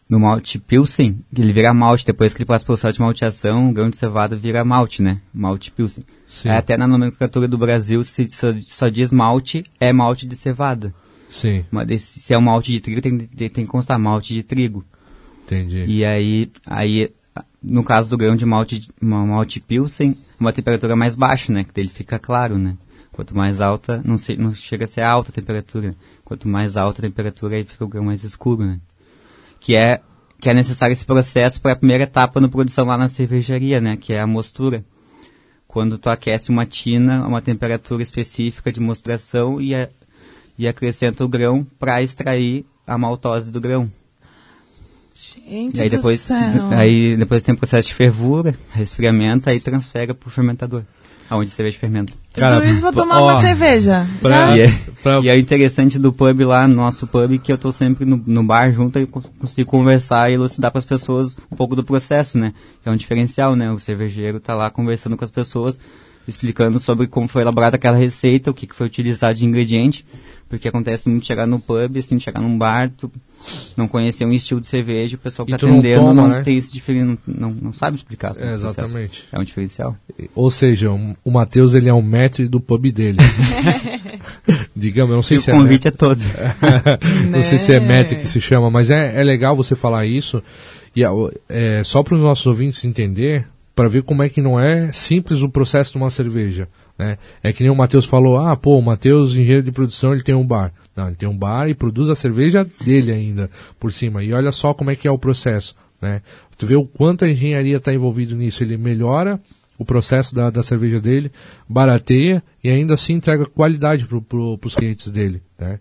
No 0.07 0.19
malte 0.19 0.60
Pilsen, 0.60 1.19
ele 1.34 1.53
vira 1.53 1.73
malte, 1.73 2.05
depois 2.05 2.34
que 2.34 2.39
ele 2.39 2.45
passa 2.45 2.65
pelo 2.65 2.75
processo 2.77 2.95
de 2.95 2.99
malteação, 2.99 3.69
o 3.69 3.73
grão 3.73 3.89
de 3.89 3.95
cevada 3.95 4.36
vira 4.36 4.62
malte, 4.65 5.01
né? 5.01 5.21
Malte 5.34 5.71
Pilsen. 5.71 6.03
Sim. 6.27 6.49
É, 6.49 6.57
até 6.57 6.75
na 6.75 6.86
nomenclatura 6.86 7.47
do 7.47 7.57
Brasil, 7.57 8.03
se 8.03 8.29
só, 8.29 8.47
só 8.60 8.89
diz 8.89 9.13
malte, 9.13 9.63
é 9.79 9.93
malte 9.93 10.27
de 10.27 10.36
cevada. 10.36 10.93
Sim, 11.29 11.63
Mas 11.71 12.03
se 12.03 12.34
é 12.34 12.38
um 12.38 12.41
malte 12.41 12.73
de 12.73 12.81
trigo, 12.81 12.99
tem, 12.99 13.17
tem, 13.17 13.49
que 13.49 13.65
constar 13.65 13.97
malte 13.97 14.34
de 14.34 14.43
trigo. 14.43 14.84
entendi. 15.45 15.86
E 15.88 16.03
aí, 16.03 16.51
aí, 16.65 17.10
no 17.63 17.81
caso 17.81 18.10
do 18.10 18.17
grão 18.17 18.36
de 18.36 18.45
malte, 18.45 18.89
malte 18.99 19.62
Pilsen, 19.62 20.17
uma 20.38 20.51
temperatura 20.51 20.93
mais 20.93 21.15
baixa, 21.15 21.53
né? 21.53 21.63
Que 21.63 21.79
ele 21.79 21.88
fica 21.88 22.19
claro, 22.19 22.57
né? 22.57 22.75
Quanto 23.13 23.36
mais 23.36 23.62
alta, 23.62 24.01
não, 24.03 24.17
se, 24.17 24.36
não 24.36 24.53
chega 24.53 24.84
a 24.84 24.88
ser 24.88 25.01
alta 25.01 25.31
a 25.31 25.34
temperatura. 25.34 25.95
Quanto 26.32 26.48
mais 26.48 26.78
alta 26.78 27.02
a 27.02 27.10
temperatura, 27.10 27.58
aí 27.58 27.65
fica 27.65 27.84
o 27.84 27.88
grão 27.89 28.06
mais 28.06 28.24
escuro, 28.24 28.63
né? 28.65 28.80
Que 29.60 29.76
é, 29.76 30.00
que 30.39 30.50
é 30.50 30.54
necessário 30.54 30.94
esse 30.94 31.06
processo 31.06 31.62
para 31.62 31.74
a 31.74 31.76
primeira 31.76 32.04
etapa 32.06 32.39
na 32.39 32.48
produção 32.48 32.86
lá 32.86 32.98
na 32.98 33.10
cervejaria, 33.10 33.82
né? 33.82 33.98
Que 33.98 34.13
é 34.13 34.22
a 34.22 34.26
mostura. 34.26 34.86
Quando 35.67 35.98
tu 35.98 36.10
aquece 36.10 36.50
uma 36.50 36.65
tina 36.65 37.20
a 37.22 37.28
uma 37.28 37.41
temperatura 37.41 38.02
específica 38.02 38.72
de 38.72 38.80
mosturação 38.80 39.60
e, 39.60 39.76
a- 39.76 39.89
e 40.58 40.70
acrescenta 40.70 41.26
o 41.26 41.28
grão 41.28 41.67
para 41.78 42.02
extrair 42.02 42.65
a 42.88 42.98
maltose 42.98 43.52
do 43.52 43.60
grão. 43.60 43.91
Gente 45.13 45.80
E 45.80 45.82
aí 45.82 45.89
depois, 45.89 46.32
aí 46.78 47.17
depois 47.17 47.44
tem 47.44 47.54
o 47.54 47.58
processo 47.58 47.89
de 47.89 47.94
fervura, 47.94 48.56
resfriamento, 48.72 49.50
aí 49.50 49.60
transfere 49.60 50.13
pro 50.13 50.30
fermentador, 50.30 50.84
aonde 51.32 51.50
a 51.50 51.54
cerveja 51.54 51.80
fermenta. 51.80 52.13
Cara, 52.34 52.60
Tudo 52.60 52.70
isso 52.72 52.82
vou 52.82 52.91
tomar 52.94 53.22
ó, 53.22 53.32
uma 53.32 53.41
cerveja. 53.41 54.06
pra- 54.22 54.30
Já? 54.30 54.58
E 54.58 54.62
é, 54.62 54.67
pra- 55.02 55.20
e 55.22 55.30
é 55.30 55.39
interessante 55.39 55.98
do 55.98 56.12
pub 56.12 56.41
lá, 56.41 56.67
no 56.67 56.76
nosso 56.76 57.08
pub, 57.08 57.39
que 57.39 57.52
eu 57.52 57.58
tô 57.58 57.72
sempre 57.72 58.06
no, 58.06 58.22
no 58.26 58.44
bar 58.44 58.72
junto 58.72 59.00
e 59.00 59.08
co- 59.08 59.24
consigo 59.39 59.70
conversar 59.70 60.30
e 60.30 60.34
elucidar 60.34 60.70
para 60.72 60.80
as 60.80 60.86
pessoas 60.86 61.38
um 61.50 61.56
pouco 61.56 61.76
do 61.76 61.84
processo, 61.84 62.38
né? 62.38 62.54
É 62.86 62.91
um 62.91 62.96
diferencial, 62.98 63.56
né? 63.56 63.72
O 63.72 63.80
cervejeiro 63.80 64.39
tá 64.39 64.54
lá 64.54 64.70
conversando 64.70 65.15
com 65.15 65.24
as 65.24 65.32
pessoas, 65.32 65.80
explicando 66.28 66.80
sobre 66.80 67.08
como 67.08 67.28
foi 67.28 67.41
elaborada 67.41 67.78
aquela 67.78 67.98
receita, 67.98 68.52
o 68.52 68.54
que, 68.54 68.67
que 68.67 68.76
foi 68.76 68.86
utilizado 68.88 69.39
de 69.39 69.46
ingrediente, 69.46 70.06
porque 70.52 70.68
acontece 70.68 71.10
muito 71.10 71.26
chegar 71.26 71.48
no 71.48 71.60
pub, 71.60 71.98
assim, 71.98 72.20
chegar 72.20 72.42
num 72.42 72.56
bar, 72.58 72.92
tu 72.96 73.10
não 73.76 73.88
conhecer 73.88 74.26
um 74.26 74.34
estilo 74.34 74.60
de 74.62 74.68
cerveja, 74.68 75.16
o 75.16 75.20
pessoal 75.20 75.46
que 75.46 75.52
tá 75.54 75.58
tu 75.58 75.66
não 75.66 75.80
atendendo 75.80 76.02
toma, 76.02 76.14
não, 76.14 76.28
né? 76.28 76.44
tem 76.44 76.58
esse 76.58 76.72
diferente, 76.74 77.22
não, 77.26 77.50
não, 77.60 77.74
sabe 77.74 77.96
explicar 77.98 78.28
É, 78.28 78.32
o 78.32 78.36
processo. 78.36 78.66
exatamente. 78.66 79.24
É 79.32 79.40
um 79.40 79.44
diferencial. 79.44 79.96
Ou 80.36 80.52
seja, 80.52 80.92
o- 80.92 81.16
o 81.24 81.32
Matheus 81.32 81.74
ele 81.74 81.88
é 81.90 81.94
um 81.94 82.02
mestre 82.04 82.48
do 82.48 82.60
pub 82.60 82.92
dele. 82.92 83.18
Digamos, 84.76 85.10
eu 85.12 85.16
não 85.16 85.24
sei 85.24 85.38
E 85.38 85.39
o 85.39 85.41
se 85.41 85.52
é 85.52 85.54
convite 85.54 85.88
é 85.88 85.91
todo. 85.91 86.20
Não 87.32 87.43
sei 87.43 87.58
se 87.60 87.74
é? 87.74 87.80
Matt 87.80 88.14
que 88.16 88.28
se 88.28 88.39
chama, 88.41 88.70
mas 88.70 88.89
é, 88.91 89.20
é 89.20 89.24
legal 89.24 89.56
você 89.56 89.76
falar 89.76 90.06
isso. 90.06 90.41
E 90.95 91.02
é, 91.49 91.82
só 91.84 92.04
para 92.04 92.16
os 92.16 92.22
nossos 92.22 92.45
ouvintes 92.45 92.84
entender, 92.84 93.47
para 93.76 93.88
ver 93.88 94.04
como 94.04 94.22
é 94.24 94.30
que 94.30 94.41
não 94.41 94.60
é 94.60 94.91
simples 94.91 95.41
o 95.41 95.49
processo 95.49 95.93
de 95.93 95.97
uma 95.97 96.10
cerveja. 96.10 96.68
Né? 97.02 97.18
É 97.41 97.52
que 97.52 97.64
nem 97.64 97.72
o 97.72 97.76
Matheus 97.76 98.06
falou, 98.06 98.38
ah, 98.38 98.56
pô, 98.56 98.78
o 98.78 98.82
Matheus, 98.82 99.32
engenheiro 99.32 99.64
de 99.64 99.72
produção, 99.72 100.14
ele 100.14 100.22
tem 100.22 100.36
um 100.36 100.45
bar. 100.45 100.72
Não, 100.95 101.08
ele 101.08 101.16
tem 101.16 101.28
um 101.28 101.36
bar 101.36 101.68
e 101.68 101.74
produz 101.74 102.10
a 102.10 102.16
cerveja 102.16 102.64
dele 102.86 103.12
ainda 103.12 103.49
por 103.80 103.91
cima. 103.91 104.24
E 104.24 104.32
olha 104.32 104.52
só 104.52 104.72
como 104.72 104.91
é 104.91 104.95
que 104.95 105.08
é 105.08 105.12
o 105.12 105.18
processo. 105.18 105.76
Né? 105.99 106.22
Tu 106.60 106.68
vê 106.68 106.76
o 106.76 106.86
quanto 106.86 107.26
a 107.26 107.28
engenharia 107.28 107.78
está 107.78 107.91
envolvido 107.91 108.36
nisso. 108.36 108.64
Ele 108.64 108.78
melhora 108.78 109.41
o 109.80 109.84
processo 109.84 110.36
da, 110.36 110.52
da 110.52 110.62
cerveja 110.62 111.02
dele, 111.02 111.32
barateia 111.68 112.43
e 112.64 112.70
ainda 112.70 112.93
assim 112.93 113.14
entrega 113.14 113.47
qualidade 113.47 114.06
para 114.06 114.22
pro, 114.22 114.60
os 114.64 114.76
clientes 114.76 115.10
dele. 115.10 115.41
Né? 115.58 115.80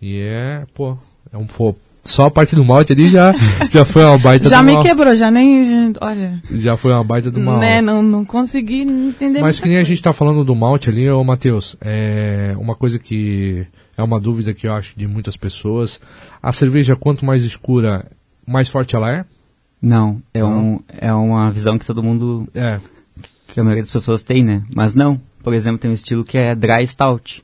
E 0.00 0.20
é, 0.20 0.64
pô, 0.72 0.96
é 1.32 1.36
um 1.36 1.48
pô, 1.48 1.74
só 2.04 2.26
a 2.26 2.30
parte 2.30 2.54
do 2.54 2.64
malte 2.64 2.92
ali 2.92 3.08
já, 3.08 3.32
já 3.70 3.84
foi 3.84 4.02
uma 4.02 4.18
baita 4.18 4.48
Já 4.48 4.62
me 4.62 4.72
mal. 4.72 4.82
quebrou, 4.82 5.14
já 5.14 5.30
nem. 5.30 5.92
Olha. 6.00 6.42
Já 6.50 6.76
foi 6.76 6.92
uma 6.92 7.04
baita 7.04 7.30
do 7.30 7.40
mal. 7.40 7.58
Né, 7.58 7.80
não, 7.80 8.02
não 8.02 8.24
consegui 8.24 8.82
entender 8.82 9.40
Mas 9.40 9.60
que 9.60 9.66
nem 9.66 9.76
coisa. 9.76 9.86
a 9.86 9.88
gente 9.88 9.98
está 9.98 10.12
falando 10.12 10.44
do 10.44 10.54
malte 10.54 10.88
ali, 10.88 11.08
ô 11.10 11.22
Matheus, 11.22 11.76
é 11.80 12.54
uma 12.58 12.74
coisa 12.74 12.98
que 12.98 13.66
é 13.96 14.02
uma 14.02 14.18
dúvida 14.18 14.54
que 14.54 14.66
eu 14.66 14.72
acho 14.72 14.98
de 14.98 15.06
muitas 15.06 15.36
pessoas. 15.36 16.00
A 16.42 16.52
cerveja, 16.52 16.96
quanto 16.96 17.24
mais 17.24 17.44
escura, 17.44 18.06
mais 18.46 18.68
forte 18.68 18.96
ela 18.96 19.10
é? 19.12 19.24
Não, 19.80 20.20
é, 20.32 20.40
não. 20.40 20.58
Um, 20.58 20.80
é 20.88 21.12
uma 21.12 21.50
visão 21.50 21.78
que 21.78 21.86
todo 21.86 22.02
mundo. 22.02 22.48
É. 22.54 22.80
Que 23.48 23.60
a 23.60 23.64
maioria 23.64 23.82
das 23.82 23.90
pessoas 23.90 24.22
tem, 24.22 24.42
né? 24.44 24.62
Mas 24.74 24.94
não. 24.94 25.20
Por 25.42 25.52
exemplo, 25.52 25.78
tem 25.78 25.90
um 25.90 25.94
estilo 25.94 26.24
que 26.24 26.38
é 26.38 26.54
dry 26.54 26.86
stout 26.86 27.42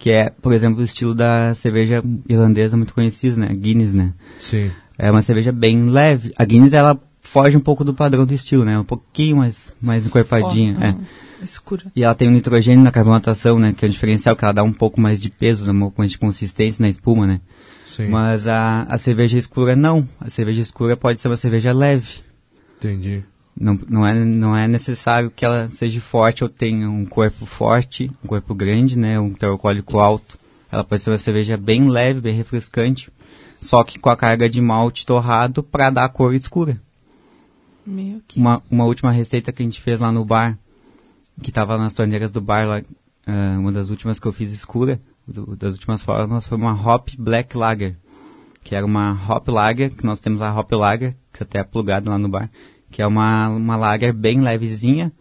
que 0.00 0.10
é, 0.10 0.30
por 0.30 0.54
exemplo, 0.54 0.80
o 0.80 0.82
estilo 0.82 1.14
da 1.14 1.54
cerveja 1.54 2.02
irlandesa 2.26 2.74
muito 2.74 2.94
conhecida, 2.94 3.36
né? 3.36 3.54
Guinness, 3.54 3.92
né? 3.92 4.14
Sim. 4.40 4.70
É 4.96 5.10
uma 5.10 5.20
cerveja 5.20 5.52
bem 5.52 5.90
leve. 5.90 6.32
A 6.38 6.44
Guinness, 6.46 6.72
ela 6.72 6.98
foge 7.20 7.54
um 7.54 7.60
pouco 7.60 7.84
do 7.84 7.92
padrão 7.92 8.24
do 8.24 8.32
estilo, 8.32 8.64
né? 8.64 8.78
Um 8.78 8.84
pouquinho 8.84 9.36
mais, 9.36 9.74
mais 9.80 10.06
encorpadinha, 10.06 10.74
oh, 10.80 10.84
é. 10.84 10.96
Escura. 11.44 11.84
E 11.94 12.02
ela 12.02 12.14
tem 12.14 12.28
um 12.28 12.32
nitrogênio 12.32 12.82
na 12.82 12.90
carbonatação, 12.90 13.58
né? 13.58 13.74
Que 13.74 13.84
é 13.84 13.88
o 13.88 13.90
diferencial, 13.90 14.34
que 14.34 14.42
ela 14.42 14.54
dá 14.54 14.62
um 14.62 14.72
pouco 14.72 14.98
mais 14.98 15.20
de 15.20 15.28
peso, 15.28 15.70
um 15.70 15.80
pouco 15.80 16.00
mais 16.00 16.10
de 16.10 16.18
consistência 16.18 16.82
na 16.82 16.88
espuma, 16.88 17.26
né? 17.26 17.40
Sim. 17.84 18.08
Mas 18.08 18.48
a, 18.48 18.84
a 18.84 18.96
cerveja 18.96 19.36
escura, 19.36 19.76
não. 19.76 20.08
A 20.18 20.30
cerveja 20.30 20.62
escura 20.62 20.96
pode 20.96 21.20
ser 21.20 21.28
uma 21.28 21.36
cerveja 21.36 21.74
leve. 21.74 22.20
Entendi. 22.78 23.22
Não, 23.60 23.78
não, 23.90 24.06
é, 24.06 24.14
não 24.14 24.56
é 24.56 24.66
necessário 24.66 25.30
que 25.30 25.44
ela 25.44 25.68
seja 25.68 26.00
forte 26.00 26.42
ou 26.42 26.48
tenha 26.48 26.88
um 26.88 27.04
corpo 27.04 27.44
forte, 27.44 28.10
um 28.24 28.26
corpo 28.26 28.54
grande, 28.54 28.96
né, 28.96 29.20
um 29.20 29.34
teor 29.34 29.52
alcoólico 29.52 29.98
alto. 29.98 30.38
Ela 30.72 30.82
pode 30.82 31.02
ser 31.02 31.10
uma 31.10 31.18
cerveja 31.18 31.58
bem 31.58 31.86
leve, 31.86 32.22
bem 32.22 32.34
refrescante, 32.34 33.12
só 33.60 33.84
que 33.84 33.98
com 33.98 34.08
a 34.08 34.16
carga 34.16 34.48
de 34.48 34.62
malte 34.62 35.04
torrado 35.04 35.62
para 35.62 35.90
dar 35.90 36.06
a 36.06 36.08
cor 36.08 36.32
escura. 36.32 36.80
Meu 37.84 38.22
que... 38.26 38.40
uma, 38.40 38.62
uma 38.70 38.86
última 38.86 39.10
receita 39.10 39.52
que 39.52 39.62
a 39.62 39.66
gente 39.66 39.80
fez 39.80 40.00
lá 40.00 40.10
no 40.10 40.24
bar, 40.24 40.58
que 41.42 41.50
estava 41.50 41.76
nas 41.76 41.92
torneiras 41.92 42.32
do 42.32 42.40
bar, 42.40 42.66
lá, 42.66 42.78
uh, 42.80 43.60
uma 43.60 43.72
das 43.72 43.90
últimas 43.90 44.18
que 44.18 44.26
eu 44.26 44.32
fiz 44.32 44.52
escura, 44.52 44.98
do, 45.28 45.54
das 45.54 45.74
últimas 45.74 46.02
formas, 46.02 46.46
foi 46.46 46.56
uma 46.56 46.72
Hop 46.72 47.10
Black 47.18 47.54
Lager, 47.58 47.94
que 48.64 48.74
era 48.74 48.86
uma 48.86 49.20
Hop 49.28 49.48
Lager, 49.48 49.94
que 49.94 50.06
nós 50.06 50.20
temos 50.20 50.40
a 50.40 50.58
Hop 50.58 50.72
Lager, 50.72 51.14
que 51.30 51.42
até 51.42 51.58
é 51.58 51.64
plugado 51.64 52.08
lá 52.08 52.16
no 52.16 52.28
bar, 52.28 52.50
que 52.90 53.00
é 53.00 53.06
uma, 53.06 53.48
uma 53.48 53.76
lager 53.76 54.12
bem 54.12 54.40
levezinha, 54.40 55.12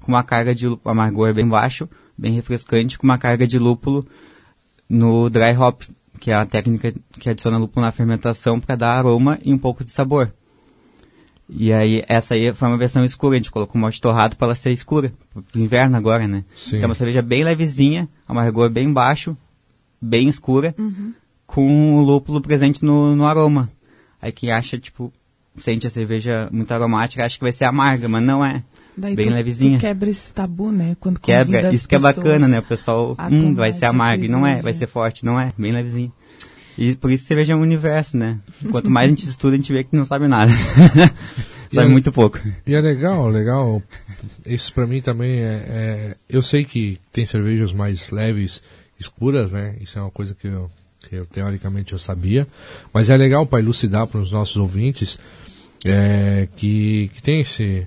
com 0.00 0.12
uma 0.12 0.22
carga 0.22 0.54
de 0.54 0.66
amargor 0.84 1.34
bem 1.34 1.46
baixo, 1.46 1.88
bem 2.16 2.32
refrescante, 2.32 2.98
com 2.98 3.06
uma 3.06 3.18
carga 3.18 3.46
de 3.46 3.58
lúpulo 3.58 4.06
no 4.88 5.28
dry 5.28 5.56
hop, 5.56 5.82
que 6.18 6.30
é 6.30 6.34
a 6.34 6.46
técnica 6.46 6.92
que 7.12 7.28
adiciona 7.28 7.58
lúpulo 7.58 7.84
na 7.84 7.92
fermentação 7.92 8.58
para 8.58 8.74
dar 8.74 8.98
aroma 8.98 9.38
e 9.44 9.52
um 9.52 9.58
pouco 9.58 9.84
de 9.84 9.90
sabor. 9.90 10.32
E 11.48 11.72
aí, 11.72 12.04
essa 12.08 12.34
aí 12.34 12.52
foi 12.52 12.68
uma 12.68 12.76
versão 12.76 13.04
escura, 13.04 13.34
a 13.34 13.38
gente 13.38 13.50
colocou 13.50 13.78
um 13.78 13.82
malte 13.82 14.00
torrado 14.00 14.36
para 14.36 14.48
ela 14.48 14.54
ser 14.54 14.70
escura, 14.70 15.12
pro 15.32 15.60
inverno 15.60 15.96
agora, 15.96 16.28
né? 16.28 16.44
Sim. 16.54 16.80
é 16.80 16.86
uma 16.86 16.94
cerveja 16.94 17.22
bem 17.22 17.42
levezinha, 17.42 18.06
amargor 18.26 18.68
bem 18.68 18.92
baixo, 18.92 19.36
bem 20.00 20.28
escura, 20.28 20.74
uhum. 20.78 21.14
com 21.46 21.96
o 21.96 22.02
lúpulo 22.02 22.42
presente 22.42 22.84
no, 22.84 23.16
no 23.16 23.24
aroma. 23.24 23.70
Aí 24.20 24.30
quem 24.30 24.50
acha, 24.50 24.76
tipo, 24.76 25.10
sente 25.58 25.86
a 25.86 25.90
cerveja 25.90 26.48
muito 26.50 26.72
aromática, 26.72 27.24
acha 27.24 27.36
que 27.36 27.44
vai 27.44 27.52
ser 27.52 27.64
amarga, 27.64 28.08
mas 28.08 28.22
não 28.22 28.44
é. 28.44 28.62
Daí 28.96 29.14
bem 29.14 29.26
tu, 29.26 29.32
levezinha. 29.32 29.78
Tu 29.78 29.80
quebra 29.80 30.10
esse 30.10 30.32
tabu, 30.32 30.72
né? 30.72 30.96
Quando 30.98 31.20
quebra, 31.20 31.70
isso 31.72 31.88
que 31.88 31.94
é 31.94 31.98
bacana, 31.98 32.48
né? 32.48 32.58
O 32.58 32.62
pessoal, 32.62 33.16
hum, 33.30 33.54
vai 33.54 33.72
ser 33.72 33.86
amarga, 33.86 34.24
e 34.24 34.28
não 34.28 34.46
é, 34.46 34.60
vai 34.60 34.74
ser 34.74 34.88
forte, 34.88 35.24
não 35.24 35.38
é, 35.40 35.52
bem 35.56 35.72
levezinha. 35.72 36.10
E 36.78 36.94
por 36.94 37.10
isso 37.10 37.26
cerveja 37.26 37.52
é 37.52 37.56
um 37.56 37.60
universo, 37.60 38.16
né? 38.16 38.38
Quanto 38.70 38.88
mais 38.88 39.06
a 39.06 39.10
gente 39.10 39.28
estuda, 39.28 39.54
a 39.54 39.56
gente 39.56 39.72
vê 39.72 39.82
que 39.82 39.96
não 39.96 40.04
sabe 40.04 40.28
nada. 40.28 40.52
sabe 41.74 41.86
é, 41.86 41.90
muito 41.90 42.12
pouco. 42.12 42.40
E 42.64 42.72
é 42.72 42.80
legal, 42.80 43.28
legal. 43.28 43.82
Isso 44.46 44.72
para 44.72 44.86
mim 44.86 45.02
também 45.02 45.40
é, 45.40 45.64
é, 45.68 46.16
Eu 46.28 46.40
sei 46.40 46.64
que 46.64 47.00
tem 47.12 47.26
cervejas 47.26 47.72
mais 47.72 48.10
leves, 48.10 48.62
escuras, 48.98 49.52
né? 49.52 49.76
Isso 49.80 49.98
é 49.98 50.02
uma 50.02 50.10
coisa 50.10 50.36
que 50.36 50.46
eu, 50.46 50.70
que 51.00 51.16
eu 51.16 51.26
teoricamente 51.26 51.94
eu 51.94 51.98
sabia. 51.98 52.46
Mas 52.94 53.10
é 53.10 53.16
legal 53.16 53.44
para 53.44 53.58
elucidar 53.58 54.06
para 54.06 54.20
os 54.20 54.30
nossos 54.30 54.56
ouvintes 54.56 55.18
é, 55.84 56.48
que, 56.56 57.10
que 57.14 57.22
tem 57.22 57.40
esse, 57.40 57.86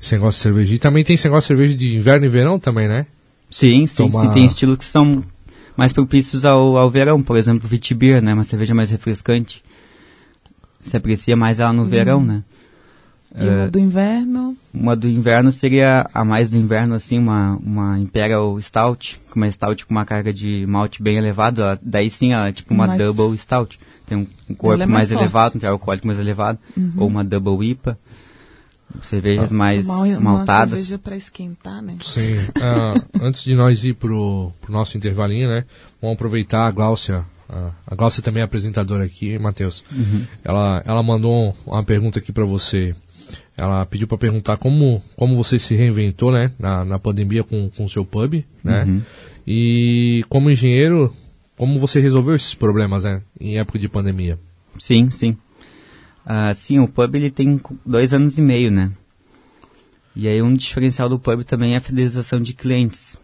esse 0.00 0.14
negócio 0.14 0.38
de 0.38 0.42
cerveja. 0.42 0.74
E 0.74 0.78
também 0.78 1.04
tem 1.04 1.14
esse 1.14 1.24
negócio 1.24 1.54
de 1.54 1.58
cerveja 1.58 1.76
de 1.76 1.96
inverno 1.96 2.26
e 2.26 2.28
verão 2.28 2.58
também, 2.58 2.88
né? 2.88 3.06
Sim, 3.50 3.86
sim, 3.86 4.10
Tomar... 4.10 4.26
sim. 4.26 4.30
Tem 4.30 4.44
estilos 4.44 4.78
que 4.78 4.84
são 4.84 5.22
mais 5.76 5.92
propícios 5.92 6.44
ao, 6.44 6.76
ao 6.76 6.90
verão. 6.90 7.22
Por 7.22 7.36
exemplo, 7.36 7.68
Vitibir, 7.68 8.22
né? 8.22 8.34
Uma 8.34 8.44
cerveja 8.44 8.74
mais 8.74 8.90
refrescante. 8.90 9.62
Se 10.80 10.96
aprecia 10.96 11.36
mais 11.36 11.60
ela 11.60 11.72
no 11.72 11.82
hum. 11.82 11.86
verão, 11.86 12.24
né? 12.24 12.42
E 13.34 13.44
uma 13.44 13.66
uh, 13.66 13.70
do 13.70 13.78
inverno? 13.78 14.56
Uma 14.72 14.96
do 14.96 15.08
inverno 15.08 15.50
seria 15.50 16.08
a 16.12 16.24
mais 16.24 16.50
do 16.50 16.56
inverno, 16.56 16.94
assim, 16.94 17.18
uma, 17.18 17.56
uma 17.56 17.98
Imperial 17.98 18.60
Stout, 18.60 19.20
uma 19.34 19.50
Stout 19.50 19.86
com 19.86 19.92
uma 19.92 20.04
carga 20.04 20.32
de 20.32 20.64
malte 20.66 21.02
bem 21.02 21.16
elevada. 21.16 21.78
Daí 21.82 22.10
sim, 22.10 22.32
ela 22.32 22.48
é 22.48 22.52
tipo 22.52 22.72
uma 22.72 22.86
mais... 22.86 23.00
Double 23.00 23.36
Stout 23.36 23.78
tem 24.06 24.18
um, 24.18 24.26
um 24.48 24.54
corpo 24.54 24.82
é 24.82 24.86
mais, 24.86 25.10
mais 25.10 25.20
elevado, 25.20 25.56
um 25.56 25.58
teor 25.58 25.72
alcoólico 25.72 26.06
mais 26.06 26.18
elevado, 26.18 26.58
uhum. 26.76 26.92
ou 26.96 27.08
uma 27.08 27.24
double 27.24 27.68
IPA, 27.68 27.98
cervejas 29.02 29.52
ah, 29.52 29.56
mais 29.56 29.88
uma, 29.88 30.20
maltadas. 30.20 30.72
Uma 30.72 30.76
cerveja 30.76 30.98
para 30.98 31.16
esquentar, 31.16 31.82
né? 31.82 31.96
Sim. 32.00 32.36
Uh, 32.36 33.04
antes 33.20 33.42
de 33.42 33.54
nós 33.54 33.82
ir 33.84 33.94
pro, 33.94 34.52
pro 34.60 34.72
nosso 34.72 34.96
intervalinho, 34.96 35.48
né? 35.48 35.64
Vamos 36.00 36.14
aproveitar 36.14 36.66
a 36.66 36.70
Gláucia. 36.70 37.24
Uh, 37.50 37.72
a 37.86 37.94
Gláucia 37.94 38.22
também 38.22 38.40
é 38.40 38.44
apresentadora 38.44 39.04
aqui, 39.04 39.38
Matheus. 39.38 39.84
Uhum. 39.90 40.24
Ela, 40.44 40.82
ela 40.86 41.02
mandou 41.02 41.54
uma 41.66 41.82
pergunta 41.82 42.20
aqui 42.20 42.32
para 42.32 42.44
você. 42.44 42.94
Ela 43.56 43.86
pediu 43.86 44.06
para 44.06 44.18
perguntar 44.18 44.56
como, 44.56 45.02
como 45.16 45.36
você 45.36 45.58
se 45.58 45.74
reinventou, 45.74 46.30
né? 46.30 46.52
Na, 46.58 46.84
na 46.84 46.98
pandemia 46.98 47.42
com 47.42 47.70
o 47.78 47.88
seu 47.88 48.04
pub, 48.04 48.44
né? 48.62 48.84
Uhum. 48.84 49.02
E 49.46 50.24
como 50.28 50.50
engenheiro, 50.50 51.14
como 51.56 51.78
você 51.78 52.00
resolveu 52.00 52.34
esses 52.34 52.54
problemas 52.54 53.04
né, 53.04 53.22
em 53.40 53.58
época 53.58 53.78
de 53.78 53.88
pandemia? 53.88 54.38
Sim, 54.78 55.10
sim. 55.10 55.36
Uh, 56.26 56.54
sim, 56.54 56.78
o 56.80 56.88
pub 56.88 57.14
ele 57.14 57.30
tem 57.30 57.60
dois 57.84 58.12
anos 58.12 58.36
e 58.36 58.42
meio, 58.42 58.70
né? 58.70 58.90
E 60.14 60.26
aí 60.26 60.42
um 60.42 60.54
diferencial 60.54 61.08
do 61.08 61.18
pub 61.18 61.44
também 61.44 61.74
é 61.74 61.76
a 61.76 61.80
fidelização 61.80 62.40
de 62.40 62.52
clientes. 62.52 63.16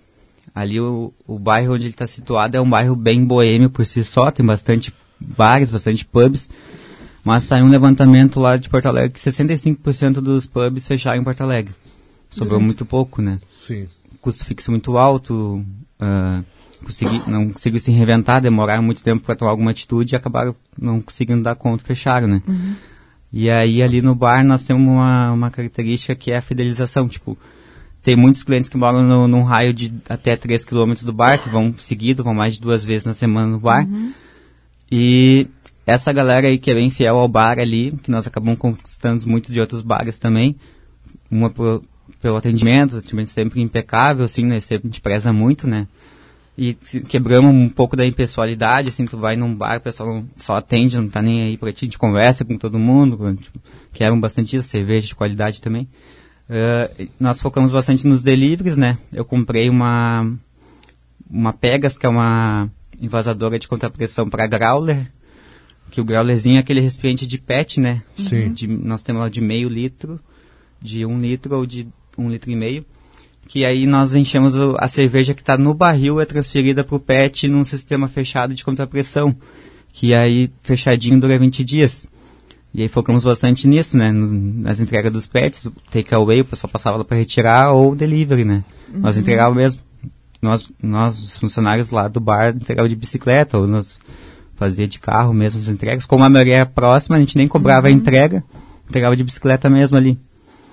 Ali 0.54 0.78
o, 0.78 1.12
o 1.26 1.38
bairro 1.38 1.74
onde 1.74 1.84
ele 1.84 1.90
está 1.90 2.06
situado 2.06 2.56
é 2.56 2.60
um 2.60 2.68
bairro 2.68 2.94
bem 2.94 3.24
boêmio 3.24 3.70
por 3.70 3.84
si 3.84 4.04
só, 4.04 4.30
tem 4.30 4.44
bastante 4.44 4.92
bares, 5.18 5.70
bastante 5.70 6.04
pubs. 6.04 6.48
Mas 7.24 7.44
saiu 7.44 7.64
um 7.64 7.68
levantamento 7.68 8.40
lá 8.40 8.56
de 8.56 8.68
Porto 8.68 8.86
Alegre 8.86 9.10
que 9.10 9.20
65% 9.20 10.14
dos 10.14 10.46
pubs 10.46 10.86
fecharam 10.86 11.20
em 11.20 11.24
Porto 11.24 11.42
Alegre. 11.42 11.74
Sobrou 12.30 12.60
muito 12.60 12.84
pouco, 12.84 13.22
né? 13.22 13.38
Sim. 13.60 13.86
Custo 14.20 14.44
fixo 14.44 14.70
muito 14.70 14.96
alto, 14.96 15.64
uh, 16.00 16.44
consegui, 16.84 17.22
não 17.28 17.50
conseguiu 17.50 17.78
se 17.78 17.92
reinventar, 17.92 18.40
demoraram 18.40 18.82
muito 18.82 19.04
tempo 19.04 19.22
para 19.22 19.36
tomar 19.36 19.50
alguma 19.50 19.70
atitude 19.70 20.14
e 20.14 20.16
acabaram 20.16 20.54
não 20.78 21.00
conseguindo 21.00 21.42
dar 21.42 21.54
conta, 21.54 21.84
fecharam, 21.84 22.26
né? 22.26 22.42
Uhum. 22.46 22.74
E 23.32 23.48
aí 23.48 23.82
ali 23.82 24.02
no 24.02 24.14
bar 24.14 24.44
nós 24.44 24.64
temos 24.64 24.82
uma, 24.82 25.32
uma 25.32 25.50
característica 25.50 26.14
que 26.14 26.30
é 26.30 26.38
a 26.38 26.42
fidelização, 26.42 27.08
tipo, 27.08 27.38
tem 28.02 28.16
muitos 28.16 28.42
clientes 28.42 28.68
que 28.68 28.76
moram 28.76 29.02
no, 29.02 29.28
num 29.28 29.42
raio 29.42 29.72
de 29.72 29.94
até 30.08 30.36
3 30.36 30.64
km 30.64 30.94
do 31.02 31.12
bar, 31.12 31.38
que 31.38 31.48
vão 31.48 31.72
seguido, 31.78 32.24
vão 32.24 32.34
mais 32.34 32.54
de 32.54 32.60
duas 32.60 32.84
vezes 32.84 33.04
na 33.04 33.12
semana 33.12 33.46
no 33.46 33.60
bar. 33.60 33.86
Uhum. 33.86 34.12
E 34.90 35.46
essa 35.86 36.12
galera 36.12 36.46
aí 36.46 36.58
que 36.58 36.70
é 36.70 36.74
bem 36.74 36.90
fiel 36.90 37.16
ao 37.16 37.28
bar 37.28 37.58
ali, 37.58 37.92
que 38.02 38.10
nós 38.10 38.26
acabamos 38.26 38.58
conquistando 38.58 39.28
muitos 39.28 39.52
de 39.52 39.60
outros 39.60 39.82
bares 39.82 40.18
também, 40.18 40.56
uma 41.30 41.50
por, 41.50 41.82
pelo 42.20 42.36
atendimento, 42.36 42.96
atendimento 42.96 43.30
sempre 43.30 43.60
impecável, 43.60 44.24
assim, 44.24 44.44
né? 44.44 44.60
Sempre 44.60 44.88
a 44.88 44.90
gente 44.90 45.00
preza 45.00 45.32
muito, 45.32 45.66
né? 45.66 45.86
e 46.56 46.74
quebramos 46.74 47.50
um 47.54 47.68
pouco 47.68 47.96
da 47.96 48.04
impessoalidade, 48.04 48.90
assim, 48.90 49.06
tu 49.06 49.16
vai 49.16 49.36
num 49.36 49.54
bar, 49.54 49.78
o 49.78 49.80
pessoal 49.80 50.22
só 50.36 50.56
atende, 50.56 50.96
não 50.96 51.08
tá 51.08 51.22
nem 51.22 51.42
aí 51.42 51.56
pra 51.56 51.72
ti, 51.72 51.84
a 51.84 51.86
gente 51.86 51.98
conversa 51.98 52.44
com 52.44 52.58
todo 52.58 52.78
mundo, 52.78 53.34
tipo, 53.36 54.20
bastante 54.20 54.56
isso, 54.56 54.68
cerveja 54.68 55.06
de 55.06 55.14
qualidade 55.14 55.62
também. 55.62 55.88
Uh, 56.48 57.08
nós 57.18 57.40
focamos 57.40 57.72
bastante 57.72 58.06
nos 58.06 58.22
deliveries, 58.22 58.76
né? 58.76 58.98
Eu 59.12 59.24
comprei 59.24 59.70
uma, 59.70 60.30
uma 61.30 61.52
Pegas, 61.52 61.96
que 61.96 62.04
é 62.04 62.08
uma 62.08 62.68
invasadora 63.00 63.58
de 63.58 63.66
contrapressão 63.66 64.28
para 64.28 64.46
growler, 64.46 65.10
que 65.92 66.00
o 66.00 66.04
graulerzinho 66.04 66.56
é 66.56 66.60
aquele 66.60 66.80
recipiente 66.80 67.26
de 67.26 67.36
PET, 67.38 67.78
né? 67.78 68.02
Sim. 68.18 68.50
De- 68.52 68.66
nós 68.66 69.02
temos 69.02 69.20
lá 69.20 69.28
de 69.28 69.42
meio 69.42 69.68
litro, 69.68 70.18
de 70.80 71.04
um 71.04 71.18
litro 71.18 71.54
ou 71.54 71.66
de 71.66 71.86
um 72.16 72.30
litro 72.30 72.50
e 72.50 72.56
meio. 72.56 72.84
Que 73.46 73.62
aí 73.66 73.86
nós 73.86 74.14
enchemos 74.14 74.54
o- 74.54 74.74
a 74.78 74.88
cerveja 74.88 75.34
que 75.34 75.42
está 75.42 75.58
no 75.58 75.74
barril 75.74 76.18
é 76.18 76.24
transferida 76.24 76.82
para 76.82 76.96
o 76.96 76.98
PET 76.98 77.46
num 77.46 77.62
sistema 77.64 78.08
fechado 78.08 78.54
de 78.54 78.64
contrapressão. 78.64 79.36
Que 79.92 80.14
aí 80.14 80.50
fechadinho 80.62 81.20
dura 81.20 81.38
20 81.38 81.62
dias. 81.62 82.08
E 82.72 82.80
aí 82.80 82.88
focamos 82.88 83.22
bastante 83.22 83.68
nisso, 83.68 83.94
né? 83.98 84.10
nas 84.10 84.80
entregas 84.80 85.12
dos 85.12 85.26
pets, 85.26 85.68
takeaway, 85.90 86.40
o 86.40 86.44
pessoal 86.46 86.70
passava 86.70 86.96
lá 86.96 87.04
para 87.04 87.18
retirar 87.18 87.70
ou 87.72 87.94
delivery, 87.94 88.46
né? 88.46 88.64
Nós 88.94 89.18
entregávamos 89.18 89.62
mesmo. 89.62 89.82
Nós, 90.40 90.70
nós, 90.82 91.18
os 91.18 91.36
funcionários 91.36 91.90
lá 91.90 92.08
do 92.08 92.18
bar, 92.18 92.56
entregavam 92.56 92.88
de 92.88 92.96
bicicleta 92.96 93.58
ou 93.58 93.66
nós 93.66 93.98
fazia 94.62 94.86
de 94.86 94.98
carro 94.98 95.34
mesmo 95.34 95.60
as 95.60 95.68
entregas. 95.68 96.06
Como 96.06 96.22
a 96.22 96.28
maioria 96.28 96.56
era 96.56 96.66
próxima, 96.66 97.16
a 97.16 97.18
gente 97.18 97.36
nem 97.36 97.48
cobrava 97.48 97.88
a 97.88 97.90
entrega, 97.90 98.44
entregava 98.88 99.16
de 99.16 99.24
bicicleta 99.24 99.68
mesmo 99.68 99.96
ali. 99.96 100.16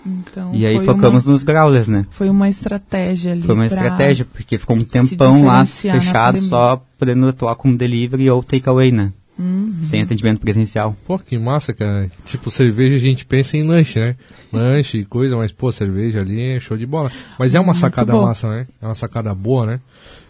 Então, 0.06 0.54
e 0.54 0.66
aí 0.66 0.76
foi 0.76 0.86
focamos 0.86 1.26
uma, 1.26 1.34
nos 1.34 1.44
growlers, 1.44 1.90
né? 1.90 2.06
Foi 2.12 2.30
uma 2.30 2.48
estratégia 2.48 3.34
ali. 3.34 3.42
Foi 3.42 3.56
uma 3.56 3.66
estratégia, 3.66 4.26
porque 4.26 4.58
ficou 4.58 4.76
um 4.76 4.80
tempão 4.80 5.44
lá 5.44 5.66
fechado, 5.66 6.40
só 6.40 6.82
podendo 6.98 7.28
atuar 7.28 7.56
como 7.56 7.76
delivery 7.76 8.30
ou 8.30 8.42
takeaway, 8.42 8.92
né? 8.92 9.12
Uhum. 9.38 9.80
Sem 9.84 10.02
atendimento 10.02 10.40
presencial. 10.40 10.96
Pô, 11.08 11.18
que 11.18 11.38
massa, 11.38 11.74
cara. 11.74 12.12
Tipo, 12.26 12.52
cerveja 12.52 12.96
a 12.96 13.00
gente 13.00 13.26
pensa 13.26 13.58
em 13.58 13.64
lanche, 13.64 14.00
né? 14.00 14.16
Lanche 14.52 15.00
e 15.00 15.06
coisa, 15.06 15.38
mas, 15.38 15.52
pô, 15.52 15.72
cerveja 15.72 16.20
ali 16.20 16.42
é 16.42 16.60
show 16.60 16.78
de 16.78 16.86
bola. 16.86 17.10
Mas 17.38 17.56
é 17.56 17.60
uma 17.60 17.68
Muito 17.68 17.80
sacada 17.80 18.12
bom. 18.12 18.24
massa, 18.24 18.50
né? 18.50 18.68
É 18.82 18.86
uma 18.86 18.96
sacada 18.96 19.34
boa, 19.34 19.66
né? 19.66 19.80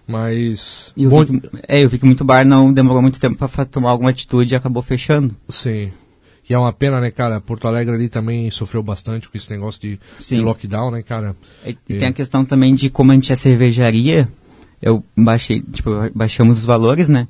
Mas. 0.09 0.91
E 0.97 1.03
eu, 1.03 1.09
bom, 1.09 1.23
vi 1.23 1.39
que, 1.39 1.49
é, 1.67 1.83
eu 1.83 1.89
vi 1.89 1.99
que 1.99 2.05
muito 2.05 2.25
bar 2.25 2.43
não 2.45 2.73
demorou 2.73 3.01
muito 3.01 3.19
tempo 3.19 3.37
para 3.47 3.65
tomar 3.65 3.91
alguma 3.91 4.09
atitude 4.09 4.53
e 4.53 4.57
acabou 4.57 4.81
fechando. 4.81 5.35
Sim. 5.47 5.91
E 6.49 6.53
é 6.53 6.57
uma 6.57 6.73
pena, 6.73 6.99
né, 6.99 7.11
cara? 7.11 7.39
Porto 7.39 7.67
Alegre 7.67 7.93
ali 7.93 8.09
também 8.09 8.49
sofreu 8.49 8.81
bastante 8.81 9.29
com 9.29 9.37
esse 9.37 9.51
negócio 9.51 9.79
de, 9.79 9.99
de 10.19 10.41
lockdown, 10.41 10.89
né, 10.89 11.03
cara? 11.03 11.35
E, 11.63 11.77
e 11.87 11.93
É. 11.93 11.97
tem 11.97 12.07
a 12.07 12.13
questão 12.13 12.43
também 12.43 12.73
de 12.73 12.89
como 12.89 13.11
a 13.11 13.13
gente 13.13 13.31
é 13.31 13.35
cervejaria, 13.35 14.27
eu 14.81 15.03
baixei, 15.15 15.61
tipo, 15.61 15.91
baixamos 16.15 16.57
os 16.57 16.65
valores, 16.65 17.07
né? 17.07 17.27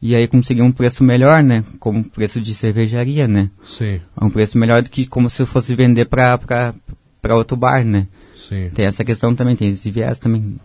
E 0.00 0.14
aí 0.14 0.26
consegui 0.26 0.62
um 0.62 0.72
preço 0.72 1.04
melhor, 1.04 1.42
né? 1.42 1.62
Como 1.78 2.02
preço 2.08 2.40
de 2.40 2.54
cervejaria, 2.54 3.28
né? 3.28 3.50
Sim, 3.64 4.00
Um 4.20 4.30
preço 4.30 4.56
melhor 4.56 4.80
do 4.82 4.88
que 4.88 5.06
como 5.06 5.28
se 5.28 5.42
eu 5.42 5.46
fosse 5.46 5.74
vender 5.74 6.06
pra, 6.06 6.38
pra, 6.38 6.74
pra 7.20 7.36
outro 7.36 7.56
bar, 7.58 7.84
né? 7.84 8.06
sim. 8.34 8.70
Tem 8.74 8.86
essa 8.86 9.04
questão 9.04 9.34
também, 9.34 9.56
tem 9.56 9.70
esse 9.70 9.90
viés 9.90 10.18
também. 10.18 10.56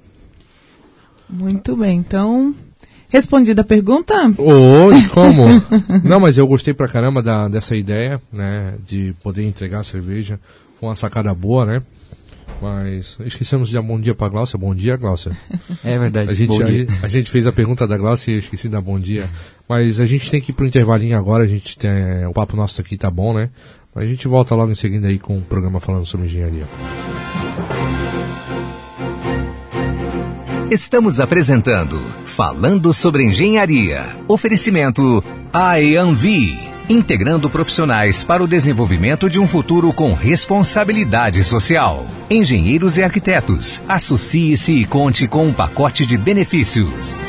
Muito 1.29 1.75
bem, 1.75 1.97
então. 1.97 2.55
Respondida 3.09 3.61
a 3.61 3.65
pergunta? 3.65 4.13
Oi, 4.37 5.07
como? 5.11 5.45
Não, 6.07 6.19
mas 6.19 6.37
eu 6.37 6.47
gostei 6.47 6.73
pra 6.73 6.87
caramba 6.87 7.23
da, 7.23 7.47
dessa 7.47 7.75
ideia, 7.75 8.21
né? 8.31 8.75
De 8.85 9.15
poder 9.23 9.43
entregar 9.43 9.79
a 9.79 9.83
cerveja. 9.83 10.39
Foi 10.79 10.89
uma 10.89 10.95
sacada 10.95 11.33
boa, 11.33 11.65
né? 11.65 11.81
Mas 12.61 13.17
esquecemos 13.25 13.69
de 13.69 13.75
dar 13.75 13.81
bom 13.81 13.99
dia 13.99 14.13
pra 14.13 14.29
Glaucia. 14.29 14.59
Bom 14.59 14.75
dia, 14.75 14.95
Glaucia. 14.95 15.31
É 15.83 15.97
verdade. 15.97 16.29
A 16.29 16.33
gente, 16.33 16.49
bom 16.49 16.63
dia. 16.63 16.87
a, 17.01 17.05
a 17.05 17.09
gente 17.09 17.31
fez 17.31 17.47
a 17.47 17.51
pergunta 17.51 17.87
da 17.87 17.97
Glaucia 17.97 18.35
e 18.35 18.37
esqueci 18.37 18.67
de 18.67 18.73
dar 18.73 18.81
bom 18.81 18.99
dia. 18.99 19.29
Mas 19.67 19.99
a 19.99 20.05
gente 20.05 20.29
tem 20.29 20.41
que 20.41 20.51
ir 20.51 20.53
pro 20.53 20.65
intervalinho 20.65 21.17
agora. 21.17 21.43
A 21.43 21.47
gente 21.47 21.77
tem, 21.77 21.91
o 22.27 22.33
papo 22.33 22.55
nosso 22.55 22.79
aqui 22.81 22.97
tá 22.97 23.09
bom, 23.09 23.33
né? 23.33 23.49
Mas 23.95 24.05
a 24.05 24.07
gente 24.07 24.27
volta 24.27 24.53
logo 24.55 24.71
em 24.71 24.75
seguida 24.75 25.07
aí 25.07 25.17
com 25.17 25.37
o 25.37 25.41
programa 25.41 25.79
falando 25.79 26.05
sobre 26.05 26.27
engenharia. 26.27 26.67
Estamos 30.71 31.19
apresentando 31.19 31.99
Falando 32.23 32.93
sobre 32.93 33.23
Engenharia. 33.23 34.05
Oferecimento 34.27 35.23
IANV. 35.51 36.59
Integrando 36.87 37.49
profissionais 37.49 38.23
para 38.23 38.43
o 38.43 38.47
desenvolvimento 38.47 39.27
de 39.31 39.39
um 39.39 39.47
futuro 39.47 39.91
com 39.91 40.13
responsabilidade 40.13 41.43
social. 41.43 42.05
Engenheiros 42.29 42.97
e 42.97 43.03
arquitetos. 43.03 43.81
Associe-se 43.87 44.73
e 44.73 44.85
conte 44.85 45.27
com 45.27 45.47
um 45.47 45.53
pacote 45.53 46.05
de 46.05 46.15
benefícios. 46.15 47.19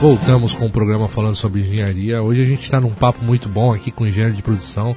Voltamos 0.00 0.56
com 0.56 0.66
o 0.66 0.72
programa 0.72 1.08
falando 1.08 1.36
sobre 1.36 1.60
engenharia. 1.60 2.20
Hoje 2.20 2.42
a 2.42 2.46
gente 2.46 2.64
está 2.64 2.80
num 2.80 2.90
papo 2.90 3.24
muito 3.24 3.48
bom 3.48 3.72
aqui 3.72 3.92
com 3.92 4.02
o 4.02 4.08
engenheiro 4.08 4.34
de 4.34 4.42
produção, 4.42 4.96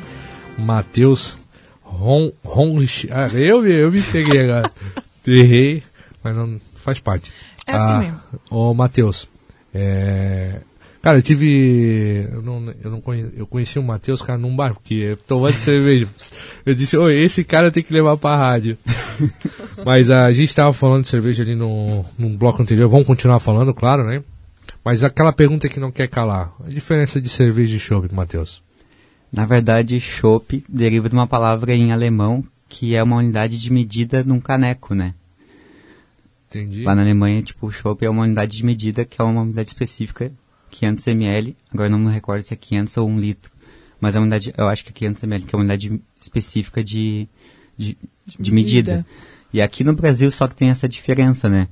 Matheus 0.58 1.38
Ron, 1.84 2.32
Ron, 2.44 2.80
ah, 3.12 3.28
eu, 3.34 3.68
eu 3.68 3.92
me 3.92 4.02
peguei 4.02 4.42
agora. 4.42 4.72
Errei, 5.26 5.84
mas 6.24 6.36
não 6.36 6.60
faz 6.78 7.00
parte. 7.00 7.32
É 7.68 7.74
assim 7.74 8.00
mesmo. 8.00 8.20
Ô, 8.50 8.74
Matheus, 8.74 9.30
é, 9.74 10.62
cara, 11.02 11.18
eu 11.18 11.22
tive. 11.22 12.28
Eu, 12.32 12.42
não, 12.42 12.74
eu, 12.84 12.92
não 12.92 13.02
conhe, 13.02 13.32
eu 13.36 13.48
conheci 13.48 13.80
o 13.80 13.84
Matheus, 13.84 14.22
cara, 14.22 14.38
num 14.38 14.56
bar, 14.56 14.74
porque 14.74 14.94
eu 14.94 15.18
tomando 15.18 15.54
cerveja. 15.54 16.08
Eu 16.66 16.76
disse, 16.76 16.98
oi, 16.98 17.16
esse 17.16 17.44
cara 17.44 17.72
tem 17.72 17.84
que 17.84 17.94
levar 17.94 18.18
pra 18.18 18.36
rádio. 18.36 18.78
Mas 19.86 20.10
a 20.10 20.32
gente 20.32 20.50
estava 20.50 20.74
falando 20.74 21.04
de 21.04 21.10
cerveja 21.10 21.44
ali 21.44 21.56
no, 21.56 22.06
num 22.18 22.36
bloco 22.36 22.62
anterior, 22.62 22.90
vamos 22.90 23.08
continuar 23.08 23.40
falando, 23.40 23.74
claro, 23.74 24.04
né? 24.04 24.24
Mas 24.84 25.04
aquela 25.04 25.32
pergunta 25.32 25.70
que 25.70 25.80
não 25.80 25.92
quer 25.92 26.08
calar, 26.08 26.54
a 26.66 26.70
diferença 26.70 27.22
de 27.22 27.30
cerveja 27.30 27.76
e 27.76 27.80
chopp, 27.80 28.14
Matheus? 28.14 28.62
Na 29.32 29.46
verdade, 29.46 30.00
chopp 30.00 30.64
deriva 30.68 31.08
de 31.08 31.16
uma 31.16 31.28
palavra 31.28 31.74
em 31.74 31.92
alemão 31.92 32.44
que 32.72 32.96
é 32.96 33.04
uma 33.04 33.18
unidade 33.18 33.60
de 33.60 33.72
medida 33.72 34.24
num 34.24 34.40
caneco, 34.40 34.96
né? 34.96 35.14
Entendi. 36.50 36.84
Lá 36.84 36.96
na 36.96 37.02
Alemanha, 37.02 37.44
tipo, 37.44 37.68
o 37.68 37.72
chopp 37.72 38.04
é 38.06 38.10
uma 38.10 38.24
unidade 38.24 38.56
de 38.56 38.66
medida 38.66 39.04
que 39.04 39.22
é 39.22 39.24
uma 39.26 39.42
unidade 39.42 39.68
específica, 39.68 40.32
500 40.70 41.08
ml. 41.08 41.58
Agora 41.74 41.88
eu 41.88 41.92
não 41.92 42.00
me 42.00 42.12
recordo 42.12 42.44
se 42.44 42.54
é 42.54 42.58
500 42.58 42.96
ou 42.98 43.10
1 43.10 43.20
litro. 43.20 43.52
Mas 44.00 44.16
é 44.16 44.20
uma 44.20 44.24
unidade, 44.24 44.54
eu 44.58 44.70
acho 44.70 44.86
que 44.86 44.90
é 44.90 44.94
500 44.94 45.24
ml, 45.24 45.46
que 45.46 45.54
é 45.54 45.58
uma 45.58 45.64
unidade 45.64 46.02
específica 46.20 46.82
de, 46.82 47.28
de, 47.78 47.98
de 48.40 48.52
medida. 48.52 48.92
medida. 48.92 49.06
E 49.54 49.62
aqui 49.62 49.84
no 49.84 49.94
Brasil 49.94 50.32
só 50.32 50.48
que 50.48 50.56
tem 50.56 50.70
essa 50.70 50.88
diferença, 50.88 51.50
né? 51.50 51.68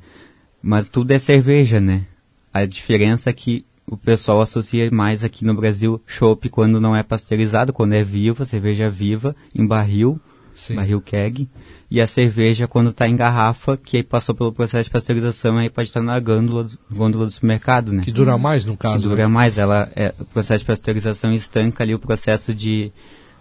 Mas 0.62 0.90
tudo 0.90 1.12
é 1.12 1.20
cerveja, 1.20 1.80
né? 1.80 2.06
A 2.54 2.66
diferença 2.66 3.30
é 3.30 3.34
que 3.34 3.66
o 3.88 3.96
pessoal 3.96 4.42
associa 4.42 4.92
mais 4.92 5.24
aqui 5.24 5.46
no 5.46 5.56
Brasil 5.56 6.02
chopp 6.06 6.50
quando 6.50 6.82
não 6.82 6.94
é 6.94 7.04
pasteurizado, 7.04 7.72
quando 7.72 7.94
é 7.94 8.04
viva, 8.04 8.44
cerveja 8.44 8.90
viva, 8.90 9.34
em 9.56 9.66
barril, 9.66 10.20
Sim. 10.60 10.76
barril 10.76 11.00
keg, 11.02 11.48
e 11.90 12.02
a 12.02 12.06
cerveja 12.06 12.68
quando 12.68 12.90
está 12.90 13.08
em 13.08 13.16
garrafa, 13.16 13.78
que 13.78 13.98
aí 13.98 14.04
passou 14.04 14.36
pelo 14.36 14.52
processo 14.52 14.84
de 14.84 14.90
pasteurização, 14.92 15.58
aí 15.58 15.70
pode 15.70 15.88
estar 15.90 16.02
na 16.02 16.20
gôndola, 16.20 16.66
do- 16.66 16.78
gôndola 16.92 17.26
do 17.26 17.32
supermercado, 17.32 17.94
né? 17.94 18.04
Que 18.04 18.12
dura 18.12 18.38
mais, 18.38 18.66
no 18.66 18.74
Que 18.74 18.80
caso. 18.84 19.04
dura 19.08 19.24
né? 19.24 19.28
mais, 19.28 19.58
ela 19.58 19.90
é, 19.96 20.14
o 20.20 20.26
processo 20.26 20.60
de 20.60 20.66
pasteurização 20.66 21.34
estanca 21.34 21.84
ali 21.84 21.96
o 21.96 22.00
processo 22.00 22.54
de 22.54 22.92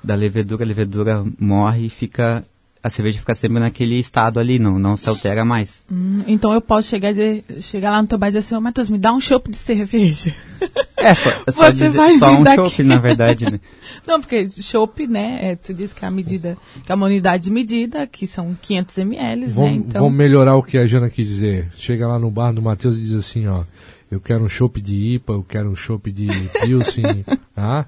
da 0.02 0.14
levedura, 0.14 0.62
a 0.62 0.66
levedura 0.66 1.24
morre 1.40 1.86
e 1.86 1.90
fica 1.90 2.44
a 2.80 2.88
cerveja 2.88 3.18
fica 3.18 3.34
sempre 3.34 3.58
naquele 3.58 3.96
estado 3.98 4.38
ali, 4.38 4.60
não, 4.60 4.78
não 4.78 4.96
se 4.96 5.08
altera 5.08 5.44
mais. 5.44 5.84
Hum, 5.90 6.22
então 6.28 6.52
eu 6.54 6.60
posso 6.60 6.88
chegar, 6.88 7.10
dizer, 7.10 7.44
chegar 7.60 7.90
lá 7.90 8.00
no 8.00 8.06
teu 8.06 8.16
bar 8.16 8.28
e 8.28 8.30
dizer 8.30 8.38
assim, 8.38 8.54
ô 8.54 8.60
Matheus, 8.60 8.88
me 8.88 8.96
dá 8.96 9.12
um 9.12 9.20
chopp 9.20 9.50
de 9.50 9.56
cerveja. 9.56 10.32
É 10.98 11.14
só, 11.14 11.30
é 11.46 11.52
só, 11.52 11.64
Você 11.66 11.72
dizer- 11.72 11.90
vai 11.90 12.18
só 12.18 12.30
um 12.32 12.42
daqui. 12.42 12.56
chopp, 12.56 12.82
na 12.82 12.98
verdade, 12.98 13.44
né? 13.44 13.60
Não, 14.06 14.20
porque 14.20 14.50
chopp, 14.50 15.06
né, 15.06 15.38
é, 15.42 15.56
tu 15.56 15.72
disse 15.72 15.94
que 15.94 16.04
é 16.04 16.08
a 16.08 16.10
medida, 16.10 16.56
que 16.84 16.90
é 16.90 16.94
uma 16.94 17.06
unidade 17.06 17.44
de 17.44 17.50
medida, 17.52 18.06
que 18.06 18.26
são 18.26 18.56
500 18.60 18.98
ml, 18.98 19.46
né, 19.46 19.72
então... 19.74 20.02
vamos 20.02 20.16
melhorar 20.18 20.56
o 20.56 20.62
que 20.62 20.76
a 20.76 20.86
Jana 20.86 21.08
quis 21.08 21.26
dizer. 21.26 21.70
Chega 21.76 22.06
lá 22.06 22.18
no 22.18 22.30
bar 22.30 22.52
do 22.52 22.60
Matheus 22.60 22.96
e 22.96 23.00
diz 23.00 23.14
assim, 23.14 23.46
ó. 23.46 23.62
Eu 24.10 24.20
quero 24.20 24.42
um 24.42 24.48
chopp 24.48 24.80
de 24.80 24.94
IPA, 24.94 25.32
eu 25.34 25.42
quero 25.46 25.70
um 25.70 25.76
chopp 25.76 26.10
de 26.10 26.26
Pilsen. 26.62 27.24
ah, 27.54 27.84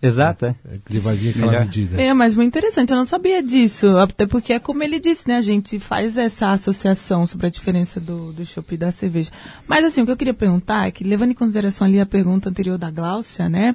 Exato, 0.00 0.46
é. 0.46 0.54
ele 0.88 1.00
vai 1.00 1.16
vir 1.16 1.30
aquela 1.30 1.46
Melhor. 1.46 1.64
medida. 1.64 2.00
É, 2.00 2.14
mas 2.14 2.36
muito 2.36 2.48
interessante, 2.48 2.90
eu 2.90 2.96
não 2.96 3.06
sabia 3.06 3.42
disso. 3.42 3.98
Até 3.98 4.26
porque 4.26 4.52
é 4.52 4.58
como 4.60 4.82
ele 4.82 5.00
disse, 5.00 5.26
né? 5.26 5.36
A 5.36 5.42
gente 5.42 5.80
faz 5.80 6.16
essa 6.16 6.52
associação 6.52 7.26
sobre 7.26 7.48
a 7.48 7.50
diferença 7.50 7.98
do, 7.98 8.32
do 8.32 8.46
chopp 8.46 8.74
e 8.74 8.78
da 8.78 8.92
cerveja. 8.92 9.30
Mas 9.66 9.84
assim, 9.84 10.02
o 10.02 10.06
que 10.06 10.12
eu 10.12 10.16
queria 10.16 10.34
perguntar 10.34 10.86
é 10.86 10.92
que, 10.92 11.02
levando 11.02 11.32
em 11.32 11.34
consideração 11.34 11.86
ali 11.86 11.98
a 11.98 12.06
pergunta 12.06 12.48
anterior 12.48 12.78
da 12.78 12.90
Gláucia, 12.90 13.48
né? 13.48 13.74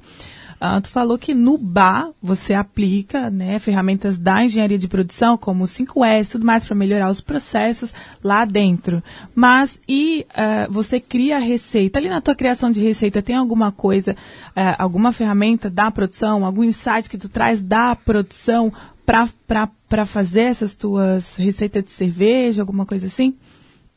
Ah, 0.65 0.79
tu 0.79 0.87
falou 0.87 1.17
que 1.17 1.33
no 1.33 1.57
bar 1.57 2.09
você 2.21 2.53
aplica 2.53 3.29
né, 3.29 3.59
ferramentas 3.59 4.17
da 4.17 4.45
engenharia 4.45 4.77
de 4.77 4.87
produção, 4.87 5.37
como 5.37 5.65
o 5.65 5.67
5S, 5.67 6.31
tudo 6.31 6.45
mais, 6.45 6.63
para 6.63 6.73
melhorar 6.73 7.09
os 7.11 7.19
processos 7.19 7.93
lá 8.23 8.45
dentro. 8.45 9.03
Mas 9.35 9.77
e 9.89 10.25
ah, 10.33 10.65
você 10.71 11.01
cria 11.01 11.35
a 11.35 11.39
receita? 11.39 11.99
Ali 11.99 12.07
na 12.07 12.21
tua 12.21 12.33
criação 12.33 12.71
de 12.71 12.81
receita, 12.81 13.21
tem 13.21 13.35
alguma 13.35 13.73
coisa, 13.73 14.15
ah, 14.55 14.81
alguma 14.81 15.11
ferramenta 15.11 15.69
da 15.69 15.91
produção, 15.91 16.45
algum 16.45 16.63
insight 16.63 17.09
que 17.09 17.17
tu 17.17 17.27
traz 17.27 17.61
da 17.61 17.93
produção 17.93 18.71
para 19.05 20.05
fazer 20.05 20.43
essas 20.43 20.77
tuas 20.77 21.35
receitas 21.35 21.83
de 21.83 21.91
cerveja, 21.91 22.61
alguma 22.61 22.85
coisa 22.85 23.07
assim? 23.07 23.35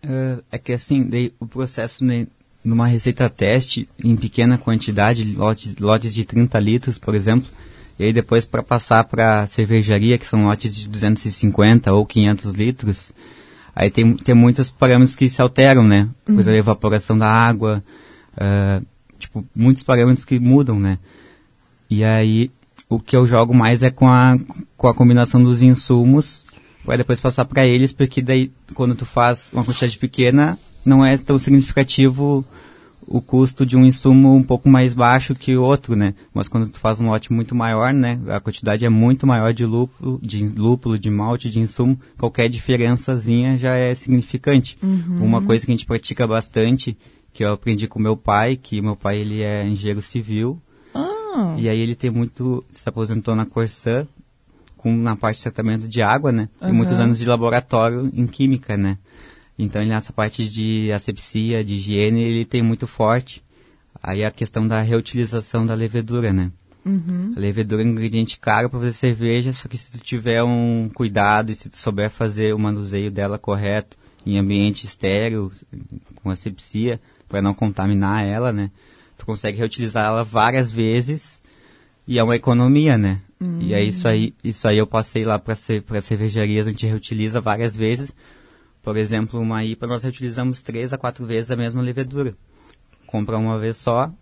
É, 0.02 0.38
é 0.50 0.58
que 0.58 0.72
assim, 0.72 1.04
daí, 1.04 1.32
o 1.38 1.46
processo 1.46 2.04
né, 2.04 2.26
numa 2.66 2.88
receita 2.88 3.30
teste 3.30 3.88
em 4.02 4.16
pequena 4.16 4.58
quantidade, 4.58 5.24
lotes, 5.36 5.76
lotes 5.76 6.12
de 6.12 6.24
30 6.24 6.58
litros, 6.58 6.98
por 6.98 7.14
exemplo, 7.14 7.48
e 7.96 8.04
aí 8.04 8.12
depois 8.12 8.44
para 8.44 8.60
passar 8.60 9.04
para 9.04 9.46
cervejaria, 9.46 10.18
que 10.18 10.26
são 10.26 10.46
lotes 10.46 10.74
de 10.74 10.88
250 10.88 11.92
ou 11.92 12.04
500 12.04 12.52
litros, 12.54 13.12
aí 13.74 13.88
tem, 13.88 14.16
tem 14.16 14.34
muitos 14.34 14.72
parâmetros 14.72 15.14
que 15.14 15.30
se 15.30 15.40
alteram, 15.40 15.84
né? 15.84 16.08
Por 16.24 16.32
exemplo, 16.34 16.54
a 16.54 16.58
evaporação 16.58 17.16
da 17.16 17.28
água, 17.28 17.84
ah, 18.36 18.82
tipo, 19.16 19.46
muitos 19.54 19.84
parâmetros 19.84 20.24
que 20.24 20.40
mudam, 20.40 20.80
né? 20.80 20.98
E 21.88 22.02
aí, 22.02 22.50
o 22.88 22.98
que 22.98 23.14
eu 23.14 23.24
jogo 23.28 23.54
mais 23.54 23.84
é 23.84 23.92
com 23.92 24.08
a, 24.08 24.36
com 24.76 24.88
a 24.88 24.94
combinação 24.94 25.40
dos 25.40 25.62
insumos, 25.62 26.44
para 26.84 26.96
depois 26.96 27.20
passar 27.20 27.44
para 27.44 27.64
eles, 27.64 27.92
porque 27.92 28.20
daí, 28.20 28.50
quando 28.74 28.96
tu 28.96 29.06
faz 29.06 29.52
uma 29.52 29.64
quantidade 29.64 29.96
pequena, 29.98 30.58
não 30.86 31.04
é 31.04 31.16
tão 31.18 31.38
significativo 31.38 32.44
o 33.08 33.20
custo 33.20 33.64
de 33.64 33.76
um 33.76 33.84
insumo 33.84 34.34
um 34.34 34.42
pouco 34.42 34.68
mais 34.68 34.92
baixo 34.92 35.32
que 35.34 35.56
o 35.56 35.62
outro, 35.62 35.94
né? 35.94 36.14
Mas 36.34 36.48
quando 36.48 36.68
tu 36.68 36.78
faz 36.80 37.00
um 37.00 37.06
lote 37.08 37.32
muito 37.32 37.54
maior, 37.54 37.92
né? 37.94 38.18
A 38.28 38.40
quantidade 38.40 38.84
é 38.84 38.88
muito 38.88 39.26
maior 39.26 39.54
de 39.54 39.64
lúpulo, 39.64 40.18
de 40.20 40.44
lúpulo, 40.48 40.98
de 40.98 41.08
malte, 41.08 41.48
de 41.48 41.60
insumo. 41.60 41.98
Qualquer 42.18 42.48
diferençazinha 42.48 43.56
já 43.56 43.74
é 43.76 43.94
significante. 43.94 44.76
Uhum. 44.82 45.22
Uma 45.22 45.40
coisa 45.40 45.64
que 45.64 45.70
a 45.70 45.74
gente 45.76 45.86
pratica 45.86 46.26
bastante, 46.26 46.98
que 47.32 47.44
eu 47.44 47.52
aprendi 47.52 47.86
com 47.86 48.00
meu 48.00 48.16
pai, 48.16 48.56
que 48.56 48.82
meu 48.82 48.96
pai 48.96 49.18
ele 49.18 49.40
é 49.40 49.64
engenheiro 49.64 50.02
civil. 50.02 50.60
Ah. 50.92 51.54
E 51.56 51.68
aí 51.68 51.78
ele 51.78 51.94
tem 51.94 52.10
muito, 52.10 52.64
se 52.72 52.88
aposentou 52.88 53.36
na 53.36 53.46
Corsã, 53.46 54.06
com, 54.76 54.94
na 54.96 55.14
parte 55.14 55.36
de 55.36 55.42
tratamento 55.44 55.86
de 55.88 56.02
água, 56.02 56.32
né? 56.32 56.48
E 56.60 56.66
Uhum. 56.66 56.74
muitos 56.74 56.98
anos 56.98 57.18
de 57.18 57.24
laboratório 57.24 58.10
em 58.12 58.26
química, 58.26 58.76
né? 58.76 58.98
Então, 59.58 59.84
nessa 59.84 60.12
parte 60.12 60.48
de 60.48 60.92
asepsia, 60.92 61.64
de 61.64 61.74
higiene, 61.74 62.22
ele 62.22 62.44
tem 62.44 62.62
muito 62.62 62.86
forte. 62.86 63.42
Aí 64.02 64.24
a 64.24 64.30
questão 64.30 64.68
da 64.68 64.80
reutilização 64.82 65.64
da 65.66 65.74
levedura, 65.74 66.32
né? 66.32 66.52
Uhum. 66.84 67.32
A 67.36 67.40
levedura 67.40 67.82
é 67.82 67.84
um 67.84 67.88
ingrediente 67.88 68.38
caro 68.38 68.70
para 68.70 68.78
fazer 68.78 68.92
cerveja, 68.92 69.52
só 69.52 69.66
que 69.66 69.76
se 69.76 69.90
tu 69.90 69.98
tiver 69.98 70.42
um 70.42 70.88
cuidado 70.94 71.50
e 71.50 71.54
se 71.54 71.68
tu 71.68 71.76
souber 71.76 72.10
fazer 72.10 72.54
o 72.54 72.58
manuseio 72.58 73.10
dela 73.10 73.38
correto, 73.38 73.96
em 74.24 74.38
ambiente 74.38 74.84
estéreo, 74.84 75.50
com 76.16 76.30
asepsia, 76.30 77.00
para 77.28 77.42
não 77.42 77.54
contaminar 77.54 78.24
ela, 78.24 78.52
né? 78.52 78.70
Tu 79.16 79.24
consegue 79.24 79.58
reutilizar 79.58 80.06
ela 80.06 80.22
várias 80.22 80.70
vezes 80.70 81.40
e 82.06 82.18
é 82.18 82.22
uma 82.22 82.36
economia, 82.36 82.96
né? 82.96 83.20
E 83.60 83.74
é 83.74 83.82
isso 83.82 84.08
aí, 84.08 84.34
isso 84.42 84.66
aí 84.66 84.78
eu 84.78 84.86
passei 84.86 85.24
lá 85.24 85.38
para 85.38 85.54
para 85.86 86.00
cervejarias, 86.00 86.66
a 86.66 86.70
gente 86.70 86.86
reutiliza 86.86 87.40
várias 87.40 87.76
vezes. 87.76 88.14
Por 88.86 88.96
exemplo, 88.96 89.40
uma 89.40 89.64
IPA 89.64 89.84
nós 89.88 90.04
reutilizamos 90.04 90.62
três 90.62 90.92
a 90.92 90.96
quatro 90.96 91.26
vezes 91.26 91.50
a 91.50 91.56
mesma 91.56 91.82
levedura. 91.82 92.32
Compra 93.04 93.36
uma 93.36 93.58
vez 93.58 93.78
só 93.78 94.12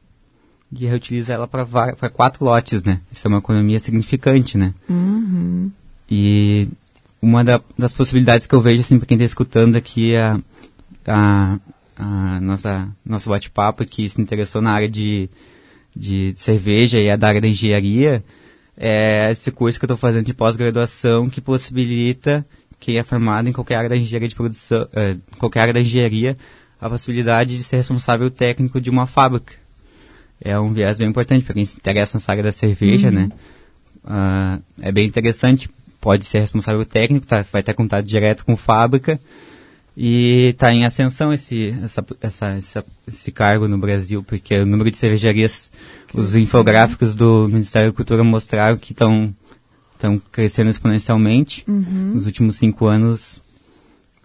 e 0.73 0.87
reutiliza 0.87 1.35
ela 1.35 1.47
para 1.47 2.09
quatro 2.09 2.43
lotes, 2.47 2.83
né? 2.83 3.03
Isso 3.13 3.27
é 3.27 3.29
uma 3.29 3.41
economia 3.41 3.79
significante, 3.79 4.57
né? 4.57 4.73
Uhum. 4.89 5.71
E 6.11 6.67
uma 7.21 7.45
da- 7.45 7.61
das 7.77 7.93
possibilidades 7.93 8.47
que 8.47 8.55
eu 8.55 8.61
vejo, 8.63 8.81
assim, 8.81 8.97
para 8.99 9.07
quem 9.07 9.17
está 9.17 9.27
escutando 9.27 9.77
aqui 9.77 10.17
a, 10.17 10.41
a, 11.07 11.59
a 11.95 12.41
nossa 12.41 12.89
nosso 13.05 13.29
bate-papo 13.29 13.85
que 13.85 14.09
se 14.09 14.19
interessou 14.19 14.63
na 14.63 14.73
área 14.73 14.89
de, 14.89 15.29
de 15.95 16.33
cerveja 16.37 16.99
e 16.99 17.09
é 17.09 17.17
da 17.19 17.29
área 17.29 17.41
da 17.43 17.49
engenharia, 17.49 18.25
é 18.79 19.31
esse 19.31 19.51
curso 19.51 19.79
que 19.79 19.85
eu 19.85 19.89
estou 19.89 19.99
fazendo 19.99 20.25
de 20.25 20.33
pós-graduação 20.33 21.29
que 21.29 21.43
possibilita 21.43 22.47
quem 22.85 22.99
é 22.99 23.03
formado 23.03 23.49
em 23.49 23.53
qualquer 23.53 23.77
área 23.77 23.89
da 23.89 23.97
engenharia 23.97 24.29
de 24.29 24.35
produção, 24.35 24.87
eh, 24.93 25.17
qualquer 25.39 25.61
área 25.61 25.73
da 25.73 25.81
engenharia, 25.81 26.37
a 26.79 26.91
possibilidade 26.91 27.57
de 27.57 27.65
ser 27.65 27.77
responsável 27.77 28.31
técnico 28.31 28.79
de 28.79 28.91
uma 28.91 29.07
fábrica. 29.07 29.55
É 30.39 30.59
um 30.61 30.71
viés 30.71 30.99
bem 30.99 31.09
importante 31.09 31.47
para 31.47 31.55
quem 31.55 31.65
se 31.65 31.79
interessa 31.79 32.19
nessa 32.19 32.31
área 32.31 32.43
da 32.43 32.53
cerveja, 32.53 33.11
né? 33.11 33.31
Ah, 34.05 34.59
é 34.83 34.93
bem 34.93 35.07
interessante. 35.07 35.71
Pode 35.99 36.27
ser 36.27 36.41
responsável 36.41 36.85
técnico, 36.85 37.27
tá, 37.27 37.43
vai 37.51 37.63
ter 37.63 37.73
contato 37.73 38.05
direto 38.05 38.45
com 38.45 38.55
fábrica 38.55 39.19
e 39.97 40.51
está 40.53 40.71
em 40.71 40.85
ascensão 40.85 41.33
esse, 41.33 41.75
essa, 41.83 42.05
essa, 42.21 42.47
essa- 42.51 42.85
esse 43.09 43.33
cargo 43.33 43.67
no 43.67 43.79
Brasil, 43.79 44.23
porque 44.23 44.59
o 44.59 44.67
número 44.67 44.91
de 44.91 44.99
cervejarias, 44.99 45.73
os 46.13 46.35
infográficos 46.35 47.15
do 47.15 47.49
Ministério 47.49 47.91
da 47.93 47.97
Cultura 47.97 48.23
mostraram 48.23 48.77
que 48.77 48.93
estão 48.93 49.35
estão 50.07 50.23
crescendo 50.31 50.71
exponencialmente. 50.71 51.65
Uhum. 51.67 52.13
Nos 52.15 52.27
últimos 52.27 52.57
cinco 52.57 52.87
anos, 52.87 53.43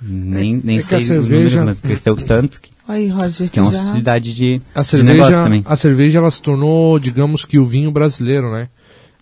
nem, 0.01 0.59
nem 0.63 0.77
é 0.77 0.81
sei 0.81 0.97
a 0.97 0.99
os 0.99 1.05
cerveja- 1.05 1.57
números, 1.57 1.65
mas 1.65 1.81
cresceu 1.81 2.15
tanto 2.15 2.59
que, 2.61 2.71
Aí, 2.87 3.07
Roger, 3.07 3.49
que 3.49 3.59
é 3.59 3.61
uma 3.61 3.71
já... 3.71 3.77
possibilidade 3.79 4.33
de, 4.33 4.61
A 4.73 4.81
de 4.81 5.03
negócio 5.03 5.17
cerveja, 5.31 5.43
também. 5.43 5.63
a 5.65 5.75
cerveja 5.75 6.17
ela 6.17 6.31
se 6.31 6.41
tornou, 6.41 6.97
digamos 6.97 7.45
que 7.45 7.59
o 7.59 7.65
vinho 7.65 7.91
brasileiro, 7.91 8.51
né? 8.51 8.67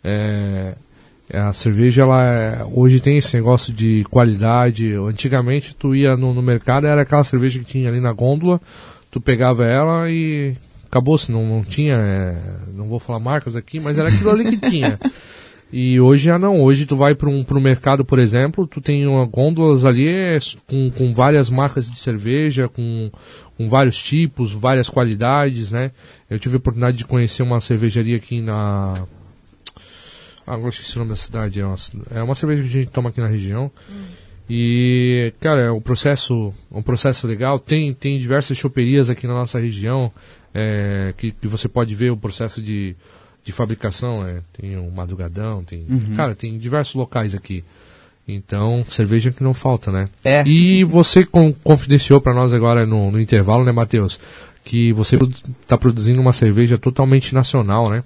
É, 0.04 0.76
a 1.34 1.52
cerveja 1.52 2.04
ela 2.04 2.24
é- 2.24 2.64
hoje 2.74 3.02
tem 3.02 3.18
esse 3.18 3.36
negócio 3.36 3.74
de 3.74 4.06
qualidade. 4.10 4.94
Antigamente 4.94 5.76
tu 5.76 5.94
ia 5.94 6.16
no, 6.16 6.34
no 6.34 6.42
mercado 6.42 6.88
era 6.88 7.02
aquela 7.02 7.26
cerveja 7.26 7.60
que 7.60 7.66
tinha 7.66 7.90
ali 7.90 8.00
na 8.00 8.14
gôndola, 8.14 8.62
tu 9.12 9.20
pegava 9.20 9.66
ela 9.66 10.10
e 10.10 10.54
acabou-se, 10.86 11.30
não, 11.30 11.46
não 11.46 11.62
tinha, 11.64 11.96
é, 11.96 12.38
não 12.74 12.88
vou 12.88 13.00
falar 13.00 13.20
marcas 13.20 13.58
aqui, 13.58 13.82
mas 13.82 13.98
era 13.98 14.08
aquilo 14.08 14.30
ali 14.30 14.46
que 14.58 14.70
tinha. 14.70 14.98
E 15.72 16.00
hoje 16.00 16.26
já 16.26 16.40
não, 16.40 16.62
hoje 16.62 16.86
tu 16.86 16.96
vai 16.96 17.14
para 17.14 17.30
um 17.30 17.44
pro 17.44 17.60
mercado, 17.60 18.06
por 18.06 18.20
exemplo, 18.20 18.66
tu 18.66 18.80
tem 18.80 19.06
uma 19.06 19.26
gôndolas 19.26 19.84
ali 19.84 20.08
é, 20.08 20.40
com, 20.66 20.90
com 20.92 21.14
várias 21.14 21.50
marcas 21.50 21.92
de 21.92 22.00
cerveja, 22.00 22.70
com, 22.70 23.12
com 23.58 23.68
vários 23.68 24.02
tipos, 24.02 24.54
várias 24.54 24.90
qualidades, 24.90 25.74
né? 25.74 25.92
Eu 26.30 26.40
tive 26.40 26.56
a 26.56 26.58
oportunidade 26.58 26.98
de 26.98 27.06
conhecer 27.06 27.44
uma 27.44 27.60
cervejaria 27.60 28.16
aqui 28.16 28.40
na. 28.40 28.94
Ah, 30.46 30.54
agora 30.54 30.70
esqueci 30.70 30.96
o 30.96 31.00
nome 31.00 31.10
da 31.10 31.18
cidade. 31.18 31.60
É 31.60 31.66
uma, 31.66 31.76
é 32.12 32.24
uma 32.24 32.36
cerveja 32.36 32.64
que 32.64 32.70
a 32.70 32.72
gente 32.72 32.92
toma 32.92 33.10
aqui 33.10 33.20
na 33.20 33.28
região. 33.28 33.70
E, 34.50 35.34
cara, 35.42 35.60
é 35.60 35.72
um 35.72 35.82
processo, 35.82 36.54
um 36.72 36.82
processo 36.82 37.28
legal. 37.28 37.60
Tem, 37.60 37.94
tem 37.94 38.18
diversas 38.18 38.58
choperias 38.58 39.10
aqui 39.10 39.28
na 39.28 39.34
nossa 39.34 39.60
região 39.60 40.10
é, 40.54 41.14
que, 41.18 41.34
que 41.34 41.48
você 41.48 41.68
pode 41.68 41.94
ver 41.94 42.12
o 42.12 42.18
processo 42.18 42.62
de, 42.62 42.96
de 43.48 43.54
fabricação. 43.54 44.28
É, 44.28 44.42
tem 44.60 44.78
o 44.78 44.92
Madrugadão, 44.92 45.64
tem. 45.64 45.86
Uhum. 45.90 46.14
Cara, 46.16 46.36
tem 46.36 46.58
diversos 46.60 46.94
locais 46.96 47.34
aqui. 47.34 47.64
Então, 48.28 48.86
cerveja 48.90 49.32
que 49.32 49.42
não 49.42 49.54
falta, 49.54 49.90
né? 49.90 50.10
É. 50.22 50.44
E 50.46 50.84
você 50.84 51.26
con- 51.26 51.54
confidenciou 51.64 52.20
para 52.20 52.34
nós 52.36 52.52
agora 52.52 52.86
no, 52.86 53.10
no 53.10 53.22
intervalo, 53.22 53.64
né, 53.64 53.72
Matheus? 53.72 54.20
Que 54.66 54.92
você 54.92 55.18
está 55.62 55.78
produzindo 55.78 56.20
uma 56.20 56.34
cerveja 56.34 56.78
totalmente 56.78 57.34
nacional, 57.34 57.90
né? 57.90 58.04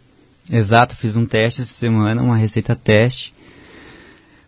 Exato, 0.52 0.96
fiz 0.96 1.16
um 1.16 1.26
teste 1.26 1.62
essa 1.62 1.74
semana, 1.74 2.22
uma 2.22 2.38
receita 2.38 2.76
teste. 2.76 3.34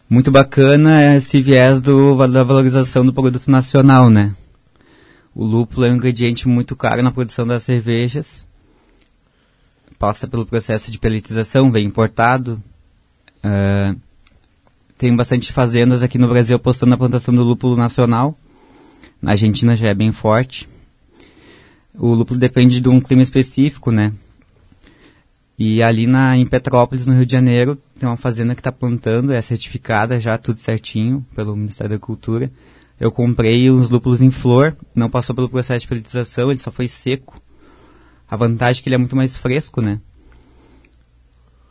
Muito 0.08 0.30
bacana 0.30 1.16
esse 1.16 1.42
viés 1.42 1.82
do, 1.82 2.16
da 2.28 2.44
valorização 2.44 3.04
do 3.04 3.12
produto 3.12 3.50
nacional, 3.50 4.12
né? 4.12 4.32
O 5.34 5.44
lúpulo 5.44 5.88
é 5.88 5.90
um 5.90 5.96
ingrediente 5.96 6.48
muito 6.48 6.76
caro 6.76 7.02
na 7.02 7.12
produção 7.12 7.48
das 7.48 7.64
cervejas. 7.64 8.48
Passa 10.04 10.28
pelo 10.28 10.46
processo 10.46 10.92
de 10.92 11.00
peletização, 11.00 11.72
vem 11.72 11.86
importado. 11.86 12.62
Ah, 13.42 13.96
tem 14.98 15.16
bastante 15.16 15.54
fazendas 15.54 16.04
aqui 16.04 16.18
no 16.18 16.28
Brasil 16.28 16.58
apostando 16.58 16.90
na 16.90 16.98
plantação 16.98 17.34
do 17.34 17.42
lúpulo 17.42 17.78
nacional. 17.78 18.38
Na 19.22 19.32
Argentina 19.32 19.78
já 19.78 19.88
é 19.88 19.94
bem 19.94 20.12
forte. 20.12 20.68
O 21.94 22.14
lúpulo 22.14 22.38
depende 22.38 22.82
de 22.82 22.90
um 22.90 23.00
clima 23.00 23.24
específico, 23.24 23.92
né? 23.92 24.12
E 25.58 25.82
ali 25.82 26.06
na, 26.06 26.36
em 26.36 26.46
Petrópolis, 26.46 27.08
no 27.08 27.14
Rio 27.14 27.26
de 27.26 27.32
Janeiro, 27.32 27.82
tem 27.98 28.10
uma 28.10 28.18
fazenda 28.18 28.54
que 28.54 28.60
está 28.60 28.74
plantando, 28.74 29.32
é 29.32 29.42
certificada 29.42 30.20
já, 30.20 30.38
tudo 30.38 30.60
certinho, 30.60 31.26
pelo 31.34 31.56
Ministério 31.56 31.92
da 31.92 32.00
Cultura. 32.00 32.52
Eu 33.00 33.10
comprei 33.10 33.72
uns 33.72 33.90
lúpulos 33.90 34.22
em 34.22 34.30
flor, 34.30 34.76
não 34.94 35.10
passou 35.10 35.34
pelo 35.34 35.48
processo 35.48 35.84
de 35.84 35.88
peletização, 35.88 36.52
ele 36.52 36.60
só 36.60 36.74
foi 36.74 36.90
seco. 36.90 37.42
A 38.30 38.36
vantagem 38.36 38.80
é 38.80 38.84
que 38.84 38.90
ele 38.90 38.96
é 38.96 38.98
muito 38.98 39.16
mais 39.16 39.36
fresco, 39.38 39.82
né? 39.82 40.00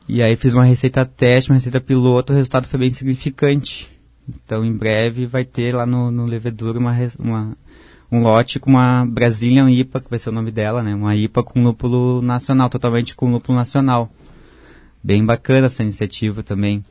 E 0.09 0.23
aí 0.23 0.37
fiz 0.37 0.55
uma 0.55 0.65
receita 0.65 1.05
teste, 1.05 1.51
uma 1.51 1.57
receita 1.57 1.81
piloto, 1.81 2.33
o 2.33 2.37
resultado 2.37 2.67
foi 2.67 2.81
bem 2.81 2.93
significante. 2.93 3.89
Então 4.29 4.65
em 4.65 4.73
breve 4.73 5.27
vai 5.27 5.45
ter 5.45 5.75
lá 5.75 5.87
no, 5.87 6.11
no 6.11 6.27
Levedura 6.27 6.79
uma, 6.79 6.95
uma, 7.19 7.57
um 8.11 8.21
lote 8.23 8.59
com 8.61 8.71
uma 8.71 9.05
Brazilian 9.07 9.71
IPA, 9.71 10.01
que 10.01 10.11
vai 10.11 10.19
ser 10.19 10.29
o 10.31 10.33
nome 10.33 10.51
dela, 10.51 10.83
né? 10.83 10.95
Uma 10.95 11.15
IPA 11.17 11.43
com 11.43 11.63
lúpulo 11.63 12.21
nacional, 12.23 12.69
totalmente 12.69 13.15
com 13.15 13.31
lúpulo 13.31 13.57
nacional. 13.57 14.11
Bem 15.03 15.25
bacana 15.25 15.67
essa 15.67 15.83
iniciativa 15.83 16.43
também. 16.43 16.85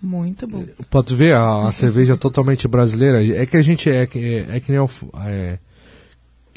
Muito 0.00 0.46
bom. 0.48 0.64
Pode 0.90 1.14
ver 1.14 1.34
a, 1.34 1.68
a 1.68 1.72
cerveja 1.72 2.16
totalmente 2.16 2.66
brasileira. 2.66 3.24
É 3.24 3.46
que 3.46 3.56
a 3.56 3.62
gente 3.62 3.88
é, 3.88 4.06
que- 4.06 4.44
é, 4.48 4.60
que 4.60 4.70
nem 4.72 4.80
é, 5.24 5.58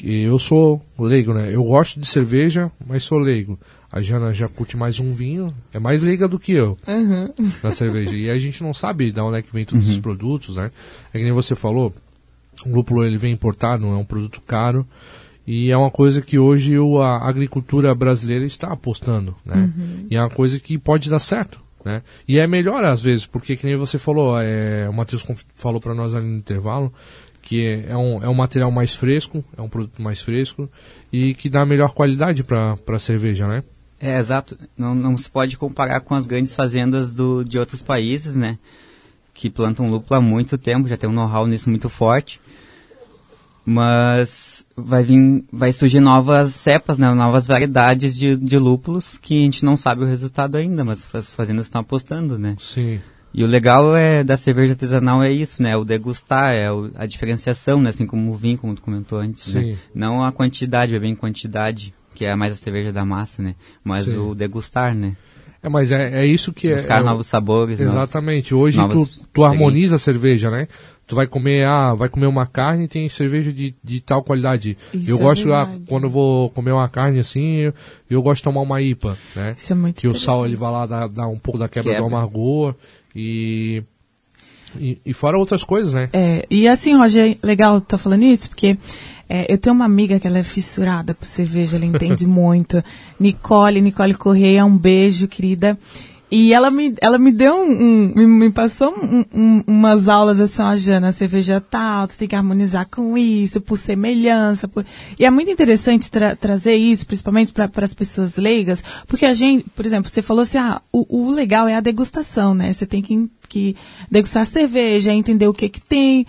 eu 0.02 0.38
sou 0.38 0.82
leigo, 0.98 1.32
né? 1.32 1.54
Eu 1.54 1.64
gosto 1.64 1.98
de 2.00 2.06
cerveja, 2.06 2.70
mas 2.86 3.02
sou 3.04 3.18
leigo. 3.18 3.58
A 3.90 4.00
Jana 4.02 4.32
já 4.32 4.48
curte 4.48 4.76
mais 4.76 4.98
um 5.00 5.14
vinho, 5.14 5.54
é 5.72 5.78
mais 5.78 6.02
leiga 6.02 6.28
do 6.28 6.38
que 6.38 6.52
eu 6.52 6.76
Uhum. 6.86 7.32
na 7.62 7.70
cerveja. 7.70 8.14
E 8.14 8.28
a 8.28 8.38
gente 8.38 8.62
não 8.62 8.74
sabe 8.74 9.10
de 9.10 9.20
onde 9.20 9.38
é 9.38 9.42
que 9.42 9.52
vem 9.52 9.64
todos 9.64 9.88
os 9.88 9.98
produtos, 9.98 10.56
né? 10.56 10.70
É 11.14 11.18
que 11.18 11.24
nem 11.24 11.32
você 11.32 11.54
falou, 11.54 11.94
o 12.66 12.68
lúpulo 12.74 13.04
ele 13.04 13.16
vem 13.16 13.32
importado, 13.32 13.86
é 13.86 13.96
um 13.96 14.04
produto 14.04 14.40
caro. 14.46 14.86
E 15.46 15.70
é 15.70 15.76
uma 15.76 15.90
coisa 15.92 16.20
que 16.20 16.38
hoje 16.38 16.76
o, 16.76 17.00
a 17.00 17.26
agricultura 17.26 17.94
brasileira 17.94 18.44
está 18.44 18.68
apostando, 18.72 19.34
né? 19.44 19.70
E 20.10 20.16
é 20.16 20.20
uma 20.20 20.28
coisa 20.28 20.58
que 20.58 20.76
pode 20.76 21.08
dar 21.08 21.20
certo, 21.20 21.60
né? 21.84 22.02
E 22.26 22.38
é 22.40 22.46
melhor 22.48 22.82
às 22.84 23.00
vezes, 23.00 23.24
porque 23.24 23.56
que 23.56 23.64
nem 23.64 23.76
você 23.76 23.96
falou, 23.96 24.38
é, 24.40 24.88
o 24.88 24.92
Matheus 24.92 25.24
falou 25.54 25.80
para 25.80 25.94
nós 25.94 26.14
ali 26.14 26.26
no 26.26 26.36
intervalo, 26.36 26.92
que 27.46 27.64
é, 27.64 27.92
é 27.92 27.96
um, 27.96 28.24
é 28.24 28.28
um 28.28 28.34
material 28.34 28.72
mais 28.72 28.96
fresco, 28.96 29.42
é 29.56 29.62
um 29.62 29.68
produto 29.68 30.02
mais 30.02 30.20
fresco 30.20 30.68
e 31.12 31.32
que 31.32 31.48
dá 31.48 31.64
melhor 31.64 31.92
qualidade 31.94 32.42
para 32.42 32.76
a 32.88 32.98
cerveja, 32.98 33.46
né? 33.46 33.62
É, 34.00 34.18
exato. 34.18 34.58
Não, 34.76 34.96
não 34.96 35.16
se 35.16 35.30
pode 35.30 35.56
comparar 35.56 36.00
com 36.00 36.16
as 36.16 36.26
grandes 36.26 36.56
fazendas 36.56 37.14
do, 37.14 37.44
de 37.44 37.56
outros 37.56 37.84
países, 37.84 38.34
né? 38.34 38.58
Que 39.32 39.48
plantam 39.48 39.88
lúpulo 39.88 40.18
há 40.18 40.20
muito 40.20 40.58
tempo, 40.58 40.88
já 40.88 40.96
tem 40.96 41.08
um 41.08 41.12
know-how 41.12 41.46
nisso 41.46 41.70
muito 41.70 41.88
forte. 41.88 42.40
Mas 43.64 44.66
vai 44.76 45.04
vir, 45.04 45.44
vai 45.52 45.72
surgir 45.72 46.00
novas 46.00 46.52
cepas, 46.52 46.98
né? 46.98 47.08
Novas 47.14 47.46
variedades 47.46 48.16
de, 48.16 48.34
de 48.34 48.58
lúpulos 48.58 49.18
que 49.18 49.38
a 49.38 49.42
gente 49.42 49.64
não 49.64 49.76
sabe 49.76 50.02
o 50.02 50.06
resultado 50.06 50.56
ainda, 50.56 50.84
mas 50.84 51.06
as 51.14 51.30
fazendas 51.30 51.66
estão 51.68 51.80
apostando, 51.80 52.40
né? 52.40 52.56
Sim. 52.58 53.00
E 53.36 53.44
o 53.44 53.46
legal 53.46 53.94
é 53.94 54.24
da 54.24 54.34
cerveja 54.38 54.72
artesanal 54.72 55.22
é 55.22 55.30
isso, 55.30 55.62
né? 55.62 55.76
O 55.76 55.84
degustar, 55.84 56.54
é 56.54 56.72
o, 56.72 56.90
a 56.94 57.04
diferenciação, 57.04 57.82
né? 57.82 57.90
Assim 57.90 58.06
como 58.06 58.32
o 58.32 58.34
vinho, 58.34 58.56
como 58.56 58.74
tu 58.74 58.80
comentou 58.80 59.18
antes, 59.18 59.52
né? 59.52 59.60
Sim. 59.60 59.70
né? 59.72 59.76
Não 59.94 60.24
a 60.24 60.32
quantidade, 60.32 60.92
beber 60.92 61.08
em 61.08 61.14
quantidade, 61.14 61.92
que 62.14 62.24
é 62.24 62.34
mais 62.34 62.54
a 62.54 62.56
cerveja 62.56 62.94
da 62.94 63.04
massa, 63.04 63.42
né? 63.42 63.54
Mas 63.84 64.06
Sim. 64.06 64.16
o 64.16 64.34
degustar, 64.34 64.94
né? 64.94 65.14
É, 65.62 65.68
mas 65.68 65.92
é, 65.92 66.22
é 66.22 66.26
isso 66.26 66.50
que 66.50 66.72
Buscar 66.72 67.00
é. 67.00 67.02
novos 67.02 67.26
sabores. 67.26 67.78
Exatamente. 67.78 68.54
Novos, 68.54 68.76
Hoje 68.76 68.78
tu, 68.88 69.28
tu 69.34 69.44
harmoniza 69.44 69.96
a 69.96 69.98
cerveja, 69.98 70.50
né? 70.50 70.66
Tu 71.06 71.14
vai 71.14 71.26
comer, 71.26 71.66
ah, 71.66 71.94
vai 71.94 72.08
comer 72.08 72.26
uma 72.26 72.46
carne 72.46 72.88
tem 72.88 73.08
cerveja 73.08 73.52
de, 73.52 73.74
de 73.84 74.00
tal 74.00 74.24
qualidade. 74.24 74.78
Isso 74.94 75.10
eu 75.10 75.18
é 75.18 75.20
gosto, 75.20 75.52
ah, 75.52 75.68
quando 75.88 76.04
eu 76.04 76.10
vou 76.10 76.50
comer 76.50 76.72
uma 76.72 76.88
carne 76.88 77.18
assim, 77.18 77.56
eu, 77.56 77.74
eu 78.10 78.22
gosto 78.22 78.38
de 78.38 78.44
tomar 78.44 78.62
uma 78.62 78.80
IPA, 78.80 79.16
né? 79.36 79.54
Isso 79.56 79.72
é 79.72 79.76
muito 79.76 80.00
Que 80.00 80.08
o 80.08 80.14
sal 80.16 80.46
ele 80.46 80.56
vai 80.56 80.70
lá 80.72 80.86
dar, 80.86 81.08
dar 81.08 81.28
um 81.28 81.38
pouco 81.38 81.58
da 81.58 81.68
quebra, 81.68 81.92
Quebra. 81.92 82.08
do 82.08 82.14
amargor 82.14 82.74
e, 83.16 83.82
e 84.78 84.98
e 85.04 85.12
fora 85.14 85.38
outras 85.38 85.64
coisas, 85.64 85.94
né? 85.94 86.10
É, 86.12 86.46
e 86.50 86.68
assim, 86.68 86.96
Roger, 86.96 87.32
é 87.42 87.46
legal 87.46 87.80
tá 87.80 87.96
falando 87.96 88.24
isso, 88.24 88.48
porque 88.48 88.76
é, 89.28 89.52
eu 89.52 89.58
tenho 89.58 89.74
uma 89.74 89.84
amiga 89.84 90.20
que 90.20 90.26
ela 90.26 90.38
é 90.38 90.42
fissurada 90.42 91.14
por 91.14 91.26
cerveja, 91.26 91.76
ela 91.76 91.86
entende 91.86 92.26
muito. 92.28 92.82
Nicole, 93.18 93.80
Nicole 93.80 94.14
Correia, 94.14 94.64
um 94.64 94.76
beijo, 94.76 95.26
querida. 95.26 95.78
E 96.28 96.52
ela 96.52 96.72
me, 96.72 96.92
ela 97.00 97.18
me 97.18 97.30
deu 97.30 97.54
um, 97.54 98.12
um- 98.16 98.26
me, 98.26 98.50
passou 98.50 98.92
um- 98.92 99.24
um- 99.32 99.62
umas 99.64 100.08
aulas 100.08 100.40
assim, 100.40 100.60
ó, 100.60 100.74
Jana, 100.76 101.12
cerveja 101.12 101.60
tal, 101.60 102.08
tu 102.08 102.18
tem 102.18 102.26
que 102.26 102.34
harmonizar 102.34 102.84
com 102.90 103.16
isso, 103.16 103.60
por 103.60 103.76
semelhança. 103.78 104.66
Por... 104.66 104.84
E 105.18 105.24
é 105.24 105.30
muito 105.30 105.50
interessante 105.52 106.10
tra- 106.10 106.34
trazer 106.34 106.74
isso, 106.74 107.06
principalmente 107.06 107.52
para 107.52 107.70
as 107.76 107.94
pessoas 107.94 108.36
leigas, 108.36 108.82
porque 109.06 109.24
a 109.24 109.34
gente, 109.34 109.66
por 109.74 109.86
exemplo, 109.86 110.10
você 110.10 110.20
falou 110.20 110.42
assim, 110.42 110.58
ah, 110.58 110.82
o, 110.92 111.26
o 111.28 111.30
legal 111.30 111.68
é 111.68 111.74
a 111.76 111.80
degustação, 111.80 112.54
né? 112.54 112.72
Você 112.72 112.86
tem 112.86 113.00
que, 113.00 113.30
que 113.48 113.76
degustar 114.10 114.44
cerveja, 114.46 115.12
entender 115.12 115.46
o 115.46 115.54
que 115.54 115.68
que 115.68 115.80
tem, 115.80 116.26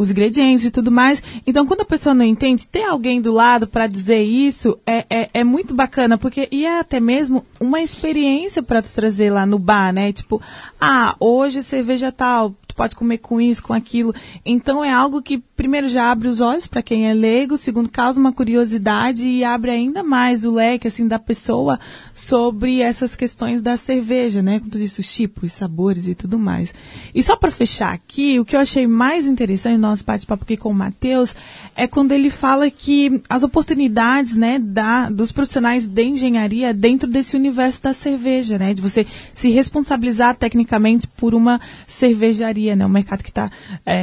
os 0.00 0.10
ingredientes 0.10 0.64
e 0.64 0.70
tudo 0.70 0.90
mais. 0.90 1.22
Então, 1.46 1.66
quando 1.66 1.82
a 1.82 1.84
pessoa 1.84 2.14
não 2.14 2.24
entende, 2.24 2.66
ter 2.66 2.84
alguém 2.84 3.20
do 3.20 3.30
lado 3.30 3.66
para 3.66 3.86
dizer 3.86 4.22
isso 4.22 4.78
é, 4.86 5.04
é, 5.10 5.30
é 5.34 5.44
muito 5.44 5.74
bacana, 5.74 6.16
porque 6.16 6.48
e 6.50 6.64
é 6.64 6.80
até 6.80 6.98
mesmo 6.98 7.44
uma 7.60 7.82
experiência 7.82 8.62
para 8.62 8.80
tu 8.80 8.88
trazer 8.94 9.30
lá 9.30 9.44
no 9.44 9.58
bar, 9.58 9.92
né? 9.92 10.10
Tipo, 10.10 10.40
ah, 10.80 11.14
hoje 11.20 11.62
cerveja 11.62 12.10
tal, 12.10 12.54
tu 12.70 12.74
pode 12.74 12.96
comer 12.96 13.18
com 13.18 13.40
isso, 13.40 13.62
com 13.62 13.72
aquilo. 13.72 14.14
Então, 14.44 14.84
é 14.84 14.90
algo 14.92 15.22
que 15.22 15.38
primeiro 15.38 15.88
já 15.88 16.10
abre 16.10 16.28
os 16.28 16.40
olhos 16.40 16.66
para 16.66 16.82
quem 16.82 17.08
é 17.08 17.14
leigo, 17.14 17.56
segundo 17.56 17.88
causa 17.88 18.18
uma 18.18 18.32
curiosidade 18.32 19.26
e 19.26 19.44
abre 19.44 19.70
ainda 19.70 20.02
mais 20.02 20.44
o 20.44 20.52
leque 20.52 20.88
assim 20.88 21.06
da 21.06 21.18
pessoa 21.18 21.78
sobre 22.14 22.80
essas 22.80 23.14
questões 23.14 23.60
da 23.60 23.76
cerveja, 23.76 24.42
né? 24.42 24.60
Com 24.60 24.68
tudo 24.68 24.82
isso, 24.82 25.00
os 25.00 25.12
tipos, 25.12 25.52
sabores 25.52 26.06
e 26.06 26.14
tudo 26.14 26.38
mais. 26.38 26.72
E 27.14 27.22
só 27.22 27.36
para 27.36 27.50
fechar 27.50 27.92
aqui, 27.92 28.38
o 28.38 28.44
que 28.44 28.56
eu 28.56 28.60
achei 28.60 28.86
mais 28.86 29.26
interessante 29.26 29.74
no 29.74 29.88
nosso 29.88 30.04
bate-papo 30.04 30.44
aqui 30.44 30.56
com 30.56 30.70
o 30.70 30.74
Matheus 30.74 31.34
é 31.76 31.86
quando 31.86 32.12
ele 32.12 32.30
fala 32.30 32.70
que 32.70 33.20
as 33.28 33.42
oportunidades, 33.42 34.34
né, 34.36 34.58
da, 34.58 35.10
dos 35.10 35.32
profissionais 35.32 35.86
de 35.86 36.02
engenharia 36.02 36.72
dentro 36.72 37.08
desse 37.08 37.36
universo 37.36 37.82
da 37.82 37.92
cerveja, 37.92 38.58
né, 38.58 38.74
de 38.74 38.82
você 38.82 39.06
se 39.34 39.50
responsabilizar 39.50 40.36
tecnicamente 40.36 41.06
por 41.06 41.34
uma 41.34 41.60
cervejaria, 41.86 42.59
né, 42.76 42.84
um 42.84 42.88
mercado 42.88 43.22
que 43.22 43.30
está 43.30 43.50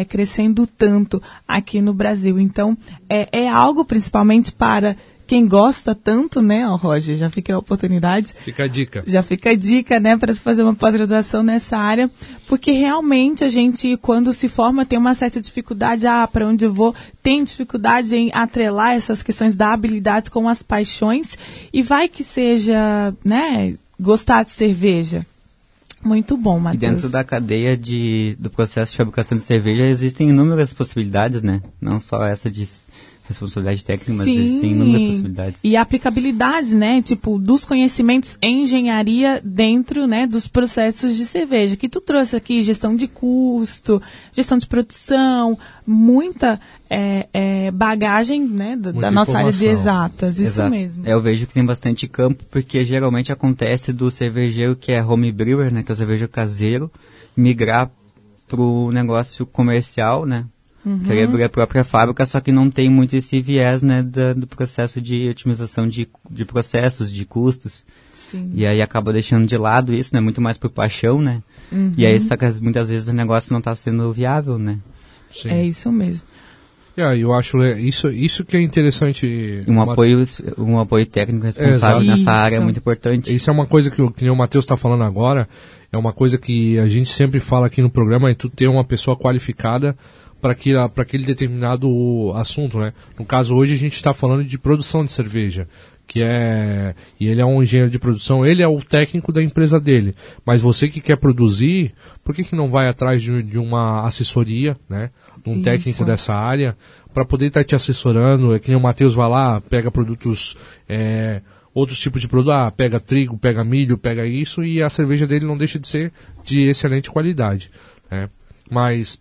crescendo 0.09 0.65
tanto 0.65 1.21
aqui 1.47 1.81
no 1.81 1.93
Brasil. 1.93 2.39
Então, 2.39 2.77
é, 3.09 3.27
é 3.31 3.49
algo 3.49 3.85
principalmente 3.85 4.51
para 4.51 4.95
quem 5.27 5.45
gosta 5.45 5.93
tanto, 5.93 6.41
né, 6.41 6.65
ó, 6.65 6.75
Roger, 6.77 7.17
já 7.17 7.29
fica 7.29 7.53
a 7.53 7.59
oportunidade. 7.59 8.33
Fica 8.45 8.63
a 8.63 8.67
dica. 8.67 9.03
já 9.05 9.21
fica 9.21 9.49
a 9.49 9.55
dica, 9.55 9.99
né, 9.99 10.15
para 10.15 10.33
fazer 10.33 10.63
uma 10.63 10.73
pós-graduação 10.73 11.43
nessa 11.43 11.77
área, 11.77 12.09
porque 12.47 12.71
realmente 12.71 13.43
a 13.43 13.49
gente, 13.49 13.97
quando 13.97 14.31
se 14.31 14.47
forma, 14.47 14.85
tem 14.85 14.97
uma 14.97 15.13
certa 15.13 15.41
dificuldade, 15.41 16.07
ah, 16.07 16.25
para 16.25 16.47
onde 16.47 16.63
eu 16.63 16.73
vou, 16.73 16.95
tem 17.21 17.43
dificuldade 17.43 18.15
em 18.15 18.31
atrelar 18.33 18.93
essas 18.93 19.21
questões 19.21 19.57
da 19.57 19.73
habilidade 19.73 20.31
com 20.31 20.47
as 20.47 20.63
paixões, 20.63 21.37
e 21.73 21.83
vai 21.83 22.07
que 22.07 22.23
seja, 22.23 23.13
né, 23.23 23.75
gostar 23.99 24.43
de 24.43 24.51
cerveja. 24.51 25.25
Muito 26.07 26.37
bom, 26.37 26.57
E 26.57 26.61
Matheus. 26.61 26.79
dentro 26.79 27.09
da 27.09 27.23
cadeia 27.23 27.75
de, 27.75 28.35
do 28.39 28.49
processo 28.49 28.91
de 28.93 28.97
fabricação 28.97 29.37
de 29.37 29.43
cerveja 29.43 29.85
existem 29.85 30.29
inúmeras 30.29 30.73
possibilidades, 30.73 31.41
né? 31.41 31.61
Não 31.81 31.99
só 31.99 32.23
essa 32.25 32.49
de 32.49 32.63
responsabilidade 33.27 33.83
técnica, 33.83 34.13
mas 34.13 34.25
Sim. 34.25 34.37
existem 34.37 34.71
inúmeras 34.71 35.03
possibilidades. 35.03 35.61
E 35.63 35.75
aplicabilidades, 35.75 36.71
né? 36.71 37.01
Tipo, 37.01 37.37
dos 37.37 37.65
conhecimentos 37.65 38.37
em 38.41 38.63
engenharia 38.63 39.41
dentro, 39.43 40.07
né, 40.07 40.25
dos 40.25 40.47
processos 40.47 41.15
de 41.15 41.25
cerveja. 41.25 41.75
Que 41.75 41.89
tu 41.89 41.99
trouxe 41.99 42.35
aqui, 42.35 42.61
gestão 42.61 42.95
de 42.95 43.07
custo, 43.07 44.01
gestão 44.33 44.57
de 44.57 44.67
produção, 44.67 45.57
muita 45.85 46.59
é, 46.89 47.27
é, 47.33 47.71
bagagem, 47.71 48.47
né, 48.47 48.75
da, 48.75 48.91
Muita 48.91 49.07
da 49.07 49.11
nossa 49.11 49.37
área 49.37 49.51
de 49.51 49.67
exatas. 49.67 50.39
Isso 50.39 50.51
Exato. 50.51 50.71
mesmo. 50.71 51.07
É, 51.07 51.13
eu 51.13 51.21
vejo 51.21 51.45
que 51.45 51.53
tem 51.53 51.65
bastante 51.65 52.07
campo, 52.07 52.43
porque 52.49 52.85
geralmente 52.85 53.31
acontece 53.31 53.91
do 53.91 54.09
cervejeiro 54.09 54.75
que 54.75 54.91
é 54.91 55.03
home 55.03 55.31
brewer, 55.31 55.71
né, 55.71 55.83
que 55.83 55.91
é 55.91 55.93
o 55.93 55.97
cervejeiro 55.97 56.31
caseiro, 56.31 56.91
migrar 57.35 57.91
pro 58.47 58.89
negócio 58.91 59.45
comercial, 59.45 60.25
né, 60.25 60.45
Uhum. 60.87 60.99
querer 60.99 61.23
abrir 61.23 61.43
a 61.43 61.49
própria 61.49 61.83
fábrica, 61.83 62.25
só 62.25 62.39
que 62.39 62.51
não 62.51 62.69
tem 62.69 62.89
muito 62.89 63.15
esse 63.15 63.41
viés, 63.41 63.83
né, 63.83 64.01
da- 64.01 64.33
do 64.33 64.47
processo 64.47 65.01
de 65.01 65.27
otimização 65.29 65.87
de, 65.87 66.07
de 66.31 66.45
processos, 66.45 67.11
de 67.11 67.25
custos. 67.25 67.85
Sim. 68.31 68.51
E 68.53 68.65
aí 68.65 68.81
acaba 68.81 69.11
deixando 69.13 69.45
de 69.47 69.57
lado 69.57 69.93
isso, 69.93 70.13
né? 70.13 70.19
Muito 70.21 70.41
mais 70.41 70.57
por 70.57 70.69
paixão, 70.69 71.21
né? 71.21 71.41
Uhum. 71.71 71.91
E 71.97 72.05
aí, 72.05 72.19
só 72.21 72.35
que 72.37 72.45
as- 72.45 72.59
muitas 72.59 72.89
vezes 72.89 73.07
o 73.07 73.13
negócio 73.13 73.51
não 73.53 73.59
está 73.59 73.73
sendo 73.75 74.11
viável, 74.13 74.57
né? 74.57 74.77
Sim. 75.31 75.49
É 75.49 75.63
isso 75.65 75.91
mesmo. 75.91 76.23
É, 76.95 77.15
eu 77.17 77.31
acho 77.31 77.57
isso, 77.63 78.09
isso 78.09 78.43
que 78.43 78.57
é 78.57 78.61
interessante. 78.61 79.63
Um 79.67 79.73
uma- 79.73 79.91
apoio, 79.93 80.23
um 80.57 80.79
apoio 80.79 81.05
técnico 81.05 81.45
responsável 81.45 82.01
Exato. 82.01 82.05
nessa 82.17 82.31
área 82.31 82.55
é 82.55 82.57
Isso. 82.57 82.63
muito 82.63 82.77
importante. 82.79 83.33
Isso 83.35 83.49
é 83.49 83.53
uma 83.53 83.67
coisa 83.67 83.91
que, 83.91 84.01
o- 84.01 84.09
que 84.09 84.23
nem 84.23 84.31
o 84.31 84.35
Matheus 84.35 84.65
está 84.65 84.75
falando 84.75 85.03
agora, 85.03 85.47
é 85.91 85.97
uma 85.97 86.11
coisa 86.11 86.37
que 86.39 86.79
a 86.79 86.87
gente 86.87 87.09
sempre 87.09 87.39
fala 87.39 87.67
aqui 87.67 87.81
no 87.83 87.89
programa, 87.89 88.31
é 88.31 88.33
tu 88.33 88.49
ter 88.49 88.67
uma 88.67 88.83
pessoa 88.83 89.15
qualificada 89.15 89.95
para 90.41 90.51
aquele, 90.51 91.25
determinado 91.25 92.31
assunto, 92.35 92.79
né? 92.79 92.93
No 93.17 93.25
caso, 93.25 93.55
hoje 93.55 93.73
a 93.73 93.77
gente 93.77 93.95
está 93.95 94.13
falando 94.13 94.43
de 94.43 94.57
produção 94.57 95.05
de 95.05 95.11
cerveja, 95.11 95.67
que 96.05 96.21
é... 96.21 96.95
E 97.19 97.27
ele 97.27 97.41
é 97.41 97.45
um 97.45 97.61
engenheiro 97.61 97.91
de 97.91 97.99
produção, 97.99 98.45
ele 98.45 98.61
é 98.61 98.67
o 98.67 98.81
técnico 98.81 99.31
da 99.31 99.41
empresa 99.41 99.79
dele. 99.79 100.15
Mas 100.45 100.61
você 100.61 100.87
que 100.87 101.01
quer 101.01 101.17
produzir, 101.17 101.93
por 102.23 102.33
que, 102.33 102.43
que 102.43 102.55
não 102.55 102.69
vai 102.69 102.87
atrás 102.87 103.21
de, 103.21 103.43
de 103.43 103.57
uma 103.57 104.05
assessoria, 104.05 104.77
né? 104.87 105.09
De 105.43 105.49
um 105.49 105.55
Isso. 105.55 105.63
técnico 105.63 106.05
dessa 106.05 106.33
área, 106.33 106.77
para 107.13 107.25
poder 107.25 107.47
estar 107.47 107.63
te 107.63 107.75
assessorando, 107.75 108.53
é 108.53 108.59
que 108.59 108.69
nem 108.69 108.77
o 108.77 108.81
Matheus 108.81 109.13
vai 109.13 109.29
lá, 109.29 109.59
pega 109.61 109.91
produtos... 109.91 110.55
é, 110.87 111.41
outros 111.73 111.99
tipos 111.99 112.19
de 112.19 112.27
produto, 112.27 112.51
ah, 112.51 112.71
pega 112.71 112.99
trigo, 112.99 113.37
pega 113.37 113.63
milho, 113.63 113.99
pega 113.99 114.25
isso, 114.25 114.63
e 114.63 114.81
a 114.81 114.89
cerveja 114.89 115.27
dele 115.27 115.45
não 115.45 115.55
deixa 115.55 115.77
de 115.77 115.87
ser 115.87 116.11
de 116.43 116.61
excelente 116.61 117.11
qualidade. 117.11 117.69
Né? 118.09 118.29
Mas 118.67 119.19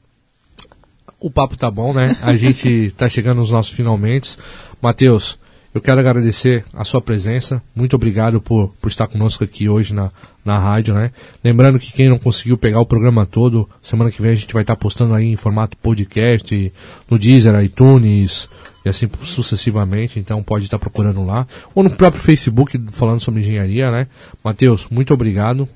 o 1.21 1.31
papo 1.31 1.57
tá 1.57 1.71
bom, 1.71 1.93
né? 1.93 2.17
A 2.23 2.37
gente 2.37 2.91
tá 2.97 3.09
chegando 3.09 3.39
nos 3.39 3.51
nossos 3.51 3.73
finalmente. 3.73 4.37
Matheus, 4.81 5.39
eu 5.77 5.81
quero 5.83 6.01
agradecer 6.01 6.65
a 6.73 6.85
sua 6.85 7.03
presença. 7.03 7.63
Muito 7.75 7.97
obrigado 7.97 8.41
por, 8.41 8.75
por 8.81 8.89
estar 8.89 9.07
conosco 9.07 9.45
aqui 9.45 9.69
hoje 9.69 9.93
na, 9.93 10.11
na 10.43 10.59
rádio, 10.59 10.95
né? 10.95 11.11
Lembrando 11.45 11.79
que 11.79 11.93
quem 11.93 12.09
não 12.09 12.19
conseguiu 12.19 12.57
pegar 12.57 12.81
o 12.81 12.87
programa 12.87 13.27
todo, 13.27 13.69
semana 13.83 14.11
que 14.11 14.23
vem 14.23 14.31
a 14.31 14.35
gente 14.35 14.55
vai 14.55 14.63
estar 14.63 14.75
postando 14.75 15.13
aí 15.13 15.27
em 15.27 15.37
formato 15.37 15.77
podcast, 15.77 16.73
no 17.11 17.19
Deezer, 17.19 17.63
iTunes 17.63 18.49
e 18.87 18.89
assim 18.89 19.07
sucessivamente. 19.23 20.19
Então 20.19 20.43
pode 20.43 20.65
estar 20.65 20.79
procurando 20.79 21.23
lá. 21.23 21.47
Ou 21.75 21.83
no 21.83 21.91
próprio 21.91 22.23
Facebook 22.23 22.81
falando 22.93 23.21
sobre 23.21 23.41
engenharia, 23.41 23.91
né? 23.91 24.07
Matheus, 24.43 24.87
muito 24.91 25.13
obrigado. 25.13 25.69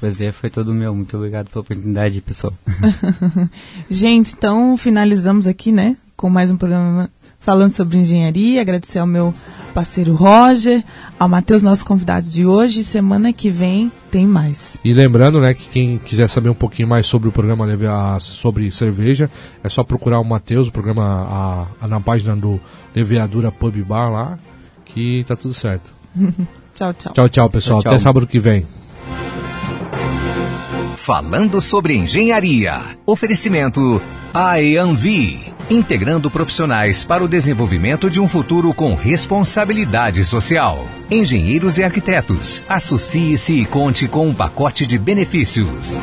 Prazer 0.00 0.32
foi 0.32 0.48
todo 0.48 0.72
meu. 0.72 0.94
Muito 0.94 1.14
obrigado 1.14 1.50
pela 1.50 1.60
oportunidade, 1.60 2.22
pessoal. 2.22 2.54
Gente, 3.90 4.32
então 4.32 4.74
finalizamos 4.78 5.46
aqui, 5.46 5.70
né, 5.70 5.94
com 6.16 6.30
mais 6.30 6.50
um 6.50 6.56
programa 6.56 7.10
falando 7.38 7.72
sobre 7.72 7.98
engenharia, 7.98 8.60
agradecer 8.60 8.98
ao 8.98 9.06
meu 9.06 9.34
parceiro 9.74 10.14
Roger, 10.14 10.82
ao 11.18 11.28
Matheus, 11.28 11.62
nosso 11.62 11.84
convidado 11.84 12.26
de 12.26 12.46
hoje. 12.46 12.82
Semana 12.82 13.30
que 13.30 13.50
vem 13.50 13.92
tem 14.10 14.26
mais. 14.26 14.74
E 14.82 14.94
lembrando, 14.94 15.38
né, 15.38 15.52
que 15.52 15.68
quem 15.68 15.98
quiser 15.98 16.28
saber 16.28 16.48
um 16.48 16.54
pouquinho 16.54 16.88
mais 16.88 17.06
sobre 17.06 17.28
o 17.28 17.32
programa 17.32 17.66
sobre 18.20 18.72
cerveja, 18.72 19.30
é 19.62 19.68
só 19.68 19.84
procurar 19.84 20.18
o 20.18 20.24
Matheus, 20.24 20.68
o 20.68 20.72
programa 20.72 21.04
a, 21.04 21.84
a, 21.84 21.88
na 21.88 22.00
página 22.00 22.34
do 22.34 22.58
Leveadura 22.94 23.52
Pub 23.52 23.76
Bar 23.84 24.10
lá, 24.10 24.38
que 24.86 25.24
tá 25.24 25.36
tudo 25.36 25.52
certo. 25.52 25.90
tchau, 26.74 26.94
tchau. 26.94 27.12
Tchau, 27.12 27.28
tchau, 27.28 27.50
pessoal. 27.50 27.80
Tchau, 27.80 27.82
tchau. 27.82 27.92
Até 27.92 27.98
sábado 27.98 28.26
que 28.26 28.38
vem. 28.38 28.66
Falando 31.00 31.62
sobre 31.62 31.96
engenharia. 31.96 32.98
Oferecimento 33.06 34.02
AEANVI. 34.34 35.50
Integrando 35.70 36.30
profissionais 36.30 37.06
para 37.06 37.24
o 37.24 37.28
desenvolvimento 37.28 38.10
de 38.10 38.20
um 38.20 38.28
futuro 38.28 38.74
com 38.74 38.94
responsabilidade 38.94 40.22
social. 40.26 40.86
Engenheiros 41.10 41.78
e 41.78 41.82
arquitetos. 41.82 42.62
Associe-se 42.68 43.62
e 43.62 43.64
conte 43.64 44.06
com 44.06 44.28
um 44.28 44.34
pacote 44.34 44.84
de 44.84 44.98
benefícios. 44.98 45.98